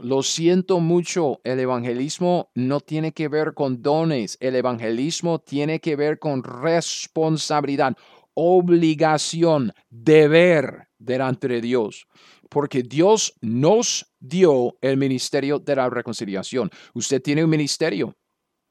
Lo 0.00 0.22
siento 0.22 0.78
mucho, 0.78 1.40
el 1.42 1.58
evangelismo 1.58 2.50
no 2.54 2.80
tiene 2.80 3.12
que 3.12 3.26
ver 3.26 3.54
con 3.54 3.82
dones, 3.82 4.36
el 4.40 4.54
evangelismo 4.54 5.40
tiene 5.40 5.80
que 5.80 5.96
ver 5.96 6.20
con 6.20 6.44
responsabilidad, 6.44 7.96
obligación, 8.40 9.72
deber 9.90 10.86
delante 10.96 11.48
de 11.48 11.60
Dios, 11.60 12.06
porque 12.48 12.84
Dios 12.84 13.34
nos 13.40 14.14
dio 14.20 14.78
el 14.80 14.96
ministerio 14.96 15.58
de 15.58 15.74
la 15.74 15.90
reconciliación. 15.90 16.70
Usted 16.94 17.20
tiene 17.20 17.42
un 17.42 17.50
ministerio, 17.50 18.16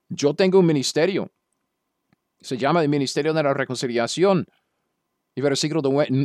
yo 0.07 0.33
tengo 0.33 0.59
un 0.59 0.65
ministerio, 0.65 1.29
se 2.39 2.57
llama 2.57 2.81
el 2.81 2.87
ministerio 2.87 3.33
de 3.33 3.43
la 3.43 3.53
reconciliación. 3.53 4.45
Y 5.35 5.41
versículo 5.41 5.81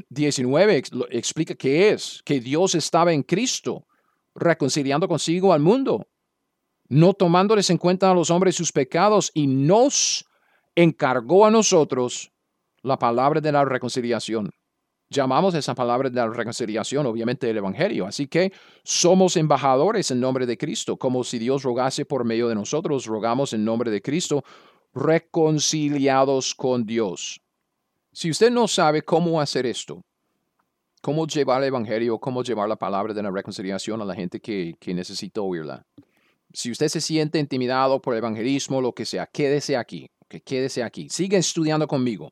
19 0.08 0.82
explica 1.10 1.56
qué 1.56 1.90
es, 1.90 2.22
que 2.24 2.38
Dios 2.38 2.76
estaba 2.76 3.12
en 3.12 3.24
Cristo, 3.24 3.88
reconciliando 4.36 5.08
consigo 5.08 5.52
al 5.52 5.60
mundo, 5.60 6.06
no 6.88 7.12
tomándoles 7.12 7.70
en 7.70 7.78
cuenta 7.78 8.08
a 8.08 8.14
los 8.14 8.30
hombres 8.30 8.54
sus 8.54 8.70
pecados 8.70 9.32
y 9.34 9.48
nos 9.48 10.24
encargó 10.76 11.44
a 11.44 11.50
nosotros 11.50 12.32
la 12.82 12.98
palabra 12.98 13.40
de 13.40 13.52
la 13.52 13.64
reconciliación. 13.64 14.50
Llamamos 15.08 15.54
esa 15.54 15.74
palabra 15.74 16.08
de 16.08 16.16
la 16.16 16.28
reconciliación, 16.28 17.04
obviamente, 17.06 17.48
el 17.50 17.58
Evangelio. 17.58 18.06
Así 18.06 18.26
que 18.28 18.50
somos 18.82 19.36
embajadores 19.36 20.10
en 20.10 20.20
nombre 20.20 20.46
de 20.46 20.56
Cristo, 20.56 20.96
como 20.96 21.22
si 21.22 21.38
Dios 21.38 21.62
rogase 21.62 22.06
por 22.06 22.24
medio 22.24 22.48
de 22.48 22.54
nosotros, 22.54 23.04
rogamos 23.04 23.52
en 23.52 23.64
nombre 23.64 23.90
de 23.90 24.00
Cristo, 24.00 24.42
reconciliados 24.94 26.54
con 26.54 26.86
Dios. 26.86 27.40
Si 28.12 28.30
usted 28.30 28.50
no 28.50 28.68
sabe 28.68 29.02
cómo 29.02 29.40
hacer 29.40 29.66
esto, 29.66 30.02
cómo 31.02 31.26
llevar 31.26 31.62
el 31.62 31.68
Evangelio, 31.68 32.18
cómo 32.18 32.42
llevar 32.42 32.68
la 32.68 32.76
palabra 32.76 33.12
de 33.12 33.22
la 33.22 33.30
reconciliación 33.30 34.00
a 34.00 34.04
la 34.04 34.14
gente 34.14 34.40
que, 34.40 34.76
necesita 34.94 35.42
oírla. 35.42 35.84
Si 36.52 36.70
usted 36.70 36.88
se 36.88 37.00
siente 37.00 37.38
intimidado 37.38 38.00
por 38.00 38.14
el 38.14 38.18
evangelismo, 38.18 38.80
lo 38.80 38.92
que 38.92 39.06
sea, 39.06 39.26
quédese 39.26 39.76
aquí, 39.76 40.10
que 40.28 40.42
quédese 40.42 40.82
aquí. 40.82 41.08
Sigue 41.08 41.38
estudiando 41.38 41.86
conmigo, 41.86 42.30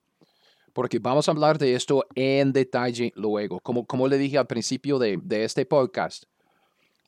porque 0.72 0.98
vamos 0.98 1.28
a 1.28 1.32
hablar 1.32 1.58
de 1.58 1.74
esto 1.74 2.06
en 2.14 2.52
detalle 2.52 3.12
luego. 3.16 3.60
Como, 3.60 3.86
como 3.86 4.08
le 4.08 4.18
dije 4.18 4.38
al 4.38 4.46
principio 4.46 4.98
de, 4.98 5.18
de 5.22 5.44
este 5.44 5.66
podcast, 5.66 6.24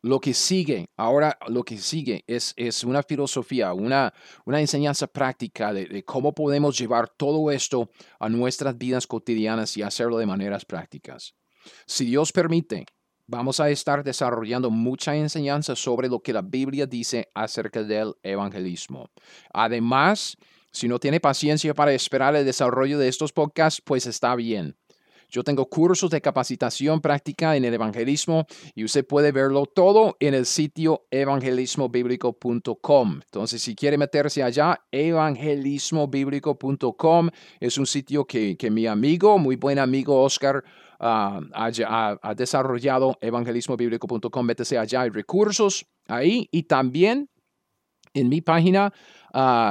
lo 0.02 0.18
que 0.18 0.34
sigue, 0.34 0.90
ahora 0.96 1.38
lo 1.46 1.62
que 1.62 1.78
sigue 1.78 2.24
es, 2.26 2.52
es 2.56 2.82
una 2.82 3.02
filosofía, 3.04 3.72
una, 3.72 4.12
una 4.44 4.60
enseñanza 4.60 5.06
práctica 5.06 5.72
de, 5.72 6.04
cómo 6.04 6.34
podemos 6.34 6.76
llevar 6.76 7.08
todo 7.08 7.50
esto 7.52 7.88
a 8.18 8.28
nuestras 8.28 8.76
vidas 8.76 9.06
cotidianas 9.06 9.76
y 9.76 9.82
hacerlo 9.82 10.18
de 10.18 10.26
maneras 10.26 10.64
prácticas. 10.64 11.34
Si 11.86 12.04
Dios 12.04 12.32
permite, 12.32 12.84
vamos 13.28 13.60
a 13.60 13.70
estar 13.70 14.02
desarrollando 14.02 14.70
mucha 14.70 15.14
enseñanza 15.14 15.76
sobre 15.76 16.08
lo 16.08 16.20
que 16.20 16.32
la 16.32 16.42
Biblia 16.42 16.86
dice 16.86 17.28
acerca 17.32 17.84
del 17.84 18.14
evangelismo. 18.24 19.08
Además, 19.52 20.36
si 20.72 20.88
no 20.88 20.98
tiene 20.98 21.20
paciencia 21.20 21.74
para 21.74 21.92
esperar 21.92 22.34
el 22.34 22.44
desarrollo 22.44 22.98
de 22.98 23.08
estos 23.08 23.32
podcasts, 23.32 23.80
pues 23.84 24.06
está 24.06 24.34
bien. 24.34 24.76
Yo 25.32 25.42
tengo 25.42 25.66
cursos 25.66 26.10
de 26.10 26.20
capacitación 26.20 27.00
práctica 27.00 27.56
en 27.56 27.64
el 27.64 27.72
evangelismo 27.72 28.46
y 28.74 28.84
usted 28.84 29.06
puede 29.06 29.32
verlo 29.32 29.64
todo 29.64 30.18
en 30.20 30.34
el 30.34 30.44
sitio 30.44 31.06
evangelismobiblico.com. 31.10 33.20
Entonces, 33.24 33.62
si 33.62 33.74
quiere 33.74 33.96
meterse 33.96 34.42
allá, 34.42 34.82
evangelismobiblico.com 34.90 37.30
es 37.60 37.78
un 37.78 37.86
sitio 37.86 38.26
que, 38.26 38.58
mi 38.70 38.86
amigo, 38.86 39.38
muy 39.38 39.56
buen 39.56 39.78
amigo 39.78 40.22
Oscar, 40.22 40.62
ah, 41.00 41.40
ha, 41.54 42.34
desarrollado 42.34 43.16
evangelismobiblico.com. 43.22 44.44
Métese 44.44 44.76
allá, 44.76 45.00
hay 45.00 45.08
recursos 45.08 45.86
ahí 46.08 46.46
y 46.52 46.64
también 46.64 47.30
en 48.12 48.28
mi 48.28 48.42
página 48.42 48.92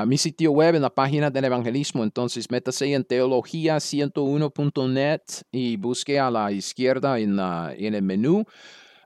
mi 0.05 0.17
sitio 0.17 0.51
web 0.51 0.75
en 0.75 0.81
la 0.81 0.89
página 0.89 1.29
del 1.29 1.45
evangelismo. 1.45 2.03
Entonces, 2.03 2.49
métase 2.49 2.93
en 2.93 3.05
teología101.net 3.05 5.21
y 5.51 5.77
busque 5.77 6.19
a 6.19 6.31
la 6.31 6.51
izquierda 6.51 7.19
en, 7.19 7.39
en 7.39 7.95
el 7.95 8.01
menú 8.01 8.43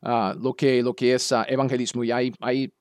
lo, 0.02 0.54
que, 0.54 0.82
lo 0.82 0.94
que 0.94 1.14
es 1.14 1.34
evangelismo. 1.48 2.04
Y 2.04 2.12
hay, 2.12 2.32
hay 2.40 2.74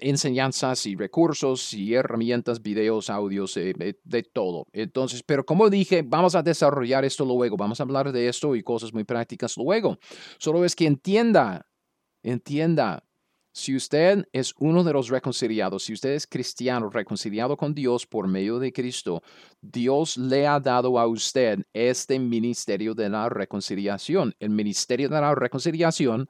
enseñanzas 0.00 0.86
y 0.86 0.96
recursos 0.96 1.72
y 1.72 1.94
herramientas, 1.94 2.62
videos, 2.62 3.10
audios, 3.10 3.56
eh, 3.56 3.74
de, 4.02 4.22
todo. 4.22 4.66
Entonces, 4.72 5.22
pero 5.22 5.44
como 5.44 5.70
dije, 5.70 6.02
vamos 6.02 6.34
a 6.34 6.42
desarrollar 6.42 7.04
esto 7.04 7.24
luego, 7.24 7.56
vamos 7.56 7.80
a 7.80 7.82
hablar 7.82 8.12
de 8.12 8.28
esto 8.28 8.56
y 8.56 8.62
cosas 8.62 8.92
muy 8.92 9.04
prácticas 9.04 9.56
luego. 9.56 9.98
Solo 10.38 10.64
es 10.64 10.74
que 10.74 10.86
entienda, 10.86 11.66
entienda 12.22 13.04
si 13.52 13.74
usted 13.74 14.24
es 14.32 14.54
uno 14.58 14.84
de 14.84 14.92
los 14.92 15.08
reconciliados, 15.08 15.84
si 15.84 15.92
usted 15.92 16.10
es 16.10 16.26
cristiano, 16.26 16.88
reconciliado 16.88 17.56
con 17.56 17.74
Dios 17.74 18.06
por 18.06 18.28
medio 18.28 18.58
de 18.58 18.72
Cristo, 18.72 19.22
Dios 19.60 20.16
le 20.16 20.46
ha 20.46 20.60
dado 20.60 20.98
a 20.98 21.06
usted 21.06 21.64
este 21.72 22.18
ministerio 22.18 22.94
de 22.94 23.08
la 23.08 23.28
reconciliación. 23.28 24.34
El 24.38 24.50
ministerio 24.50 25.08
de 25.08 25.20
la 25.20 25.34
reconciliación 25.34 26.28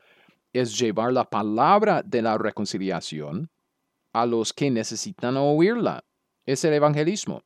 es 0.52 0.78
llevar 0.78 1.12
la 1.12 1.24
palabra 1.24 2.02
de 2.02 2.22
la 2.22 2.38
reconciliación 2.38 3.50
a 4.12 4.24
los 4.24 4.52
que 4.52 4.70
necesitan 4.70 5.36
oírla. 5.36 6.04
Es 6.46 6.64
el 6.64 6.72
evangelismo. 6.72 7.42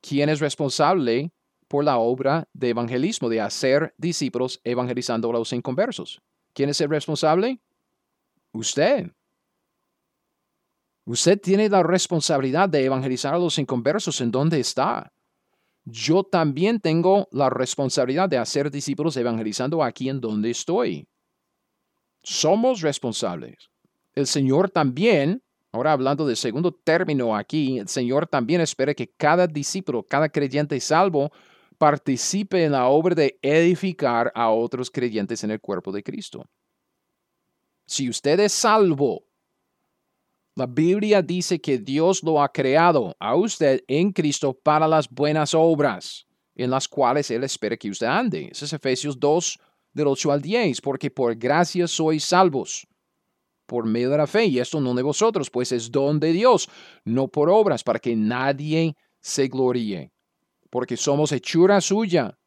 ¿Quién 0.00 0.28
es 0.28 0.38
responsable 0.38 1.32
por 1.66 1.84
la 1.84 1.98
obra 1.98 2.48
de 2.52 2.70
evangelismo, 2.70 3.28
de 3.28 3.40
hacer 3.40 3.94
discípulos 3.98 4.60
evangelizando 4.62 5.28
a 5.30 5.32
los 5.32 5.52
inconversos? 5.52 6.22
¿Quién 6.54 6.70
es 6.70 6.80
el 6.80 6.88
responsable? 6.88 7.60
Usted. 8.52 9.10
Usted 11.04 11.40
tiene 11.40 11.68
la 11.68 11.82
responsabilidad 11.82 12.68
de 12.68 12.84
evangelizar 12.84 13.34
a 13.34 13.38
los 13.38 13.58
inconversos 13.58 14.20
en 14.20 14.30
donde 14.30 14.60
está. 14.60 15.10
Yo 15.84 16.22
también 16.22 16.80
tengo 16.80 17.28
la 17.30 17.48
responsabilidad 17.48 18.28
de 18.28 18.36
hacer 18.36 18.70
discípulos 18.70 19.16
evangelizando 19.16 19.82
aquí 19.82 20.10
en 20.10 20.20
donde 20.20 20.50
estoy. 20.50 21.08
Somos 22.22 22.82
responsables. 22.82 23.70
El 24.14 24.26
Señor 24.26 24.68
también, 24.68 25.42
ahora 25.72 25.92
hablando 25.92 26.26
del 26.26 26.36
segundo 26.36 26.72
término 26.72 27.34
aquí, 27.34 27.78
el 27.78 27.88
Señor 27.88 28.26
también 28.26 28.60
espera 28.60 28.92
que 28.92 29.08
cada 29.16 29.46
discípulo, 29.46 30.02
cada 30.02 30.28
creyente 30.28 30.78
salvo, 30.80 31.30
participe 31.78 32.64
en 32.64 32.72
la 32.72 32.88
obra 32.88 33.14
de 33.14 33.38
edificar 33.40 34.30
a 34.34 34.50
otros 34.50 34.90
creyentes 34.90 35.42
en 35.42 35.52
el 35.52 35.60
cuerpo 35.60 35.90
de 35.90 36.02
Cristo. 36.02 36.44
Si 37.88 38.06
usted 38.06 38.38
es 38.40 38.52
salvo, 38.52 39.24
la 40.54 40.66
Biblia 40.66 41.22
dice 41.22 41.58
que 41.58 41.78
Dios 41.78 42.22
lo 42.22 42.42
ha 42.42 42.52
creado 42.52 43.16
a 43.18 43.34
usted 43.34 43.82
en 43.88 44.12
Cristo 44.12 44.52
para 44.52 44.86
las 44.86 45.08
buenas 45.08 45.54
obras 45.54 46.26
en 46.54 46.68
las 46.68 46.86
cuales 46.86 47.30
Él 47.30 47.44
espera 47.44 47.78
que 47.78 47.88
usted 47.88 48.06
ande. 48.06 48.50
Ese 48.52 48.66
es 48.66 48.74
Efesios 48.74 49.18
2, 49.18 49.58
del 49.94 50.06
8 50.06 50.32
al 50.32 50.42
10, 50.42 50.82
porque 50.82 51.10
por 51.10 51.34
gracia 51.36 51.88
sois 51.88 52.24
salvos 52.24 52.86
por 53.64 53.86
medio 53.86 54.10
de 54.10 54.18
la 54.18 54.26
fe, 54.26 54.44
y 54.44 54.58
esto 54.58 54.80
no 54.80 54.94
de 54.94 55.02
vosotros, 55.02 55.48
pues 55.48 55.72
es 55.72 55.90
don 55.90 56.20
de 56.20 56.32
Dios, 56.32 56.68
no 57.04 57.28
por 57.28 57.48
obras, 57.48 57.82
para 57.82 57.98
que 57.98 58.14
nadie 58.14 58.96
se 59.20 59.48
gloríe, 59.48 60.12
porque 60.68 60.96
somos 60.96 61.32
hechura 61.32 61.80
suya, 61.80 62.38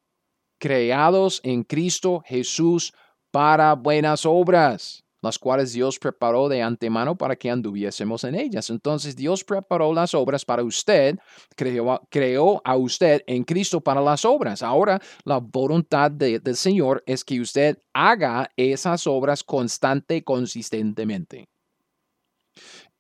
creados 0.60 1.40
en 1.44 1.64
Cristo 1.64 2.22
Jesús 2.28 2.94
para 3.32 3.74
buenas 3.74 4.26
obras 4.26 5.01
las 5.22 5.38
cuales 5.38 5.74
Dios 5.74 6.00
preparó 6.00 6.50
de 6.50 6.62
antemano 6.62 7.16
para 7.16 7.36
que 7.36 7.50
anduviésemos 7.50 8.24
en 8.24 8.36
ellas. 8.36 8.70
Entonces 8.70 9.16
Dios 9.16 9.44
preparó 9.44 9.94
las 9.94 10.14
obras 10.14 10.44
para 10.44 10.64
usted, 10.64 11.18
creó, 11.56 12.02
creó 12.10 12.62
a 12.66 12.76
usted 12.76 13.22
en 13.28 13.44
Cristo 13.44 13.82
para 13.82 14.02
las 14.02 14.26
obras. 14.26 14.64
Ahora 14.64 15.00
la 15.24 15.38
voluntad 15.38 16.10
del 16.12 16.56
Señor 16.56 17.04
es 17.06 17.24
que 17.24 17.40
usted 17.40 17.78
haga 17.94 18.50
esas 18.56 19.06
obras 19.08 19.44
constante 19.44 20.24
consistentemente. 20.24 21.48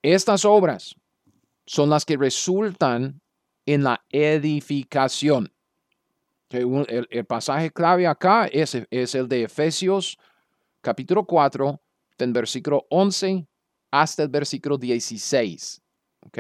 Estas 0.02 0.46
obras 0.46 0.96
son 1.66 1.90
las 1.90 2.06
que 2.06 2.18
resultan 2.18 3.22
en 3.66 3.84
la 3.84 4.04
edificación. 4.10 5.52
El, 6.50 7.26
pasaje 7.26 7.72
clave 7.72 8.06
acá 8.06 8.46
es, 8.48 8.78
es 8.90 9.16
el 9.16 9.30
de 9.30 9.44
Efesios 9.44 10.18
capítulo 10.82 11.26
4, 11.26 11.80
del 12.22 12.34
versículo 12.34 12.86
11 12.90 13.48
hasta 13.92 14.24
el 14.24 14.30
versículo 14.30 14.78
16. 14.78 15.82
¿Ok? 16.26 16.38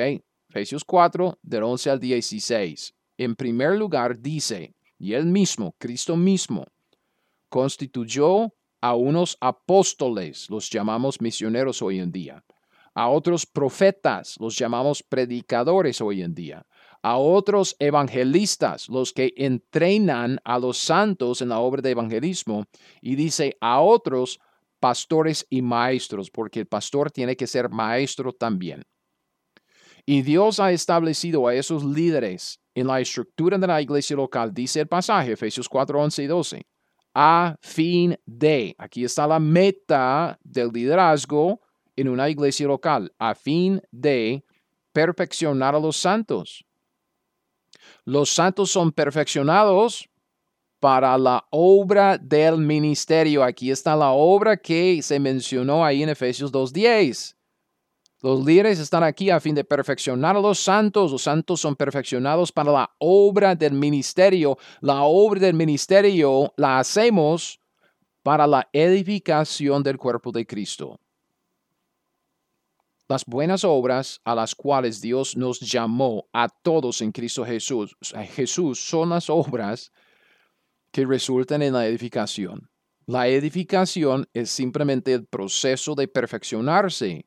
Efesios 0.49 0.83
4, 0.83 1.39
del 1.41 1.63
11 1.63 1.89
al 1.89 1.99
16. 1.99 2.93
En 3.17 3.35
primer 3.35 3.77
lugar 3.77 4.19
dice, 4.19 4.73
y 4.97 5.13
él 5.13 5.25
mismo, 5.25 5.75
Cristo 5.77 6.15
mismo, 6.15 6.65
constituyó 7.49 8.53
a 8.81 8.95
unos 8.95 9.37
apóstoles, 9.39 10.49
los 10.49 10.69
llamamos 10.69 11.21
misioneros 11.21 11.81
hoy 11.81 11.99
en 11.99 12.11
día, 12.11 12.43
a 12.93 13.09
otros 13.09 13.45
profetas, 13.45 14.35
los 14.39 14.57
llamamos 14.57 15.01
predicadores 15.03 16.01
hoy 16.01 16.21
en 16.21 16.33
día, 16.33 16.65
a 17.01 17.17
otros 17.17 17.75
evangelistas, 17.79 18.89
los 18.89 19.13
que 19.13 19.33
entrenan 19.37 20.39
a 20.43 20.59
los 20.59 20.77
santos 20.77 21.41
en 21.41 21.49
la 21.49 21.59
obra 21.59 21.81
de 21.81 21.91
evangelismo, 21.91 22.65
y 23.01 23.15
dice 23.15 23.57
a 23.61 23.81
otros 23.81 24.39
pastores 24.81 25.45
y 25.49 25.61
maestros, 25.61 26.31
porque 26.31 26.59
el 26.59 26.65
pastor 26.65 27.11
tiene 27.11 27.37
que 27.37 27.47
ser 27.47 27.69
maestro 27.69 28.33
también. 28.33 28.83
Y 30.05 30.23
Dios 30.23 30.59
ha 30.59 30.71
establecido 30.71 31.47
a 31.47 31.53
esos 31.53 31.85
líderes 31.85 32.59
en 32.73 32.87
la 32.87 32.99
estructura 32.99 33.57
de 33.59 33.67
la 33.67 33.81
iglesia 33.81 34.15
local, 34.15 34.51
dice 34.53 34.81
el 34.81 34.87
pasaje, 34.87 35.33
Efesios 35.33 35.69
4, 35.69 36.01
11 36.01 36.23
y 36.23 36.27
12, 36.27 36.67
a 37.13 37.55
fin 37.61 38.17
de, 38.25 38.73
aquí 38.77 39.03
está 39.03 39.27
la 39.27 39.39
meta 39.39 40.39
del 40.43 40.69
liderazgo 40.69 41.61
en 41.95 42.09
una 42.09 42.27
iglesia 42.29 42.67
local, 42.67 43.13
a 43.19 43.35
fin 43.35 43.81
de 43.91 44.43
perfeccionar 44.91 45.75
a 45.75 45.79
los 45.79 45.97
santos. 45.97 46.65
Los 48.03 48.33
santos 48.33 48.71
son 48.71 48.91
perfeccionados 48.91 50.09
para 50.81 51.15
la 51.15 51.45
obra 51.51 52.17
del 52.17 52.57
ministerio. 52.57 53.43
Aquí 53.43 53.69
está 53.69 53.95
la 53.95 54.09
obra 54.09 54.57
que 54.57 54.99
se 55.03 55.19
mencionó 55.19 55.85
ahí 55.85 56.01
en 56.01 56.09
Efesios 56.09 56.51
2.10. 56.51 57.35
Los 58.23 58.43
líderes 58.43 58.79
están 58.79 59.03
aquí 59.03 59.29
a 59.29 59.39
fin 59.39 59.53
de 59.53 59.63
perfeccionar 59.63 60.35
a 60.35 60.41
los 60.41 60.59
santos. 60.59 61.11
Los 61.11 61.21
santos 61.21 61.61
son 61.61 61.75
perfeccionados 61.75 62.51
para 62.51 62.71
la 62.71 62.91
obra 62.97 63.53
del 63.53 63.73
ministerio. 63.73 64.57
La 64.81 65.03
obra 65.03 65.41
del 65.41 65.53
ministerio 65.53 66.51
la 66.57 66.79
hacemos 66.79 67.59
para 68.23 68.47
la 68.47 68.67
edificación 68.73 69.83
del 69.83 69.99
cuerpo 69.99 70.31
de 70.31 70.47
Cristo. 70.47 70.99
Las 73.07 73.23
buenas 73.25 73.63
obras 73.63 74.19
a 74.23 74.33
las 74.33 74.55
cuales 74.55 74.99
Dios 74.99 75.37
nos 75.37 75.59
llamó 75.59 76.25
a 76.33 76.49
todos 76.49 77.01
en 77.03 77.11
Cristo 77.11 77.45
Jesús, 77.45 77.95
Jesús 78.33 78.79
son 78.79 79.09
las 79.09 79.29
obras 79.29 79.91
que 80.91 81.05
resultan 81.05 81.61
en 81.61 81.73
la 81.73 81.87
edificación. 81.87 82.69
La 83.05 83.27
edificación 83.27 84.27
es 84.33 84.49
simplemente 84.51 85.13
el 85.13 85.25
proceso 85.25 85.95
de 85.95 86.07
perfeccionarse. 86.07 87.25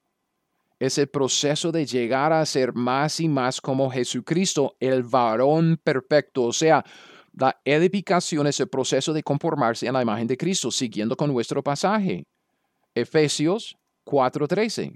Es 0.79 0.99
el 0.99 1.09
proceso 1.09 1.73
de 1.73 1.87
llegar 1.87 2.33
a 2.33 2.45
ser 2.47 2.73
más 2.75 3.21
y 3.21 3.29
más 3.29 3.61
como 3.61 3.91
Jesucristo, 3.91 4.77
el 4.81 5.03
varón 5.03 5.81
perfecto. 5.83 6.45
O 6.45 6.53
sea, 6.53 6.85
la 7.33 7.61
edificación 7.65 8.47
es 8.47 8.61
el 8.61 8.69
proceso 8.69 9.13
de 9.13 9.23
conformarse 9.23 9.87
en 9.87 9.95
la 9.95 10.03
imagen 10.03 10.27
de 10.27 10.37
Cristo, 10.37 10.71
siguiendo 10.71 11.17
con 11.17 11.33
nuestro 11.33 11.63
pasaje. 11.63 12.25
Efesios 12.95 13.77
4:13. 14.05 14.95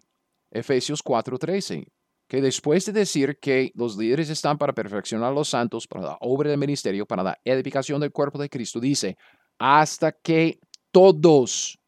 Efesios 0.51 1.03
4:13 1.03 1.87
que 2.29 2.43
después 2.43 2.85
de 2.85 2.93
decir 2.93 3.39
que 3.41 3.73
los 3.75 3.97
líderes 3.97 4.29
están 4.29 4.59
para 4.59 4.75
perfeccionar 4.75 5.31
a 5.31 5.35
los 5.35 5.49
santos, 5.49 5.87
para 5.87 6.05
la 6.05 6.19
obra 6.21 6.51
del 6.51 6.59
ministerio, 6.59 7.07
para 7.07 7.23
la 7.23 7.39
edificación 7.43 8.01
del 8.01 8.13
cuerpo 8.13 8.39
de 8.39 8.51
Cristo, 8.51 8.79
dice, 8.79 9.17
hasta 9.59 10.13
que 10.13 10.61
todos 10.93 11.79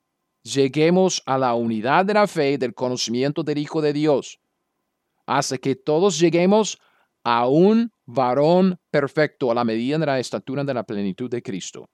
lleguemos 0.43 1.22
a 1.26 1.36
la 1.36 1.55
unidad 1.55 2.07
de 2.07 2.14
la 2.14 2.26
fe, 2.26 2.57
del 2.57 2.74
conocimiento 2.74 3.43
del 3.43 3.59
Hijo 3.59 3.82
de 3.82 3.93
Dios, 3.93 4.41
hasta 5.26 5.59
que 5.59 5.76
todos 5.76 6.18
lleguemos 6.18 6.78
a 7.22 7.47
un 7.47 7.93
varón 8.07 8.78
perfecto, 8.91 9.51
a 9.51 9.55
la 9.55 9.64
medida 9.64 9.99
de 9.99 10.07
la 10.07 10.18
estatura 10.18 10.64
de 10.64 10.72
la 10.72 10.84
plenitud 10.84 11.30
de 11.30 11.43
Cristo. 11.43 11.91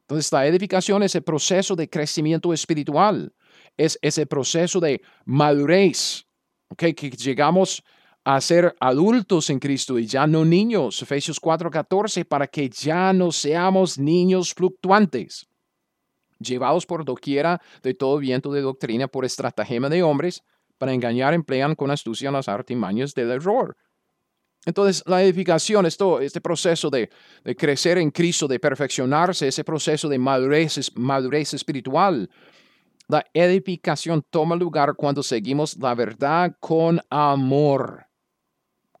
Entonces, 0.00 0.32
la 0.32 0.44
edificación 0.44 1.04
es 1.04 1.14
el 1.14 1.22
proceso 1.22 1.76
de 1.76 1.88
crecimiento 1.88 2.52
espiritual, 2.52 3.32
es 3.76 3.96
ese 4.02 4.26
proceso 4.26 4.80
de 4.80 5.00
madurez 5.24 6.26
que 6.76 6.92
llegamos 7.10 7.82
a 8.24 8.40
ser 8.40 8.76
adultos 8.80 9.50
en 9.50 9.58
Cristo 9.58 9.98
y 9.98 10.06
ya 10.06 10.26
no 10.26 10.44
niños, 10.44 11.00
Efesios 11.02 11.40
4:14, 11.40 12.24
para 12.24 12.46
que 12.46 12.68
ya 12.68 13.12
no 13.12 13.32
seamos 13.32 13.98
niños 13.98 14.54
fluctuantes, 14.54 15.48
llevados 16.38 16.86
por 16.86 17.04
doquiera 17.04 17.60
de 17.82 17.94
todo 17.94 18.18
viento 18.18 18.52
de 18.52 18.60
doctrina 18.60 19.08
por 19.08 19.24
estratagema 19.24 19.88
de 19.88 20.02
hombres, 20.02 20.42
para 20.78 20.92
engañar 20.92 21.34
emplean 21.34 21.74
con 21.74 21.90
astucia 21.90 22.30
las 22.30 22.48
artimañas 22.48 23.14
del 23.14 23.30
error. 23.30 23.76
Entonces, 24.66 25.02
la 25.06 25.22
edificación, 25.22 25.86
esto, 25.86 26.20
este 26.20 26.40
proceso 26.40 26.90
de, 26.90 27.08
de, 27.44 27.56
crecer 27.56 27.96
en 27.96 28.10
Cristo, 28.10 28.46
de 28.46 28.58
perfeccionarse, 28.58 29.48
ese 29.48 29.64
proceso 29.64 30.08
de 30.08 30.18
madurez, 30.18 30.92
madurez 30.96 31.54
espiritual, 31.54 32.28
la 33.10 33.24
edificación 33.34 34.22
toma 34.30 34.54
lugar 34.54 34.94
cuando 34.94 35.22
seguimos 35.22 35.76
la 35.76 35.94
verdad 35.94 36.56
con 36.60 37.00
amor. 37.10 38.06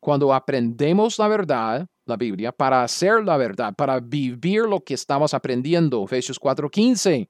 Cuando 0.00 0.34
aprendemos 0.34 1.18
la 1.18 1.28
verdad, 1.28 1.86
la 2.06 2.16
Biblia, 2.16 2.50
para 2.50 2.82
hacer 2.82 3.22
la 3.24 3.36
verdad, 3.36 3.74
para 3.74 4.00
vivir 4.00 4.62
lo 4.62 4.80
que 4.80 4.94
estamos 4.94 5.32
aprendiendo, 5.32 6.02
Efesios 6.04 6.40
4:15, 6.40 7.28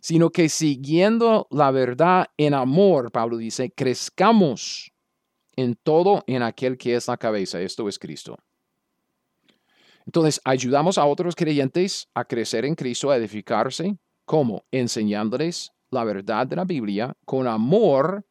sino 0.00 0.30
que 0.30 0.48
siguiendo 0.48 1.46
la 1.50 1.70
verdad 1.70 2.26
en 2.36 2.54
amor, 2.54 3.10
Pablo 3.10 3.38
dice, 3.38 3.72
crezcamos 3.74 4.92
en 5.56 5.76
todo 5.76 6.24
en 6.26 6.42
aquel 6.42 6.76
que 6.76 6.94
es 6.94 7.08
la 7.08 7.16
cabeza, 7.16 7.60
esto 7.60 7.88
es 7.88 7.98
Cristo. 7.98 8.36
Entonces, 10.04 10.40
ayudamos 10.44 10.98
a 10.98 11.06
otros 11.06 11.36
creyentes 11.36 12.08
a 12.12 12.24
crecer 12.24 12.64
en 12.64 12.74
Cristo, 12.74 13.10
a 13.10 13.16
edificarse, 13.16 13.96
¿cómo? 14.24 14.64
Enseñándoles 14.72 15.72
la 15.92 16.04
verdad 16.04 16.46
de 16.46 16.56
la 16.56 16.64
Biblia 16.64 17.14
con 17.24 17.46
amor, 17.46 18.26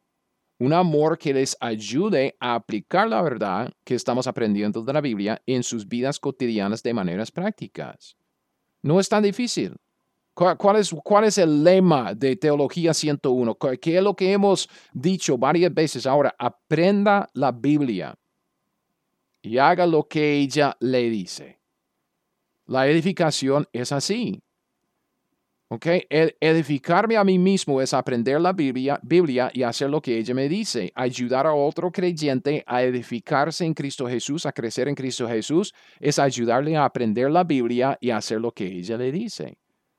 un 0.58 0.72
amor 0.72 1.16
que 1.16 1.32
les 1.32 1.56
ayude 1.60 2.36
a 2.40 2.54
aplicar 2.54 3.08
la 3.08 3.22
verdad 3.22 3.72
que 3.84 3.94
estamos 3.94 4.26
aprendiendo 4.26 4.82
de 4.82 4.92
la 4.92 5.00
Biblia 5.00 5.40
en 5.46 5.62
sus 5.62 5.88
vidas 5.88 6.18
cotidianas 6.18 6.82
de 6.82 6.94
maneras 6.94 7.30
prácticas. 7.30 8.16
No 8.82 9.00
es 9.00 9.08
tan 9.08 9.22
difícil. 9.22 9.76
¿Cuál 10.34 10.76
es, 10.76 10.94
¿Cuál 11.04 11.24
es, 11.24 11.36
el 11.36 11.62
lema 11.62 12.14
de 12.14 12.36
Teología 12.36 12.94
101? 12.94 13.56
¿Qué 13.80 13.98
es 13.98 14.02
lo 14.02 14.14
que 14.14 14.32
hemos 14.32 14.68
dicho 14.92 15.36
varias 15.36 15.72
veces 15.74 16.06
ahora? 16.06 16.34
Aprenda 16.38 17.28
la 17.34 17.52
Biblia 17.52 18.14
y 19.42 19.58
haga 19.58 19.86
lo 19.86 20.08
que 20.08 20.32
ella 20.34 20.76
le 20.80 21.10
dice. 21.10 21.60
La 22.64 22.86
edificación 22.86 23.68
es 23.72 23.92
así. 23.92 24.42
¿Ok? 25.74 25.86
Edificarme 26.10 27.16
a 27.16 27.24
mí 27.24 27.38
mismo 27.38 27.80
es 27.80 27.94
aprender 27.94 28.38
la 28.38 28.52
Biblia, 28.52 29.00
Biblia 29.02 29.50
y 29.54 29.62
hacer 29.62 29.88
lo 29.88 30.02
que 30.02 30.18
ella 30.18 30.34
me 30.34 30.46
dice. 30.46 30.92
Ayudar 30.94 31.46
a 31.46 31.54
otro 31.54 31.90
creyente 31.90 32.62
a 32.66 32.82
edificarse 32.82 33.64
en 33.64 33.72
Cristo 33.72 34.06
Jesús, 34.06 34.44
a 34.44 34.52
crecer 34.52 34.88
en 34.88 34.94
Cristo 34.94 35.26
Jesús, 35.26 35.72
es 35.98 36.18
ayudarle 36.18 36.76
a 36.76 36.84
aprender 36.84 37.30
la 37.30 37.44
Biblia 37.44 37.96
y 38.02 38.10
hacer 38.10 38.38
lo 38.38 38.52
que 38.52 38.66
ella 38.66 38.98
le 38.98 39.10
dice. 39.10 39.56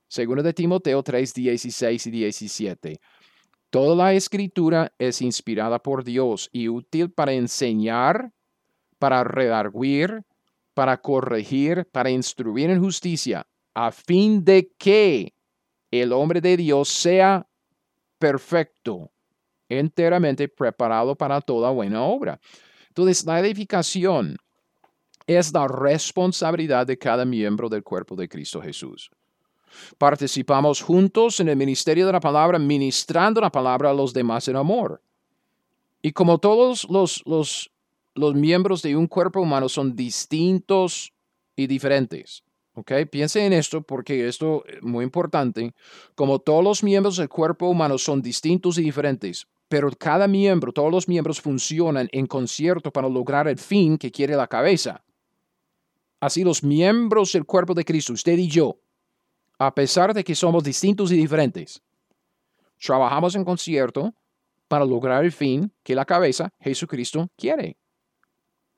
Segundo 0.07 0.43
de 0.43 0.53
Timoteo 0.53 1.01
3, 1.01 1.33
16 1.33 2.05
y 2.05 2.11
17. 2.11 2.99
Toda 3.71 3.95
la 3.95 4.13
escritura 4.13 4.93
es 4.99 5.23
inspirada 5.23 5.79
por 5.79 6.03
Dios 6.03 6.51
y 6.51 6.69
útil 6.69 7.09
para 7.09 7.33
enseñar, 7.33 8.31
para 8.99 9.23
redarguir, 9.23 10.21
para 10.75 11.01
corregir, 11.01 11.89
para 11.91 12.11
instruir 12.11 12.69
en 12.69 12.79
justicia, 12.79 13.47
a 13.73 13.91
fin 13.91 14.45
de 14.45 14.71
que 14.77 15.32
el 16.01 16.11
hombre 16.11 16.41
de 16.41 16.57
Dios 16.57 16.89
sea 16.89 17.47
perfecto, 18.17 19.11
enteramente 19.69 20.47
preparado 20.47 21.15
para 21.15 21.39
toda 21.39 21.69
buena 21.69 22.01
obra. 22.03 22.39
Entonces, 22.87 23.23
la 23.25 23.39
edificación 23.39 24.37
es 25.27 25.53
la 25.53 25.67
responsabilidad 25.67 26.87
de 26.87 26.97
cada 26.97 27.25
miembro 27.25 27.69
del 27.69 27.83
cuerpo 27.83 28.15
de 28.15 28.27
Cristo 28.27 28.61
Jesús. 28.61 29.11
Participamos 29.97 30.81
juntos 30.81 31.39
en 31.39 31.49
el 31.49 31.55
ministerio 31.55 32.05
de 32.05 32.13
la 32.13 32.19
palabra, 32.19 32.57
ministrando 32.57 33.39
la 33.41 33.51
palabra 33.51 33.91
a 33.91 33.93
los 33.93 34.13
demás 34.13 34.47
en 34.47 34.55
amor. 34.55 35.01
Y 36.01 36.11
como 36.11 36.37
todos 36.39 36.87
los, 36.89 37.23
los, 37.25 37.71
los 38.15 38.35
miembros 38.35 38.81
de 38.81 38.95
un 38.95 39.07
cuerpo 39.07 39.41
humano 39.41 39.69
son 39.69 39.95
distintos 39.95 41.13
y 41.55 41.67
diferentes, 41.67 42.42
¿Ok? 42.75 42.91
Piense 43.11 43.45
en 43.45 43.53
esto 43.53 43.81
porque 43.83 44.27
esto 44.27 44.65
es 44.65 44.81
muy 44.81 45.03
importante. 45.03 45.73
Como 46.15 46.39
todos 46.39 46.63
los 46.63 46.83
miembros 46.83 47.17
del 47.17 47.29
cuerpo 47.29 47.69
humano 47.69 47.97
son 47.97 48.21
distintos 48.21 48.77
y 48.77 48.81
diferentes, 48.81 49.47
pero 49.67 49.89
cada 49.91 50.27
miembro, 50.27 50.71
todos 50.71 50.91
los 50.91 51.07
miembros 51.07 51.39
funcionan 51.39 52.09
en 52.11 52.25
concierto 52.25 52.91
para 52.91 53.09
lograr 53.09 53.47
el 53.47 53.57
fin 53.57 53.97
que 53.97 54.11
quiere 54.11 54.35
la 54.35 54.47
cabeza. 54.47 55.03
Así 56.19 56.43
los 56.43 56.63
miembros 56.63 57.33
del 57.33 57.45
cuerpo 57.45 57.73
de 57.73 57.83
Cristo, 57.83 58.13
usted 58.13 58.37
y 58.37 58.47
yo, 58.47 58.77
a 59.59 59.73
pesar 59.73 60.13
de 60.13 60.23
que 60.23 60.35
somos 60.35 60.63
distintos 60.63 61.11
y 61.11 61.17
diferentes, 61.17 61.81
trabajamos 62.79 63.35
en 63.35 63.43
concierto 63.43 64.13
para 64.67 64.85
lograr 64.85 65.23
el 65.23 65.31
fin 65.31 65.71
que 65.83 65.95
la 65.95 66.05
cabeza, 66.05 66.49
Jesucristo, 66.59 67.27
quiere. 67.37 67.77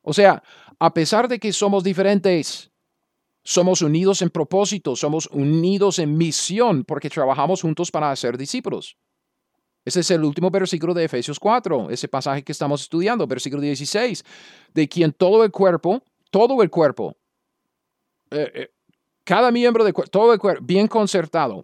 O 0.02 0.14
sea, 0.14 0.44
a 0.80 0.94
pesar 0.94 1.28
de 1.28 1.40
que 1.40 1.52
somos 1.54 1.84
diferentes, 1.84 2.72
somos 3.46 3.84
unidos 3.84 4.24
en 4.24 4.32
propósito, 4.32 4.96
somos 4.96 5.28
unidos 5.28 6.00
en 6.00 6.18
misión 6.18 6.84
porque 6.84 7.10
trabajamos 7.10 7.62
juntos 7.62 7.92
para 7.92 8.12
hacer 8.12 8.38
discípulos. 8.38 8.98
Ese 9.86 10.00
es 10.00 10.10
el 10.10 10.24
último 10.24 10.50
versículo 10.50 10.96
de 10.96 11.06
Efesios 11.06 11.40
4, 11.40 11.92
ese 11.92 12.08
pasaje 12.08 12.44
que 12.44 12.52
estamos 12.52 12.82
estudiando, 12.82 13.28
versículo 13.28 13.62
16, 13.62 14.26
de 14.74 14.90
quien 14.90 15.14
todo 15.14 15.44
el 15.44 15.52
cuerpo, 15.52 16.02
todo 16.32 16.64
el 16.64 16.72
cuerpo, 16.72 17.16
eh, 18.32 18.52
eh, 18.56 18.70
cada 19.24 19.52
miembro 19.52 19.84
de 19.84 19.94
todo 19.94 20.34
el 20.34 20.40
cuerpo, 20.40 20.64
bien 20.66 20.88
concertado 20.88 21.64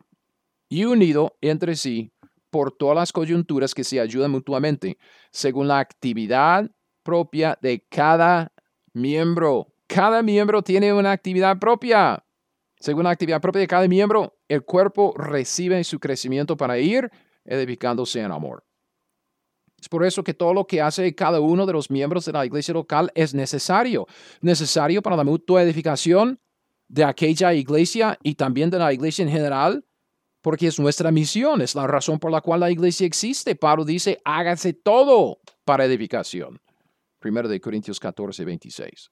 y 0.69 0.85
unido 0.85 1.35
entre 1.41 1.75
sí 1.75 2.11
por 2.51 2.71
todas 2.71 2.95
las 2.95 3.11
coyunturas 3.11 3.73
que 3.73 3.83
se 3.83 3.99
ayudan 3.99 4.29
mutuamente, 4.29 4.99
según 5.31 5.67
la 5.67 5.79
actividad 5.79 6.69
propia 7.01 7.57
de 7.59 7.83
cada 7.89 8.51
miembro. 8.93 9.70
Cada 9.93 10.23
miembro 10.23 10.61
tiene 10.61 10.93
una 10.93 11.11
actividad 11.11 11.59
propia. 11.59 12.23
Según 12.79 13.03
la 13.03 13.09
actividad 13.09 13.41
propia 13.41 13.59
de 13.59 13.67
cada 13.67 13.85
miembro, 13.89 14.37
el 14.47 14.63
cuerpo 14.63 15.13
recibe 15.17 15.83
su 15.83 15.99
crecimiento 15.99 16.55
para 16.55 16.79
ir 16.79 17.11
edificándose 17.43 18.21
en 18.21 18.31
amor. 18.31 18.63
Es 19.77 19.89
por 19.89 20.05
eso 20.05 20.23
que 20.23 20.33
todo 20.33 20.53
lo 20.53 20.65
que 20.65 20.79
hace 20.79 21.13
cada 21.13 21.41
uno 21.41 21.65
de 21.65 21.73
los 21.73 21.91
miembros 21.91 22.23
de 22.23 22.31
la 22.31 22.45
iglesia 22.45 22.73
local 22.73 23.11
es 23.15 23.33
necesario. 23.33 24.07
Necesario 24.39 25.01
para 25.01 25.17
la 25.17 25.25
mutua 25.25 25.61
edificación 25.61 26.39
de 26.87 27.03
aquella 27.03 27.53
iglesia 27.53 28.17
y 28.23 28.35
también 28.35 28.69
de 28.69 28.79
la 28.79 28.93
iglesia 28.93 29.23
en 29.23 29.31
general, 29.31 29.83
porque 30.41 30.67
es 30.67 30.79
nuestra 30.79 31.11
misión, 31.11 31.61
es 31.61 31.75
la 31.75 31.85
razón 31.85 32.17
por 32.17 32.31
la 32.31 32.39
cual 32.39 32.61
la 32.61 32.71
iglesia 32.71 33.05
existe. 33.05 33.57
Pablo 33.57 33.83
dice, 33.83 34.21
hágase 34.23 34.71
todo 34.71 35.39
para 35.65 35.83
edificación. 35.83 36.61
Primero 37.19 37.49
de 37.49 37.59
Corintios 37.59 37.99
14, 37.99 38.45
26. 38.45 39.11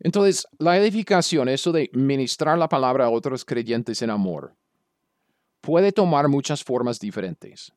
Entonces, 0.00 0.46
la 0.58 0.76
edificación, 0.76 1.48
eso 1.48 1.72
de 1.72 1.90
ministrar 1.92 2.58
la 2.58 2.68
palabra 2.68 3.06
a 3.06 3.10
otros 3.10 3.44
creyentes 3.44 4.02
en 4.02 4.10
amor, 4.10 4.54
puede 5.60 5.92
tomar 5.92 6.28
muchas 6.28 6.62
formas 6.62 6.98
diferentes. 6.98 7.72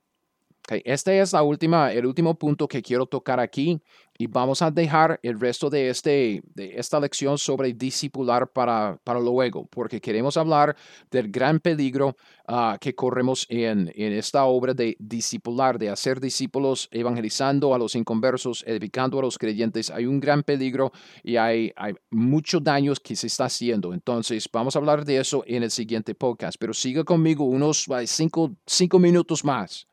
Este 0.71 1.19
es 1.19 1.33
la 1.33 1.43
última, 1.43 1.91
el 1.91 2.05
último 2.05 2.35
punto 2.35 2.67
que 2.67 2.81
quiero 2.81 3.05
tocar 3.05 3.39
aquí 3.39 3.81
y 4.21 4.27
vamos 4.27 4.61
a 4.61 4.69
dejar 4.69 5.17
el 5.23 5.39
resto 5.39 5.69
de, 5.69 5.89
este, 5.89 6.43
de 6.53 6.73
esta 6.75 6.99
lección 6.99 7.37
sobre 7.37 7.71
discipular 7.73 8.49
para, 8.51 8.99
para 9.05 9.19
luego, 9.19 9.65
porque 9.67 10.01
queremos 10.01 10.35
hablar 10.35 10.75
del 11.09 11.31
gran 11.31 11.61
peligro 11.61 12.17
ah, 12.45 12.77
que 12.81 12.93
corremos 12.93 13.45
en, 13.47 13.89
en 13.95 14.11
esta 14.11 14.43
obra 14.43 14.73
de 14.73 14.97
discipular, 14.99 15.79
de 15.79 15.89
hacer 15.89 16.19
discípulos, 16.19 16.89
evangelizando 16.91 17.73
a 17.73 17.77
los 17.77 17.95
inconversos, 17.95 18.65
edificando 18.67 19.19
a 19.19 19.21
los 19.21 19.37
creyentes. 19.37 19.89
Hay 19.89 20.05
un 20.05 20.19
gran 20.19 20.43
peligro 20.43 20.91
y 21.23 21.37
hay, 21.37 21.71
hay 21.77 21.93
muchos 22.09 22.61
daños 22.61 22.99
que 22.99 23.15
se 23.15 23.27
está 23.27 23.45
haciendo. 23.45 23.93
Entonces, 23.93 24.49
vamos 24.51 24.75
a 24.75 24.79
hablar 24.79 25.05
de 25.05 25.17
eso 25.17 25.45
en 25.47 25.63
el 25.63 25.71
siguiente 25.71 26.13
podcast, 26.13 26.57
pero 26.59 26.73
siga 26.73 27.05
conmigo 27.05 27.45
unos 27.45 27.85
cinco, 28.05 28.51
cinco 28.65 28.99
minutos 28.99 29.45
más 29.45 29.87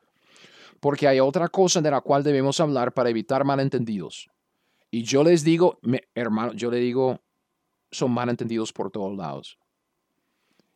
porque 0.79 1.07
hay 1.07 1.19
otra 1.19 1.47
cosa 1.47 1.81
de 1.81 1.91
la 1.91 2.01
cual 2.01 2.23
debemos 2.23 2.59
hablar 2.59 2.93
para 2.93 3.09
evitar 3.09 3.43
malentendidos. 3.43 4.29
Y 4.91 5.03
yo 5.03 5.23
les 5.23 5.43
digo, 5.43 5.79
hermano, 6.15 6.53
yo 6.53 6.71
le 6.71 6.77
digo, 6.77 7.19
son 7.91 8.11
malentendidos 8.11 8.71
por 8.71 8.91
todos 8.91 9.15
lados. 9.15 9.57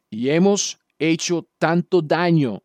Y 0.09 0.29
hemos 0.29 0.79
hecho 0.99 1.47
tanto 1.57 2.01
daño 2.01 2.61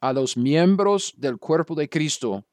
a 0.00 0.12
los 0.12 0.36
miembros 0.36 1.14
del 1.16 1.38
cuerpo 1.38 1.74
de 1.74 1.88
Cristo 1.88 2.44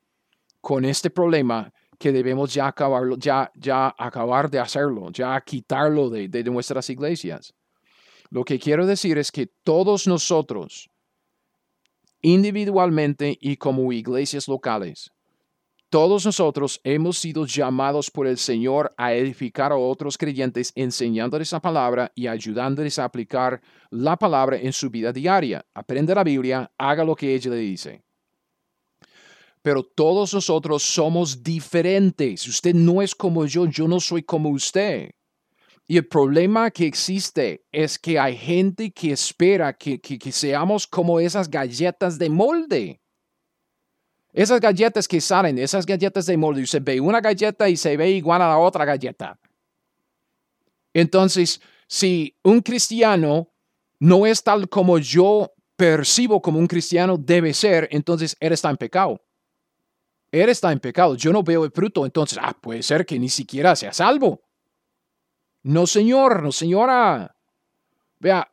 con 0.62 0.86
este 0.86 1.10
problema 1.10 1.74
que 1.98 2.12
debemos 2.12 2.54
ya 2.54 2.68
acabarlo, 2.68 3.18
ya, 3.18 3.52
ya 3.56 3.94
acabar 3.98 4.50
de 4.50 4.60
hacerlo, 4.60 5.12
ya 5.12 5.40
quitarlo 5.42 6.10
de, 6.10 6.28
de 6.28 6.44
nuestras 6.46 6.90
iglesias. 6.90 7.54
Lo 8.30 8.46
que 8.46 8.58
quiero 8.58 8.86
decir 8.86 9.18
es 9.18 9.32
que 9.32 9.48
todos 9.48 10.08
nosotros 10.08 10.90
individualmente 12.22 13.38
y 13.40 13.58
como 13.58 13.92
iglesias 13.92 14.48
locales. 14.48 15.12
Todos 15.92 16.26
nosotros 16.26 16.80
hemos 16.86 17.18
sido 17.18 17.46
llamados 17.46 18.10
por 18.10 18.26
el 18.26 18.38
Señor 18.38 18.94
a 18.96 19.14
edificar 19.14 19.74
a 19.74 19.76
otros 19.76 20.18
creyentes 20.18 20.72
enseñándoles 20.76 21.52
la 21.52 21.60
palabra 21.60 22.14
y 22.16 22.28
ayudándoles 22.28 22.98
a 22.98 23.04
aplicar 23.04 23.62
la 23.90 24.16
palabra 24.16 24.58
en 24.58 24.72
su 24.72 24.90
vida 24.90 25.12
diaria. 25.12 25.66
Aprende 25.74 26.16
la 26.16 26.24
Biblia, 26.24 26.72
haga 26.78 27.04
lo 27.04 27.14
que 27.14 27.36
ella 27.36 27.52
le 27.52 27.58
dice. 27.58 28.02
Pero 29.62 29.84
todos 29.84 30.34
nosotros 30.34 30.82
somos 30.82 31.44
diferentes. 31.44 32.48
Usted 32.48 32.74
no 32.74 33.02
es 33.02 33.14
como 33.14 33.46
yo, 33.46 33.66
yo 33.66 33.86
no 33.86 34.00
soy 34.00 34.24
como 34.24 34.50
usted. 34.50 35.12
Y 35.88 35.98
el 35.98 36.08
problema 36.08 36.72
que 36.72 36.86
existe 36.86 37.66
es 37.72 38.00
que 38.00 38.18
hay 38.18 38.36
gente 38.38 38.92
que 38.92 39.12
espera 39.12 39.74
que, 39.74 40.00
seamos 40.32 40.88
como 40.88 41.20
esas 41.20 41.50
galletas 41.50 42.18
de 42.18 42.30
molde. 42.30 43.02
Esas 44.32 44.62
galletas 44.62 45.08
que 45.08 45.20
salen, 45.20 45.58
esas 45.58 45.86
galletas 45.86 46.26
de 46.26 46.38
molde, 46.38 46.64
usted 46.64 46.82
ve 46.82 47.02
una 47.02 47.20
galleta 47.20 47.68
y 47.68 47.76
se 47.76 47.98
ve 47.98 48.12
igual 48.12 48.42
a 48.42 48.48
la 48.48 48.58
otra 48.58 48.86
galleta. 48.86 49.38
Entonces, 50.94 51.62
si 51.88 52.38
un 52.44 52.62
cristiano 52.62 53.50
no 54.00 54.26
es 54.26 54.42
tal 54.44 54.70
como 54.70 54.98
yo 54.98 55.52
percibo 55.76 56.42
como 56.42 56.60
un 56.60 56.68
cristiano 56.68 57.18
debe 57.18 57.54
ser, 57.54 57.90
entonces 57.92 58.38
él 58.40 58.54
está 58.54 58.70
en 58.70 58.78
pecado. 58.78 59.22
Él 60.32 60.48
está 60.48 60.72
en 60.72 60.80
pecado. 60.80 61.16
Yo 61.16 61.34
no 61.34 61.44
veo 61.44 61.66
el 61.66 61.72
fruto, 61.72 62.06
entonces, 62.06 62.40
ah, 62.42 62.56
puede 62.60 62.82
ser 62.84 63.06
que 63.06 63.20
ni 63.20 63.28
siquiera 63.28 63.76
sea 63.76 63.92
salvo. 63.92 64.42
No, 65.64 65.86
señor, 65.86 66.42
no, 66.42 66.52
señora. 66.52 67.36
Vea, 68.20 68.52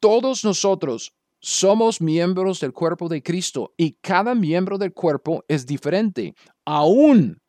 todos 0.00 0.44
nosotros 0.44 1.12
somos 1.40 2.00
miembros 2.00 2.60
del 2.60 2.72
cuerpo 2.72 3.08
de 3.08 3.22
Cristo 3.22 3.72
y 3.76 3.92
cada 4.00 4.34
miembro 4.34 4.78
del 4.78 4.92
cuerpo 4.92 5.44
es 5.48 5.66
diferente. 5.66 6.34
Aún 6.64 7.40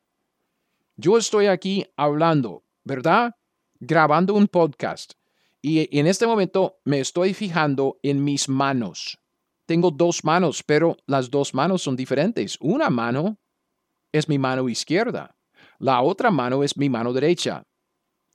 yo 0.96 1.18
estoy 1.18 1.46
aquí 1.46 1.86
hablando, 1.96 2.64
¿verdad? 2.84 3.32
Grabando 3.80 4.34
un 4.34 4.48
podcast 4.48 5.14
y 5.62 6.00
en 6.00 6.08
este 6.08 6.26
momento 6.26 6.80
me 6.86 7.00
estoy 7.00 7.34
fijando 7.34 8.00
en 8.02 8.24
mis 8.24 8.50
manos. 8.50 9.18
Tengo 9.68 9.92
dos 9.92 10.24
manos, 10.24 10.64
pero 10.64 10.96
las 11.06 11.30
dos 11.30 11.54
manos 11.54 11.82
son 11.82 11.96
diferentes. 11.96 12.58
Una 12.62 12.90
mano 12.90 13.38
es 14.12 14.30
mi 14.30 14.40
mano 14.40 14.70
izquierda. 14.70 15.36
La 15.78 16.02
otra 16.02 16.32
mano 16.32 16.64
es 16.64 16.78
mi 16.78 16.90
mano 16.90 17.12
derecha. 17.12 17.67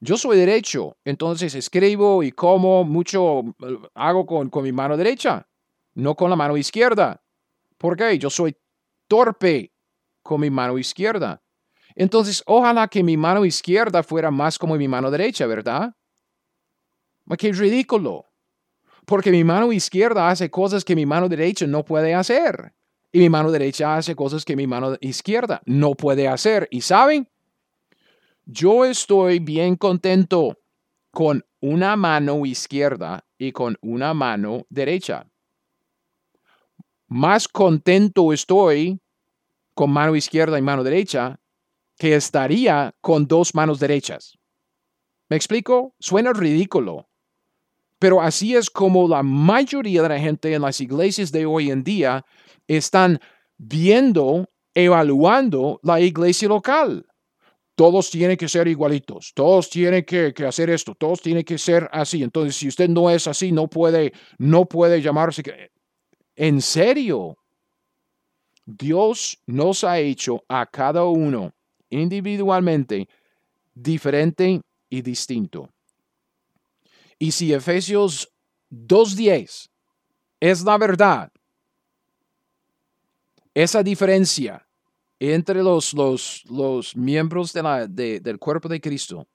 Yo 0.05 0.17
soy 0.17 0.37
derecho, 0.37 0.97
entonces 1.05 1.55
escribo 1.55 2.25
y 2.25 2.33
como 2.33 2.83
mucho, 2.83 3.45
hago 3.95 4.27
con, 4.27 4.51
mi 4.65 4.73
mano 4.73 4.97
derecha. 4.97 5.47
no 5.95 6.17
con 6.17 6.29
la 6.29 6.35
mano 6.35 6.57
izquierda. 6.57 7.23
¿Por 7.79 7.97
qué? 7.97 8.19
Yo 8.19 8.29
soy 8.29 8.57
torpe 9.07 9.73
con 10.21 10.41
mi 10.41 10.51
mano 10.51 10.77
izquierda. 10.77 11.41
Entonces, 11.95 12.43
ojalá 12.47 12.89
que 12.89 13.05
mi 13.05 13.17
mano 13.17 13.45
izquierda 13.45 14.03
fuera 14.03 14.33
más 14.33 14.59
como 14.59 14.75
mi 14.75 14.89
mano 14.89 15.09
derecha, 15.09 15.47
¿verdad? 15.47 15.95
Qué 17.39 17.53
ridículo. 17.53 18.27
Porque 19.07 19.31
mi 19.31 19.45
mano 19.45 19.73
izquierda 19.73 20.31
hace 20.31 20.51
cosas 20.51 20.85
que 20.85 20.97
mi 20.97 21.07
mano 21.07 21.29
derecha 21.29 21.65
no 21.69 21.85
puede 21.85 22.13
hacer. 22.13 22.75
Y 23.13 23.21
mi 23.21 23.29
mano 23.29 23.53
derecha 23.53 23.97
hace 23.97 24.17
cosas 24.17 24.45
que 24.45 24.57
mi 24.57 24.67
mano 24.67 24.97
izquierda 25.01 25.63
no 25.65 25.95
puede 25.95 26.27
hacer. 26.27 26.67
¿Y 26.73 26.81
saben? 26.81 27.29
Yo 28.45 28.85
estoy 28.85 29.39
bien 29.39 29.77
contento 29.77 30.59
con 31.13 31.45
una 31.61 31.95
mano 31.95 32.45
izquierda 32.45 33.25
y 33.39 33.53
con 33.53 33.77
una 33.83 34.15
mano 34.15 34.67
derecha. 34.69 35.31
Más 37.07 37.47
contento 37.47 38.33
estoy 38.33 39.01
con 39.75 39.93
mano 39.93 40.17
izquierda 40.17 40.59
y 40.59 40.63
mano 40.63 40.83
derecha 40.83 41.39
que 41.97 42.17
estaría 42.17 42.95
con 43.01 43.29
dos 43.29 43.55
manos 43.55 43.79
derechas. 43.79 44.37
¿Me 45.29 45.37
explico? 45.37 45.95
Suena 46.01 46.33
ridículo, 46.33 47.09
pero 48.01 48.21
así 48.21 48.57
es 48.57 48.69
como 48.71 49.07
la 49.07 49.23
mayoría 49.23 50.03
de 50.03 50.09
la 50.09 50.19
gente 50.19 50.53
en 50.53 50.63
las 50.63 50.81
iglesias 50.81 51.31
de 51.31 51.47
hoy 51.47 51.71
en 51.71 51.85
día 51.85 52.27
están 52.67 53.21
viendo, 53.57 54.49
evaluando 54.75 55.79
la 55.85 56.01
iglesia 56.01 56.49
local. 56.49 57.07
Todos 57.75 58.11
tienen 58.11 58.37
que 58.37 58.49
ser 58.49 58.69
igualitos, 58.69 59.33
todos 59.35 59.71
tienen 59.71 60.05
que, 60.05 60.35
hacer 60.47 60.69
esto, 60.71 60.95
todos 60.95 61.23
tienen 61.23 61.43
que 61.43 61.57
ser 61.57 61.89
así. 61.93 62.23
Entonces, 62.23 62.57
si 62.57 62.69
usted 62.69 62.89
no 62.89 63.09
es 63.09 63.27
así, 63.27 63.51
no 63.51 63.69
puede, 63.69 64.13
no 64.39 64.67
puede 64.67 65.01
llamarse. 65.01 65.43
En 66.37 66.61
serio, 66.61 67.39
Dios 68.67 69.39
nos 69.47 69.85
ha 69.85 69.99
hecho 69.99 70.45
a 70.49 70.67
cada 70.67 71.05
uno 71.05 71.55
individualmente 71.89 73.09
diferente 73.75 74.61
y 74.89 75.03
distinto. 75.03 75.71
Y 77.19 77.33
si 77.33 77.55
Efesios 77.55 78.31
2.10 78.71 79.69
es 80.41 80.63
la 80.63 80.77
verdad, 80.77 81.31
esa 83.55 83.83
diferencia 83.83 84.67
entre 85.31 85.63
los, 85.63 85.95
los, 85.95 86.43
los 86.51 86.97
miembros 86.97 87.53
de 87.53 87.63
la, 87.63 87.87
del 87.87 88.39
cuerpo 88.41 88.69
de 88.69 88.81
Cristo 88.81 89.29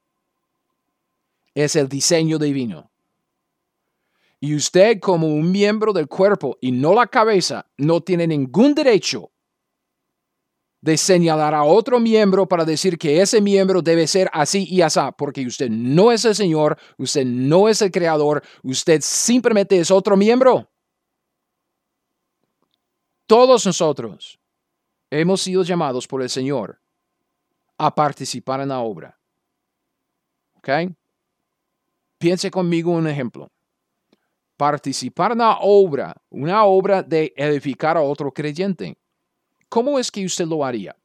es 1.53 1.77
el 1.77 1.87
diseño 1.87 2.37
divino. 2.37 2.91
Y 4.41 4.53
usted 4.53 4.99
como 4.99 5.27
un 5.27 5.49
miembro 5.49 5.93
del 5.93 6.07
cuerpo 6.07 6.57
y 6.59 6.73
no 6.73 6.93
la 6.93 7.07
cabeza 7.07 7.65
no 7.77 8.01
tiene 8.01 8.27
ningún 8.27 8.75
derecho 8.75 9.31
de 10.81 10.97
señalar 10.97 11.55
a 11.55 11.63
otro 11.63 12.01
miembro 12.01 12.45
para 12.47 12.65
decir 12.65 12.97
que 12.97 13.21
ese 13.21 13.39
miembro 13.39 13.81
debe 13.81 14.07
ser 14.07 14.29
así 14.33 14.67
y 14.69 14.81
así, 14.81 14.99
porque 15.17 15.45
usted 15.45 15.69
no 15.69 16.11
es 16.11 16.25
el 16.25 16.35
Señor, 16.35 16.77
usted 16.97 17.25
no 17.25 17.69
es 17.69 17.81
el 17.81 17.91
Creador, 17.91 18.43
usted 18.61 18.99
simplemente 19.01 19.79
es 19.79 19.89
otro 19.89 20.17
miembro. 20.17 20.69
Todos 23.25 23.65
nosotros 23.65 24.37
hemos 25.09 25.41
sido 25.41 25.63
llamados 25.63 26.07
por 26.07 26.21
el 26.21 26.29
Señor 26.29 26.79
a 27.77 27.93
participar 27.93 28.61
en 28.61 28.69
la 28.69 28.79
obra. 28.79 29.17
¿Ok? 30.55 30.69
Piense 32.17 32.49
conmigo 32.49 32.91
un 32.91 33.07
ejemplo. 33.07 33.51
Participar 34.57 35.33
en 35.33 35.37
la 35.39 35.59
obra, 35.61 36.15
una 36.29 36.63
obra 36.65 37.03
de 37.03 37.31
edificar 37.37 37.95
a 37.95 38.01
otro 38.01 38.31
creyente. 38.31 38.97
¿Cómo 39.69 39.99
es 39.99 40.09
que 40.09 40.25
usted 40.25 40.45
lo 40.45 40.65
haría? 40.65 40.95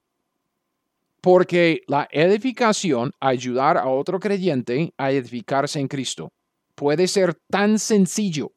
Porque 1.21 1.83
la 1.87 2.09
edificación, 2.11 3.13
ayudar 3.21 3.77
a 3.77 3.87
otro 3.87 4.19
creyente 4.19 4.93
a 4.97 5.13
edificarse 5.13 5.79
en 5.79 5.87
Cristo, 5.87 6.33
puede 6.75 7.07
ser 7.07 7.35
tan 7.49 7.79
sencillo 7.79 8.53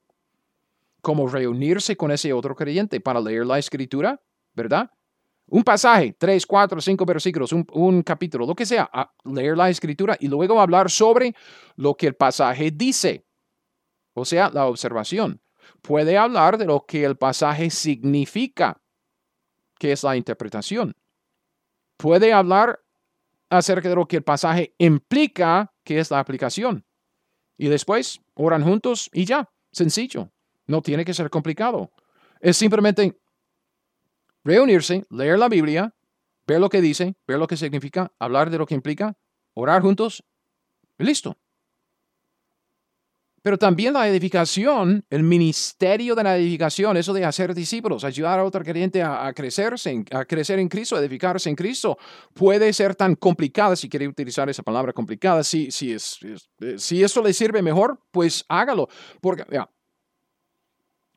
como 1.01 1.27
reunirse 1.27 1.95
con 1.95 2.09
ese 2.09 2.33
otro 2.33 2.55
creyente 2.55 2.99
para 2.99 3.19
leer 3.19 3.45
la 3.45 3.59
escritura, 3.59 4.19
¿verdad? 4.55 4.89
Un 5.47 5.63
pasaje, 5.63 6.15
tres, 6.17 6.45
cuatro, 6.45 6.81
cinco 6.81 7.05
versículos, 7.05 7.51
un, 7.51 8.01
capítulo, 8.01 8.47
lo 8.47 8.55
que 8.55 8.65
sea, 8.65 8.89
leer 9.23 9.55
la 9.55 9.69
escritura 9.69 10.17
y 10.19 10.27
luego 10.27 10.59
hablar 10.59 10.89
sobre 10.89 11.35
lo 11.75 11.95
que 11.95 12.07
el 12.07 12.15
pasaje 12.15 12.71
dice. 12.71 13.25
O 14.13 14.25
sea, 14.25 14.49
la 14.49 14.65
observación. 14.65 15.41
Puede 15.81 16.17
hablar 16.17 16.57
de 16.57 16.65
lo 16.65 16.85
que 16.85 17.03
el 17.03 17.15
pasaje 17.15 17.69
significa, 17.69 18.81
que 19.77 19.91
es 19.91 20.03
la 20.03 20.15
interpretación. 20.15 20.95
Puede 21.97 22.33
hablar 22.33 22.79
acerca 23.49 23.89
de 23.89 23.95
lo 23.95 24.07
que 24.07 24.17
el 24.17 24.23
pasaje 24.23 24.73
implica, 24.79 25.73
que 25.83 25.99
es 25.99 26.09
la 26.09 26.19
aplicación. 26.19 26.85
Y 27.57 27.67
después 27.67 28.19
oran 28.33 28.63
juntos 28.63 29.09
y 29.13 29.25
ya, 29.25 29.49
sencillo. 29.71 30.31
No 30.65 30.81
tiene 30.81 31.05
que 31.05 31.13
ser 31.13 31.29
complicado. 31.29 31.91
Es 32.41 32.57
simplemente 32.57 33.19
reunirse, 34.45 35.03
leer 35.09 35.37
la 35.37 35.49
Biblia, 35.49 35.93
ver 36.47 36.61
lo 36.61 36.69
que 36.69 36.79
dice, 36.79 37.15
ver 37.27 37.39
lo 37.39 37.47
que 37.47 37.57
significa, 37.57 38.13
hablar 38.19 38.49
de 38.49 38.59
lo 38.59 38.65
que 38.65 38.75
implica, 38.75 39.17
orar 39.55 39.81
juntos 39.81 40.23
y 40.97 41.03
listo. 41.03 41.35
Pero 43.41 43.59
también 43.59 43.93
la 43.93 44.07
edificación, 44.07 45.05
el 45.07 45.21
ministerio 45.21 46.15
de 46.15 46.23
la 46.23 46.35
edificación, 46.35 46.97
eso 46.97 47.13
de 47.13 47.25
hacer 47.25 47.53
discípulos, 47.53 48.03
ayudar 48.03 48.39
a 48.39 48.43
otro 48.43 48.63
creyente 48.63 49.03
a, 49.03 49.31
crecerse, 49.33 50.03
a 50.11 50.25
crecer 50.25 50.57
en 50.57 50.67
Cristo, 50.67 50.95
a 50.95 50.99
edificarse 50.99 51.49
en 51.49 51.55
Cristo, 51.55 51.95
puede 52.33 52.73
ser 52.73 52.95
tan 52.95 53.13
complicada, 53.13 53.75
si 53.75 53.87
quiere 53.87 54.07
utilizar 54.07 54.49
esa 54.49 54.63
palabra 54.63 54.93
complicada, 54.93 55.43
si, 55.43 55.69
si, 55.69 55.93
es, 55.93 56.17
si 56.77 57.03
eso 57.03 57.21
le 57.21 57.33
sirve 57.33 57.61
mejor, 57.61 57.99
pues 58.09 58.43
hágalo. 58.47 58.89
Porque, 59.21 59.45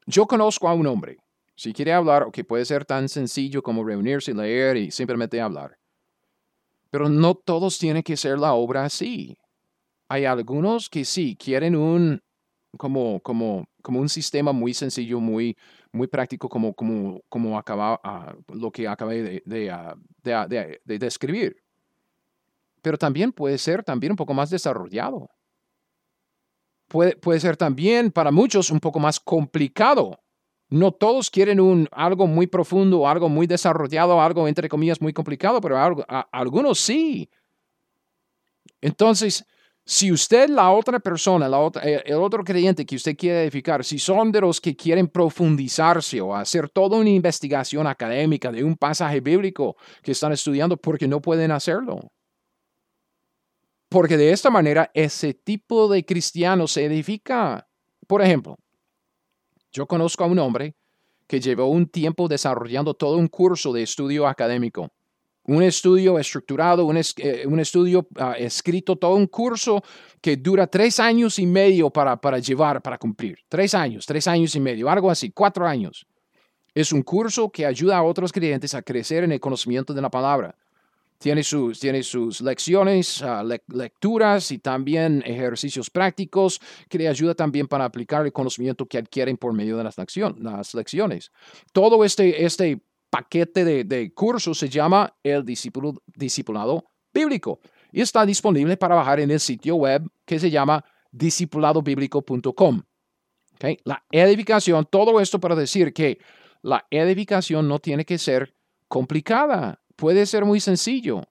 yo 0.04 0.26
conozco 0.26 0.68
a 0.68 0.74
un 0.74 0.86
hombre, 0.86 1.16
si 1.58 1.72
quiere 1.72 1.92
hablar, 1.92 2.30
que 2.32 2.44
puede 2.44 2.64
ser 2.64 2.84
tan 2.84 3.08
sencillo 3.08 3.64
como 3.64 3.82
reunirse, 3.82 4.32
leer 4.32 4.76
y 4.76 4.92
simplemente 4.92 5.40
hablar. 5.40 5.76
Pero 6.88 7.08
no 7.08 7.34
todos 7.34 7.78
tienen 7.78 8.04
que 8.04 8.16
ser 8.16 8.38
la 8.38 8.54
obra 8.54 8.84
así. 8.84 9.36
Hay 10.08 10.24
algunos 10.24 10.88
que 10.88 11.04
sí 11.04 11.34
quieren 11.34 11.74
un, 11.74 12.22
como, 12.76 13.18
como, 13.22 13.66
como 13.82 13.98
un 13.98 14.08
sistema 14.08 14.52
muy 14.52 14.72
sencillo, 14.72 15.18
muy, 15.18 15.56
muy 15.90 16.06
práctico, 16.06 16.48
como, 16.48 16.72
como, 16.74 17.22
como 17.28 17.58
acaba, 17.58 18.00
ah, 18.04 18.36
lo 18.54 18.70
que 18.70 18.86
acabé 18.86 19.42
de, 19.44 19.70
ah, 19.72 19.96
de, 20.22 20.78
de, 20.84 20.98
describir. 21.00 21.56
Pero 22.82 22.96
también 22.96 23.32
puede 23.32 23.58
ser 23.58 23.82
también 23.82 24.12
un 24.12 24.16
poco 24.16 24.32
más 24.32 24.48
desarrollado. 24.48 25.28
Puede, 26.86 27.16
puede 27.16 27.40
ser 27.40 27.56
también 27.56 28.12
para 28.12 28.30
muchos 28.30 28.70
un 28.70 28.78
poco 28.78 29.00
más 29.00 29.18
complicado. 29.18 30.20
No 30.70 30.92
todos 30.92 31.30
quieren 31.30 31.60
un, 31.60 31.88
algo 31.92 32.26
muy 32.26 32.46
profundo, 32.46 33.08
algo 33.08 33.28
muy 33.28 33.46
desarrollado, 33.46 34.20
algo 34.20 34.46
entre 34.46 34.68
comillas 34.68 35.00
muy 35.00 35.12
complicado, 35.12 35.60
pero 35.60 35.78
algunos 36.30 36.78
sí. 36.78 37.30
Entonces, 38.80 39.46
si 39.90 40.12
usted, 40.12 40.50
la 40.50 40.70
otra 40.70 41.00
persona, 41.00 41.48
eh, 41.82 42.02
el 42.04 42.16
otro 42.16 42.44
creyente 42.44 42.84
que 42.84 42.96
usted 42.96 43.16
quiere 43.16 43.44
edificar, 43.44 43.82
si 43.82 43.98
son 43.98 44.30
de 44.30 44.42
los 44.42 44.60
que 44.60 44.76
quieren 44.76 45.08
profundizarse 45.08 46.20
o 46.20 46.34
hacer 46.36 46.68
toda 46.68 46.98
una 46.98 47.08
investigación 47.08 47.86
académica 47.86 48.52
de 48.52 48.62
un 48.62 48.76
pasaje 48.76 49.20
bíblico 49.20 49.78
que 50.02 50.12
están 50.12 50.32
estudiando 50.32 50.76
porque 50.76 51.08
no 51.08 51.22
pueden 51.22 51.50
hacerlo. 51.50 52.12
Porque 53.88 54.18
de 54.18 54.30
esta 54.30 54.50
manera 54.50 54.90
ese 54.92 55.32
tipo 55.32 55.88
de 55.88 56.04
cristiano 56.04 56.66
se 56.66 56.84
edifica. 56.84 57.66
Por 58.06 58.20
ejemplo, 58.20 58.58
yo 59.78 59.86
conozco 59.86 60.24
a 60.24 60.26
un 60.26 60.40
hombre 60.40 60.74
que 61.28 61.40
llevó 61.40 61.66
un 61.66 61.86
tiempo 61.86 62.26
desarrollando 62.26 62.94
todo 62.94 63.16
un 63.16 63.28
curso 63.28 63.72
de 63.72 63.84
estudio 63.84 64.26
académico 64.26 64.90
un 65.44 65.62
estudio 65.62 66.18
estructurado, 66.18 66.84
un, 66.84 66.98
eh, 66.98 67.46
estudio 67.58 68.06
ah, 68.16 68.34
escrito, 68.36 68.96
todo 68.96 69.14
un 69.14 69.28
curso 69.28 69.82
que 70.20 70.36
dura 70.36 70.66
tres 70.66 71.00
años 71.00 71.38
y 71.38 71.46
medio 71.46 71.88
para, 71.88 72.20
para 72.20 72.38
llevar, 72.38 72.82
para 72.82 72.98
cumplir. 72.98 73.38
Tres 73.48 73.72
años, 73.72 74.04
tres 74.04 74.26
años 74.26 74.54
y 74.56 74.60
medio, 74.60 74.90
algo 74.90 75.10
así, 75.10 75.30
cuatro 75.30 75.66
años. 75.66 76.06
Es 76.74 76.92
un 76.92 77.02
curso 77.02 77.48
que 77.48 77.64
ayuda 77.64 77.96
a 77.96 78.02
otros 78.02 78.30
creyentes 78.30 78.74
a 78.74 78.82
crecer 78.82 79.24
en 79.24 79.32
el 79.32 79.40
conocimiento 79.40 79.94
de 79.94 80.02
la 80.02 80.10
palabra. 80.10 80.54
Tiene 81.18 81.42
sus, 81.42 81.80
tiene 81.80 82.04
sus 82.04 82.40
lecciones, 82.40 83.22
ah, 83.22 83.44
lecturas 83.68 84.52
y 84.52 84.58
también 84.58 85.22
ejercicios 85.26 85.90
prácticos 85.90 86.60
que 86.88 86.98
le 86.98 87.08
ayuda 87.08 87.34
también 87.34 87.66
para 87.66 87.84
aplicar 87.84 88.24
el 88.24 88.32
conocimiento 88.32 88.86
que 88.86 88.98
adquieren 88.98 89.36
por 89.36 89.52
medio 89.52 89.76
de 89.76 89.84
las, 89.84 89.98
lecciones. 90.74 91.32
Todo 91.72 92.04
este, 92.04 92.44
este 92.44 92.80
paquete 93.10 93.64
de, 93.84 94.12
cursos 94.14 94.58
se 94.58 94.68
llama 94.68 95.12
el 95.24 95.44
discipulado 95.44 96.84
bíblico 97.12 97.58
y 97.90 98.00
está 98.00 98.24
disponible 98.24 98.76
para 98.76 98.94
bajar 98.94 99.18
en 99.18 99.30
el 99.30 99.40
sitio 99.40 99.74
web 99.76 100.08
que 100.24 100.38
se 100.38 100.50
llama 100.50 100.84
discipuladobiblico.com. 101.10 102.82
La 103.84 104.04
edificación, 104.12 104.86
todo 104.88 105.20
esto 105.20 105.40
para 105.40 105.56
decir 105.56 105.92
que 105.92 106.18
la 106.62 106.86
edificación 106.90 107.66
no 107.66 107.78
tiene 107.80 108.04
que 108.04 108.18
ser 108.18 108.54
complicada, 108.86 109.80
puede 109.98 110.26
ser 110.26 110.44
muy 110.44 110.60
sencillo, 110.60 111.24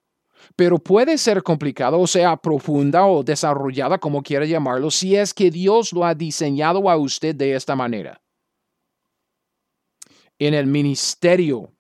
pero 0.58 0.78
puede 0.78 1.18
ser 1.18 1.42
complicado, 1.42 2.00
o 2.00 2.06
sea, 2.06 2.36
profunda 2.36 3.06
o 3.08 3.24
desarrollada, 3.24 3.98
como 3.98 4.22
quiera 4.22 4.46
llamarlo, 4.46 4.92
si 4.92 5.16
es 5.16 5.34
que 5.34 5.50
Dios 5.50 5.94
lo 5.94 6.04
ha 6.04 6.14
diseñado 6.14 6.90
a 6.90 6.98
usted 6.98 7.34
de 7.34 7.56
esta 7.56 7.76
manera. 7.76 8.22
En 10.38 10.54
el 10.54 10.68
ministerio 10.68 11.72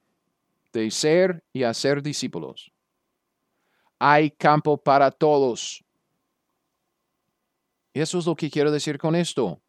de 0.71 0.89
ser 0.89 1.43
y 1.51 1.63
hacer 1.63 2.01
discípulos, 2.01 2.71
hay 3.99 4.31
campo 4.31 4.77
para 4.77 5.11
todos. 5.11 5.83
Eso 7.93 8.19
es 8.19 8.25
lo 8.25 8.35
que 8.35 8.49
quiero 8.49 8.71
decir 8.71 8.97
con 8.97 9.13
esto. 9.13 9.59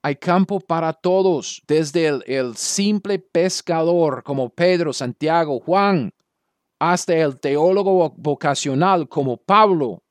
Hay 0.00 0.14
campo 0.14 0.60
para 0.60 0.92
todos, 0.92 1.60
desde 1.66 2.06
el, 2.06 2.56
simple 2.56 3.18
pescador 3.18 4.22
como 4.22 4.50
Pedro, 4.50 4.92
Santiago, 4.92 5.58
Juan, 5.58 6.12
hasta 6.78 7.14
el 7.14 7.38
teólogo 7.38 8.14
vocacional 8.16 9.08
como 9.08 9.36
Pablo, 9.36 10.02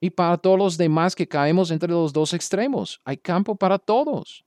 y 0.00 0.10
para 0.10 0.38
todos 0.38 0.58
los 0.58 0.78
demás 0.78 1.14
que 1.14 1.28
caemos 1.28 1.70
entre 1.70 1.90
los 1.90 2.12
dos 2.12 2.32
extremos. 2.32 3.00
Hay 3.04 3.18
campo 3.18 3.54
para 3.54 3.78
todos. 3.78 4.44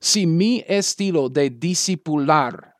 Si 0.00 0.26
mi 0.26 0.64
estilo 0.66 1.28
de 1.28 1.50
discipular, 1.50 2.74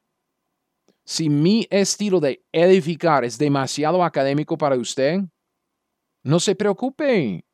si 1.04 1.28
mi 1.28 1.66
estilo 1.70 2.20
de 2.20 2.44
edificar 2.52 3.24
es 3.24 3.38
demasiado 3.38 4.02
académico 4.02 4.58
para 4.58 4.76
usted, 4.76 5.20
no 6.24 6.40
se 6.40 6.54
preocupe 6.54 7.44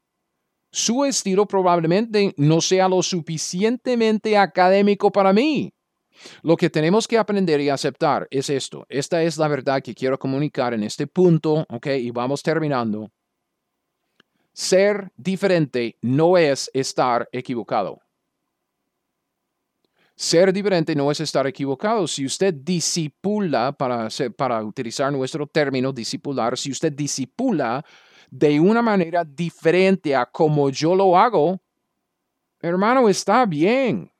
su 0.74 1.04
estilo 1.04 1.46
probablemente 1.46 2.34
no 2.36 2.60
sea 2.60 2.88
lo 2.88 3.00
suficientemente 3.00 4.36
académico 4.36 5.12
para 5.12 5.32
mí. 5.32 5.72
Lo 6.42 6.56
que 6.56 6.70
tenemos 6.70 7.06
que 7.06 7.18
aprender 7.18 7.60
y 7.60 7.68
aceptar 7.68 8.26
es 8.30 8.50
esto. 8.50 8.86
Esta 8.88 9.22
es 9.22 9.36
la 9.38 9.48
verdad 9.48 9.82
que 9.82 9.94
quiero 9.94 10.18
comunicar 10.18 10.74
en 10.74 10.82
este 10.82 11.06
punto, 11.06 11.66
¿ok? 11.68 11.86
Y 11.86 12.10
vamos 12.10 12.42
terminando. 12.42 13.10
Ser 14.52 15.10
diferente 15.16 15.96
no 16.00 16.38
es 16.38 16.70
estar 16.72 17.28
equivocado. 17.32 18.00
Ser 20.16 20.52
diferente 20.52 20.94
no 20.94 21.10
es 21.10 21.18
estar 21.18 21.44
equivocado. 21.46 22.06
Si 22.06 22.24
usted 22.24 22.54
disipula, 22.54 23.72
para, 23.72 24.08
para 24.36 24.62
utilizar 24.62 25.12
nuestro 25.12 25.46
término 25.46 25.92
discipular, 25.92 26.56
si 26.56 26.70
usted 26.70 26.92
disipula 26.92 27.84
de 28.30 28.60
una 28.60 28.80
manera 28.80 29.24
diferente 29.24 30.14
a 30.14 30.24
como 30.24 30.70
yo 30.70 30.94
lo 30.94 31.18
hago, 31.18 31.60
hermano, 32.60 33.08
está 33.08 33.44
bien. 33.44 34.13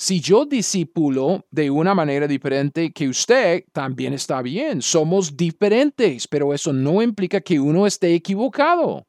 Si 0.00 0.18
yo 0.18 0.46
discipulo 0.46 1.44
de 1.50 1.70
una 1.70 1.94
manera 1.94 2.26
diferente 2.26 2.90
que 2.90 3.06
usted, 3.06 3.64
también 3.70 4.14
está 4.14 4.40
bien. 4.40 4.80
Somos 4.80 5.36
diferentes, 5.36 6.26
pero 6.26 6.54
eso 6.54 6.72
no 6.72 7.02
implica 7.02 7.42
que 7.42 7.60
uno 7.60 7.86
esté 7.86 8.14
equivocado. 8.14 9.06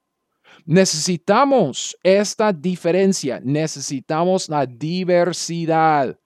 Necesitamos 0.65 1.97
esta 2.03 2.51
diferencia, 2.51 3.39
necesitamos 3.41 4.49
la 4.49 4.65
diversidad 4.65 6.19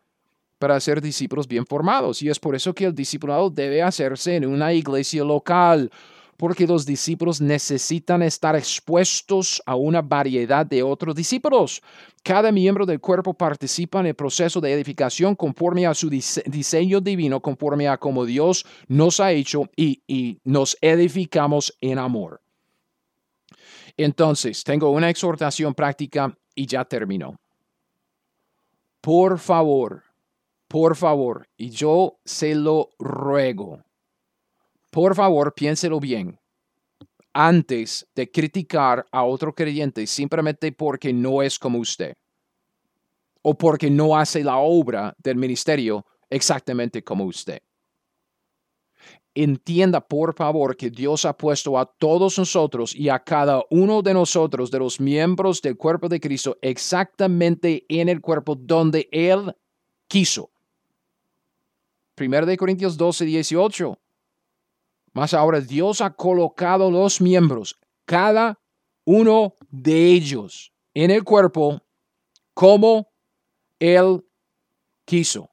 para 0.58 0.80
ser 0.80 1.00
discípulos 1.00 1.48
bien 1.48 1.68
formados. 1.68 2.24
Y 2.24 2.30
es 2.30 2.40
por 2.40 2.56
eso 2.56 2.74
que 2.74 2.86
el 2.86 2.96
discipulado 2.96 3.52
debe 3.52 3.84
hacerse 3.84 4.36
en 4.36 4.48
una 4.48 4.74
iglesia 4.74 5.24
local 5.24 5.92
porque 6.38 6.68
los 6.68 6.86
discípulos 6.86 7.40
necesitan 7.42 8.22
estar 8.22 8.56
expuestos 8.56 9.62
a 9.66 9.76
una 9.76 10.02
variedad 10.02 10.66
de 10.66 10.84
otros 10.84 11.16
discípulos. 11.16 11.82
Cada 12.24 12.52
miembro 12.52 12.86
del 12.86 13.00
cuerpo 13.00 13.34
participa 13.34 14.00
en 14.00 14.08
el 14.08 14.16
proceso 14.16 14.60
de 14.60 14.74
edificación 14.74 15.36
conforme 15.36 15.86
a 15.86 15.94
su 15.94 16.10
diseño 16.10 17.00
divino, 17.00 17.40
conforme 17.40 17.88
a 17.88 17.98
como 17.98 18.26
Dios 18.26 18.66
nos 18.88 19.20
ha 19.20 19.32
hecho 19.32 19.70
y, 19.76 20.02
y 20.08 20.40
nos 20.44 20.78
edificamos 20.82 21.76
en 21.82 22.00
amor. 22.00 22.42
Entonces, 23.98 24.64
tengo 24.64 24.90
una 24.90 25.10
exhortación 25.10 25.74
práctica 25.74 26.36
y 26.54 26.66
ya 26.66 26.84
termino. 26.84 27.40
Por 29.02 29.40
favor, 29.40 30.04
por 30.68 30.96
favor, 30.96 31.48
y 31.58 31.70
yo 31.70 32.18
se 32.26 32.56
lo 32.56 32.90
ruego, 32.98 33.84
por 34.96 35.14
favor, 35.14 35.54
piénselo 35.54 36.00
bien 36.00 36.40
antes 37.34 38.08
de 38.16 38.32
criticar 38.32 39.06
a 39.12 39.26
otro 39.26 39.54
creyente 39.54 40.08
simplemente 40.08 40.72
porque 40.72 41.12
no 41.12 41.42
es 41.42 41.60
como 41.60 41.80
usted 41.80 42.16
o 43.42 43.58
porque 43.58 43.90
no 43.90 44.18
hace 44.18 44.42
la 44.42 44.56
obra 44.56 45.14
del 45.18 45.36
ministerio 45.36 46.06
exactamente 46.30 47.04
como 47.04 47.26
usted. 47.26 47.60
Entienda, 49.34 50.00
por 50.00 50.34
favor, 50.34 50.78
que 50.78 50.90
Dios 50.90 51.26
ha 51.26 51.36
puesto 51.36 51.78
a 51.78 51.86
todos 51.86 52.38
nosotros 52.38 52.96
y 52.96 53.10
a 53.10 53.20
cada 53.20 53.66
uno 53.72 54.02
de 54.02 54.14
nosotros, 54.14 54.72
de 54.72 54.80
los 54.80 55.02
miembros 55.02 55.62
del 55.62 55.76
cuerpo 55.76 56.08
de 56.08 56.22
Cristo, 56.22 56.58
exactamente 56.62 57.86
en 57.90 58.08
el 58.08 58.22
cuerpo 58.22 58.56
donde 58.56 59.10
Él 59.12 59.54
quiso. 60.08 60.52
1 62.18 62.56
Corintios 62.58 62.96
12, 62.96 63.26
18. 63.26 64.00
Más 65.16 65.34
ahora 65.34 65.62
Dios 65.62 66.02
ha 66.02 66.14
colocado 66.14 66.92
los 66.92 67.22
miembros, 67.22 67.80
cada 68.06 68.60
uno 69.06 69.56
de 69.70 70.12
ellos, 70.12 70.74
en 70.94 71.10
el 71.10 71.24
cuerpo 71.24 71.82
como 72.54 73.14
Él 73.80 74.26
quiso. 75.06 75.50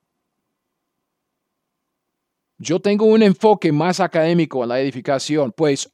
Yo 2.59 2.81
tengo 2.81 3.07
un 3.07 3.23
enfoque 3.23 3.71
más 3.71 4.01
académico 4.01 4.65
en 4.65 4.71
la 4.71 4.81
edificación, 4.81 5.53
pues 5.53 5.89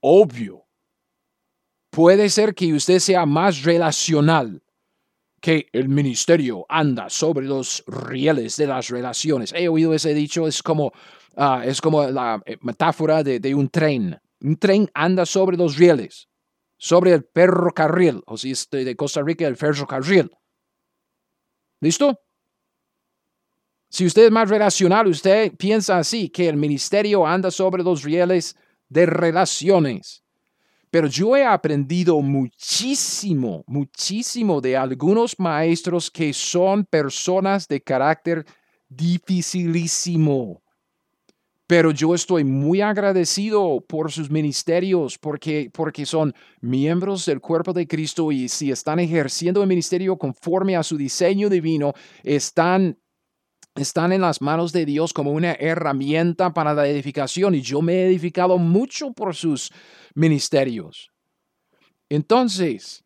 obvio. 0.00 0.66
Puede 1.90 2.28
ser 2.28 2.54
que 2.54 2.74
usted 2.74 2.98
sea 2.98 3.24
más 3.24 3.62
relacional, 3.62 4.62
que 5.40 5.68
el 5.72 5.88
ministerio 5.88 6.66
anda 6.68 7.08
sobre 7.08 7.46
los 7.46 7.82
rieles 7.86 8.56
de 8.56 8.66
las 8.66 8.88
relaciones. 8.88 9.52
He 9.54 9.68
oído 9.68 9.94
ese 9.94 10.12
dicho, 10.12 10.46
es 10.46 10.62
como 10.62 10.92
Ah, 11.36 11.62
es 11.66 11.82
como 11.82 12.02
la 12.06 12.42
eh, 12.46 12.56
metáfora 12.62 13.22
de, 13.22 13.54
un 13.54 13.68
tren. 13.68 14.18
Un 14.40 14.56
tren 14.56 14.90
anda 14.94 15.26
sobre 15.26 15.56
los 15.56 15.76
rieles, 15.76 16.28
sobre 16.78 17.12
el 17.12 17.28
ferrocarril, 17.34 18.22
o 18.26 18.38
si 18.38 18.52
es 18.52 18.68
de 18.70 18.96
Costa 18.96 19.22
Rica, 19.22 19.46
el 19.46 19.56
ferrocarril. 19.56 20.30
¿Listo? 21.80 22.18
Si 23.90 24.06
usted 24.06 24.24
es 24.24 24.30
más 24.30 24.48
relacional, 24.48 25.06
usted 25.06 25.52
piensa 25.56 25.98
así, 25.98 26.30
que 26.30 26.48
el 26.48 26.56
ministerio 26.56 27.26
anda 27.26 27.50
sobre 27.50 27.82
los 27.82 28.02
rieles 28.02 28.56
de 28.88 29.04
relaciones. 29.04 30.22
Pero 30.90 31.06
yo 31.06 31.36
he 31.36 31.44
aprendido 31.44 32.20
muchísimo, 32.22 33.62
muchísimo 33.66 34.62
de 34.62 34.76
algunos 34.76 35.38
maestros 35.38 36.10
que 36.10 36.32
son 36.32 36.84
personas 36.86 37.68
de 37.68 37.82
carácter 37.82 38.46
dificilísimo 38.88 40.62
pero 41.66 41.90
yo 41.90 42.14
estoy 42.14 42.44
muy 42.44 42.80
agradecido 42.80 43.84
por 43.86 44.12
sus 44.12 44.30
ministerios 44.30 45.18
porque, 45.18 45.70
porque 45.72 46.06
son 46.06 46.34
miembros 46.60 47.26
del 47.26 47.40
cuerpo 47.40 47.72
de 47.72 47.86
Cristo 47.86 48.30
y 48.30 48.48
si 48.48 48.70
están 48.70 49.00
ejerciendo 49.00 49.62
el 49.62 49.68
ministerio 49.68 50.16
conforme 50.16 50.76
a 50.76 50.84
su 50.84 50.96
diseño 50.96 51.48
divino, 51.48 51.92
están, 52.22 52.98
están 53.74 54.12
en 54.12 54.20
las 54.20 54.40
manos 54.40 54.72
de 54.72 54.86
Dios 54.86 55.12
como 55.12 55.32
una 55.32 55.54
herramienta 55.54 56.54
para 56.54 56.72
la 56.72 56.86
edificación 56.86 57.56
y 57.56 57.62
yo 57.62 57.82
me 57.82 57.94
he 57.94 58.06
edificado 58.06 58.58
mucho 58.58 59.12
por 59.12 59.34
sus 59.34 59.72
ministerios. 60.14 61.10
Entonces, 62.08 63.05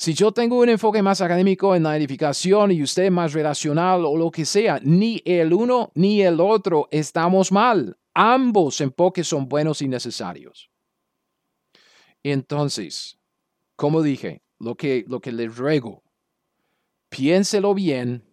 si 0.00 0.14
yo 0.14 0.32
tengo 0.32 0.58
un 0.58 0.70
enfoque 0.70 1.02
más 1.02 1.20
académico 1.20 1.76
en 1.76 1.82
la 1.82 1.94
edificación 1.94 2.72
y 2.72 2.82
usted 2.82 3.10
más 3.10 3.34
relacional 3.34 4.06
o 4.06 4.16
lo 4.16 4.30
que 4.30 4.46
sea, 4.46 4.80
ni 4.82 5.20
el 5.26 5.52
uno 5.52 5.92
ni 5.94 6.22
el 6.22 6.40
otro 6.40 6.88
estamos 6.90 7.52
mal. 7.52 7.98
Ambos 8.14 8.80
enfoques 8.80 9.28
son 9.28 9.46
buenos 9.46 9.82
y 9.82 9.88
necesarios. 9.88 10.70
Entonces, 12.22 13.18
como 13.76 14.00
dije, 14.00 14.40
lo 14.58 14.74
que, 14.74 15.04
lo 15.06 15.20
que 15.20 15.32
le 15.32 15.48
ruego, 15.48 16.02
piénselo 17.10 17.74
bien 17.74 18.24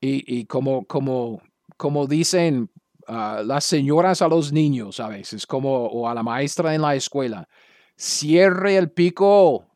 y, 0.00 0.44
como, 0.46 0.86
como, 0.86 1.42
como 1.76 2.06
dicen 2.06 2.70
ah, 3.08 3.42
las 3.44 3.64
señoras 3.64 4.22
a 4.22 4.28
los 4.28 4.52
niños 4.52 5.00
a 5.00 5.08
veces, 5.08 5.48
como 5.48 5.86
o 5.86 6.08
a 6.08 6.14
la 6.14 6.22
maestra 6.22 6.76
en 6.76 6.82
la 6.82 6.94
escuela, 6.94 7.48
cierre 7.96 8.76
el 8.76 8.92
pico 8.92 9.73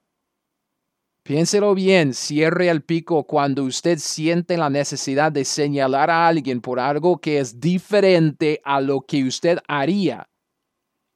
Piénselo 1.29 1.75
bien, 1.75 2.15
cierre 2.15 2.71
el 2.71 2.81
pico 2.81 3.25
cuando 3.25 3.65
usted 3.65 3.99
siente 3.99 4.57
la 4.57 4.71
necesidad 4.71 5.31
de 5.31 5.45
señalar 5.45 6.11
a 6.11 6.27
alguien 6.27 6.63
por 6.63 6.81
algo 6.81 7.21
que 7.21 7.39
es 7.39 7.61
diferente 7.61 8.63
a 8.65 8.81
lo 8.81 9.03
que 9.03 9.25
usted 9.25 9.59
haría 9.69 10.27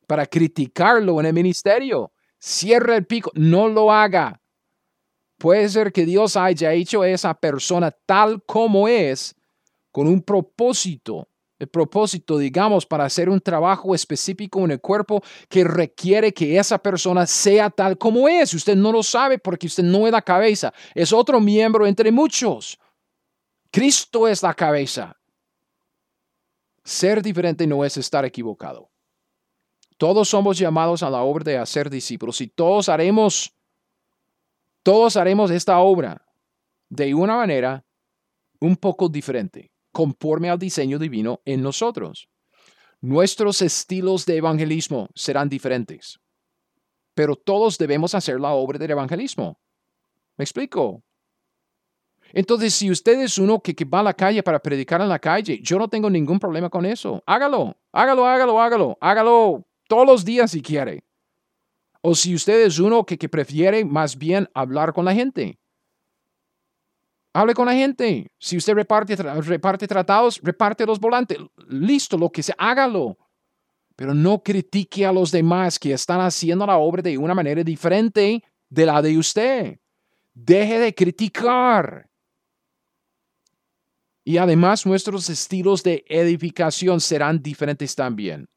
para 0.06 0.26
criticarlo 0.26 1.18
en 1.18 1.24
el 1.24 1.32
ministerio. 1.32 2.12
Cierre 2.38 2.96
el 2.96 3.06
pico, 3.06 3.30
no 3.34 3.68
lo 3.68 3.90
haga. 3.90 4.38
Puede 5.38 5.66
ser 5.70 5.90
que 5.94 6.04
Dios 6.04 6.36
haya 6.36 6.74
hecho 6.74 7.00
a 7.00 7.08
esa 7.08 7.32
persona 7.32 7.90
tal 7.90 8.42
como 8.44 8.88
es, 8.88 9.34
con 9.90 10.06
un 10.08 10.20
propósito. 10.20 11.26
El 11.62 11.68
propósito, 11.68 12.38
digamos, 12.38 12.84
para 12.84 13.04
hacer 13.04 13.28
un 13.28 13.40
trabajo 13.40 13.94
específico 13.94 14.64
en 14.64 14.72
el 14.72 14.80
cuerpo 14.80 15.22
que 15.48 15.62
requiere 15.62 16.34
que 16.34 16.58
esa 16.58 16.76
persona 16.76 17.24
sea 17.24 17.70
tal 17.70 17.96
como 17.96 18.28
es. 18.28 18.52
Usted 18.52 18.74
no 18.74 18.90
lo 18.90 19.00
sabe 19.04 19.38
porque 19.38 19.68
usted 19.68 19.84
no 19.84 20.04
es 20.04 20.12
la 20.12 20.22
cabeza. 20.22 20.74
Es 20.92 21.12
otro 21.12 21.38
miembro 21.38 21.86
entre 21.86 22.10
muchos. 22.10 22.80
Cristo 23.70 24.26
es 24.26 24.42
la 24.42 24.54
cabeza. 24.54 25.16
Ser 26.82 27.22
diferente 27.22 27.64
no 27.64 27.84
es 27.84 27.96
estar 27.96 28.24
equivocado. 28.24 28.90
Todos 29.98 30.28
somos 30.28 30.58
llamados 30.58 31.04
a 31.04 31.10
la 31.10 31.22
obra 31.22 31.44
de 31.44 31.58
hacer 31.58 31.88
discípulos 31.88 32.40
y 32.40 32.48
todos 32.48 32.88
haremos, 32.88 33.54
todos 34.82 35.16
haremos 35.16 35.48
esta 35.52 35.78
obra 35.78 36.26
de 36.88 37.14
una 37.14 37.36
manera 37.36 37.84
un 38.58 38.76
poco 38.76 39.08
diferente, 39.08 39.70
conforme 39.93 40.51
al 40.51 40.59
diseño 40.59 40.99
divino 40.99 41.40
en 41.45 41.62
nosotros. 41.62 42.28
Nuestros 43.01 43.62
estilos 43.62 44.26
de 44.26 44.36
evangelismo 44.36 45.09
serán 45.14 45.49
diferentes, 45.49 46.18
pero 47.14 47.36
todos 47.36 47.78
debemos 47.78 48.14
hacer 48.14 48.40
la 48.40 48.53
obra 48.53 48.78
del 48.78 48.93
evangelismo. 48.93 49.61
¿Me 50.36 50.45
explico? 50.45 51.03
Entonces, 52.32 52.72
si 52.74 52.90
usted 52.90 53.20
es 53.20 53.36
uno 53.38 53.61
que, 53.61 53.74
va 53.84 54.01
a 54.01 54.05
la 54.05 54.14
calle 54.14 54.43
para 54.43 54.59
predicar 54.59 55.01
en 55.01 55.09
la 55.09 55.18
calle, 55.18 55.61
yo 55.62 55.78
no 55.78 55.88
tengo 55.88 56.09
ningún 56.09 56.38
problema 56.38 56.70
con 56.70 56.86
eso. 56.86 57.22
Hágalo, 57.26 57.76
hágalo, 57.93 58.26
hágalo, 58.26 58.61
hágalo, 58.61 58.99
hágalo 59.01 59.66
todos 59.86 60.07
los 60.07 60.24
días 60.24 60.51
si 60.51 60.62
quiere. 60.62 61.05
O 62.01 62.14
si 62.14 62.34
usted 62.34 62.64
es 62.64 62.78
uno 62.78 63.05
que, 63.05 63.18
que 63.18 63.28
prefiere 63.28 63.84
más 63.84 64.16
bien 64.16 64.49
hablar 64.55 64.93
con 64.93 65.05
la 65.05 65.14
gente. 65.14 65.59
Hable 67.35 67.55
con 67.55 67.66
la 67.66 67.72
gente. 67.72 68.30
Si 68.39 68.57
usted 68.57 68.74
reparte, 68.74 69.16
reparte 69.16 69.87
tratados, 69.87 70.41
reparte 70.43 70.85
los 70.85 71.01
volantes. 71.01 71.39
Listo, 71.68 72.18
lo 72.18 72.30
que 72.30 72.43
sea, 72.43 72.55
hágalo. 72.59 73.16
Pero 73.97 74.14
no 74.14 74.43
critique 74.43 75.07
a 75.07 75.12
los 75.12 75.30
demás 75.30 75.78
que 75.78 75.93
están 75.93 76.20
haciendo 76.20 76.66
la 76.66 76.76
obra 76.76 77.03
de 77.03 77.16
una 77.16 77.35
manera 77.35 77.62
diferente 77.62 78.43
de 78.68 78.87
la 78.87 79.01
de 79.01 79.16
usted. 79.16 79.78
Deje 80.35 80.78
de 80.78 80.95
criticar. 80.95 82.09
Y 84.24 84.37
además 84.37 84.87
nuestros 84.87 85.28
estilos 85.28 85.83
de 85.83 86.05
edificación 86.09 87.01
serán 87.01 87.43
diferentes 87.43 87.95
también. 87.95 88.49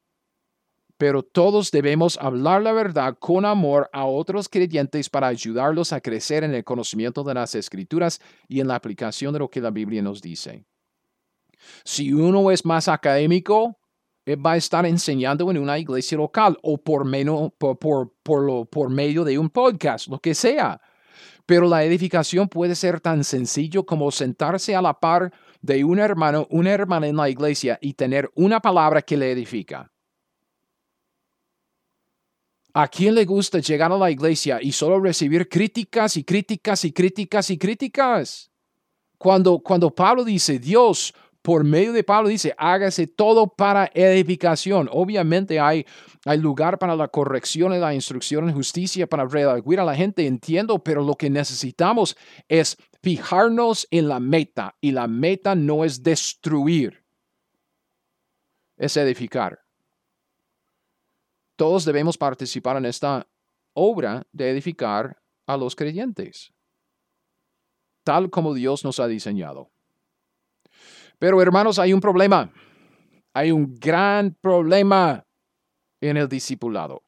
Pero 0.98 1.22
todos 1.22 1.70
debemos 1.70 2.18
hablar 2.20 2.62
la 2.62 2.72
verdad 2.72 3.16
con 3.18 3.44
amor 3.44 3.90
a 3.92 4.06
otros 4.06 4.48
creyentes 4.48 5.10
para 5.10 5.26
ayudarlos 5.26 5.92
a 5.92 6.00
crecer 6.00 6.42
en 6.42 6.54
el 6.54 6.64
conocimiento 6.64 7.22
de 7.22 7.34
las 7.34 7.54
escrituras 7.54 8.20
y 8.48 8.60
en 8.60 8.68
la 8.68 8.76
aplicación 8.76 9.32
de 9.32 9.40
lo 9.40 9.50
que 9.50 9.60
la 9.60 9.70
Biblia 9.70 10.00
nos 10.00 10.22
dice. 10.22 10.64
Si 11.84 12.12
uno 12.12 12.50
es 12.50 12.64
más 12.64 12.88
académico, 12.88 13.78
va 14.34 14.52
a 14.52 14.56
estar 14.56 14.86
enseñando 14.86 15.50
en 15.50 15.58
una 15.58 15.78
iglesia 15.78 16.16
local 16.16 16.58
o 16.62 16.78
por, 16.78 17.04
menos, 17.04 17.52
por 17.58 18.90
medio 18.90 19.24
de 19.24 19.38
un 19.38 19.50
podcast, 19.50 20.08
lo 20.08 20.18
que 20.18 20.34
sea. 20.34 20.80
Pero 21.44 21.68
la 21.68 21.84
edificación 21.84 22.48
puede 22.48 22.74
ser 22.74 23.00
tan 23.00 23.22
sencillo 23.22 23.86
como 23.86 24.10
sentarse 24.10 24.74
a 24.74 24.82
la 24.82 24.98
par 24.98 25.32
de 25.60 25.84
un 25.84 26.00
hermano, 26.00 26.46
una 26.50 26.72
hermana 26.72 27.06
en 27.06 27.16
la 27.16 27.28
iglesia 27.28 27.78
y 27.80 27.94
tener 27.94 28.30
una 28.34 28.60
palabra 28.60 29.02
que 29.02 29.16
le 29.16 29.30
edifica. 29.30 29.92
¿A 32.78 32.88
quién 32.88 33.14
le 33.14 33.24
gusta 33.24 33.58
llegar 33.60 33.90
a 33.90 33.96
la 33.96 34.10
iglesia 34.10 34.58
y 34.60 34.70
solo 34.70 35.00
recibir 35.00 35.48
críticas 35.48 36.18
y 36.18 36.24
críticas 36.24 36.84
y 36.84 36.92
críticas 36.92 37.48
y 37.48 37.56
críticas? 37.56 38.50
Cuando, 39.16 39.60
cuando 39.60 39.94
Pablo 39.94 40.24
dice, 40.24 40.58
Dios, 40.58 41.14
por 41.40 41.64
medio 41.64 41.94
de 41.94 42.04
Pablo 42.04 42.28
dice, 42.28 42.54
hágase 42.58 43.06
todo 43.06 43.46
para 43.46 43.90
edificación. 43.94 44.90
Obviamente 44.92 45.58
hay, 45.58 45.86
hay 46.26 46.36
lugar 46.36 46.78
para 46.78 46.94
la 46.94 47.08
corrección 47.08 47.72
y 47.72 47.78
la 47.78 47.94
instrucción 47.94 48.46
en 48.46 48.54
justicia, 48.54 49.06
para 49.06 49.24
redarguir 49.24 49.80
a 49.80 49.84
la 49.86 49.94
gente, 49.94 50.26
entiendo, 50.26 50.78
pero 50.78 51.02
lo 51.02 51.14
que 51.14 51.30
necesitamos 51.30 52.14
es 52.46 52.76
fijarnos 53.02 53.88
en 53.90 54.06
la 54.06 54.20
meta 54.20 54.76
y 54.82 54.90
la 54.90 55.06
meta 55.06 55.54
no 55.54 55.82
es 55.82 56.02
destruir, 56.02 57.06
es 58.76 58.98
edificar. 58.98 59.65
Todos 61.56 61.84
debemos 61.84 62.16
participar 62.16 62.76
en 62.76 62.86
esta 62.86 63.26
obra 63.72 64.26
de 64.32 64.50
edificar 64.50 65.18
a 65.46 65.56
los 65.56 65.74
creyentes, 65.74 66.52
tal 68.04 68.30
como 68.30 68.54
Dios 68.54 68.84
nos 68.84 69.00
ha 69.00 69.06
diseñado. 69.06 69.70
Pero 71.18 71.40
hermanos, 71.40 71.78
hay 71.78 71.92
un 71.92 72.00
problema. 72.00 72.52
Hay 73.32 73.50
un 73.50 73.74
gran 73.74 74.34
problema 74.40 75.26
en 76.00 76.16
el 76.16 76.28
discipulado. 76.28 77.02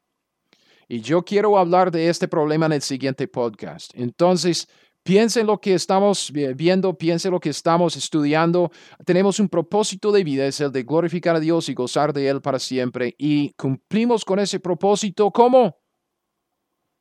Y 0.87 1.01
yo 1.01 1.23
quiero 1.23 1.57
hablar 1.57 1.91
de 1.91 2.09
este 2.09 2.27
problema 2.27 2.65
en 2.65 2.73
el 2.73 2.81
siguiente 2.81 3.27
podcast. 3.27 3.91
Entonces, 3.93 4.67
Piensen 5.09 5.47
lo 5.47 5.59
que 5.59 5.73
estamos 5.73 6.31
viendo, 6.31 6.95
piensen 6.95 7.31
lo 7.31 7.39
que 7.39 7.49
estamos 7.49 7.97
estudiando. 7.97 8.69
Tenemos 9.03 9.39
un 9.39 9.49
propósito 9.49 10.11
de 10.11 10.23
vida, 10.23 10.45
es 10.45 10.61
el 10.61 10.71
de 10.71 10.83
glorificar 10.83 11.35
a 11.35 11.39
Dios 11.39 11.67
y 11.67 11.73
gozar 11.73 12.13
de 12.13 12.27
Él 12.27 12.41
para 12.41 12.59
siempre. 12.59 13.15
Y 13.17 13.51
cumplimos 13.53 14.23
con 14.23 14.37
ese 14.37 14.59
propósito, 14.59 15.31
¿cómo? 15.31 15.79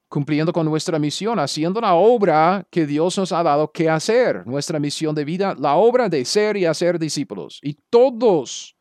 Cumpliendo 0.09 0.55
con 0.55 0.65
nuestra 0.65 0.99
misión, 0.99 1.39
haciendo 1.39 1.83
la 1.83 1.97
obra 1.97 2.67
que 2.71 2.87
Dios 2.87 3.19
nos 3.19 3.31
ha 3.31 3.43
dado 3.43 3.71
que 3.71 3.91
hacer, 3.91 4.47
nuestra 4.47 4.79
misión 4.79 5.15
de 5.15 5.27
vida, 5.27 5.55
la 5.59 5.75
obra 5.75 6.09
de 6.09 6.25
ser 6.25 6.57
y 6.57 6.65
hacer 6.65 6.99
discípulos. 6.99 7.61
Y 7.63 7.75
todos 7.91 8.75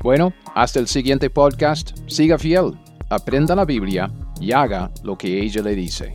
Bueno, 0.01 0.33
hasta 0.53 0.79
el 0.79 0.87
siguiente 0.87 1.29
podcast. 1.29 1.97
Siga 2.07 2.37
fiel, 2.37 2.73
aprenda 3.09 3.55
la 3.55 3.65
Biblia 3.65 4.11
y 4.39 4.51
haga 4.51 4.91
lo 5.03 5.17
que 5.17 5.41
ella 5.41 5.61
le 5.61 5.75
dice. 5.75 6.13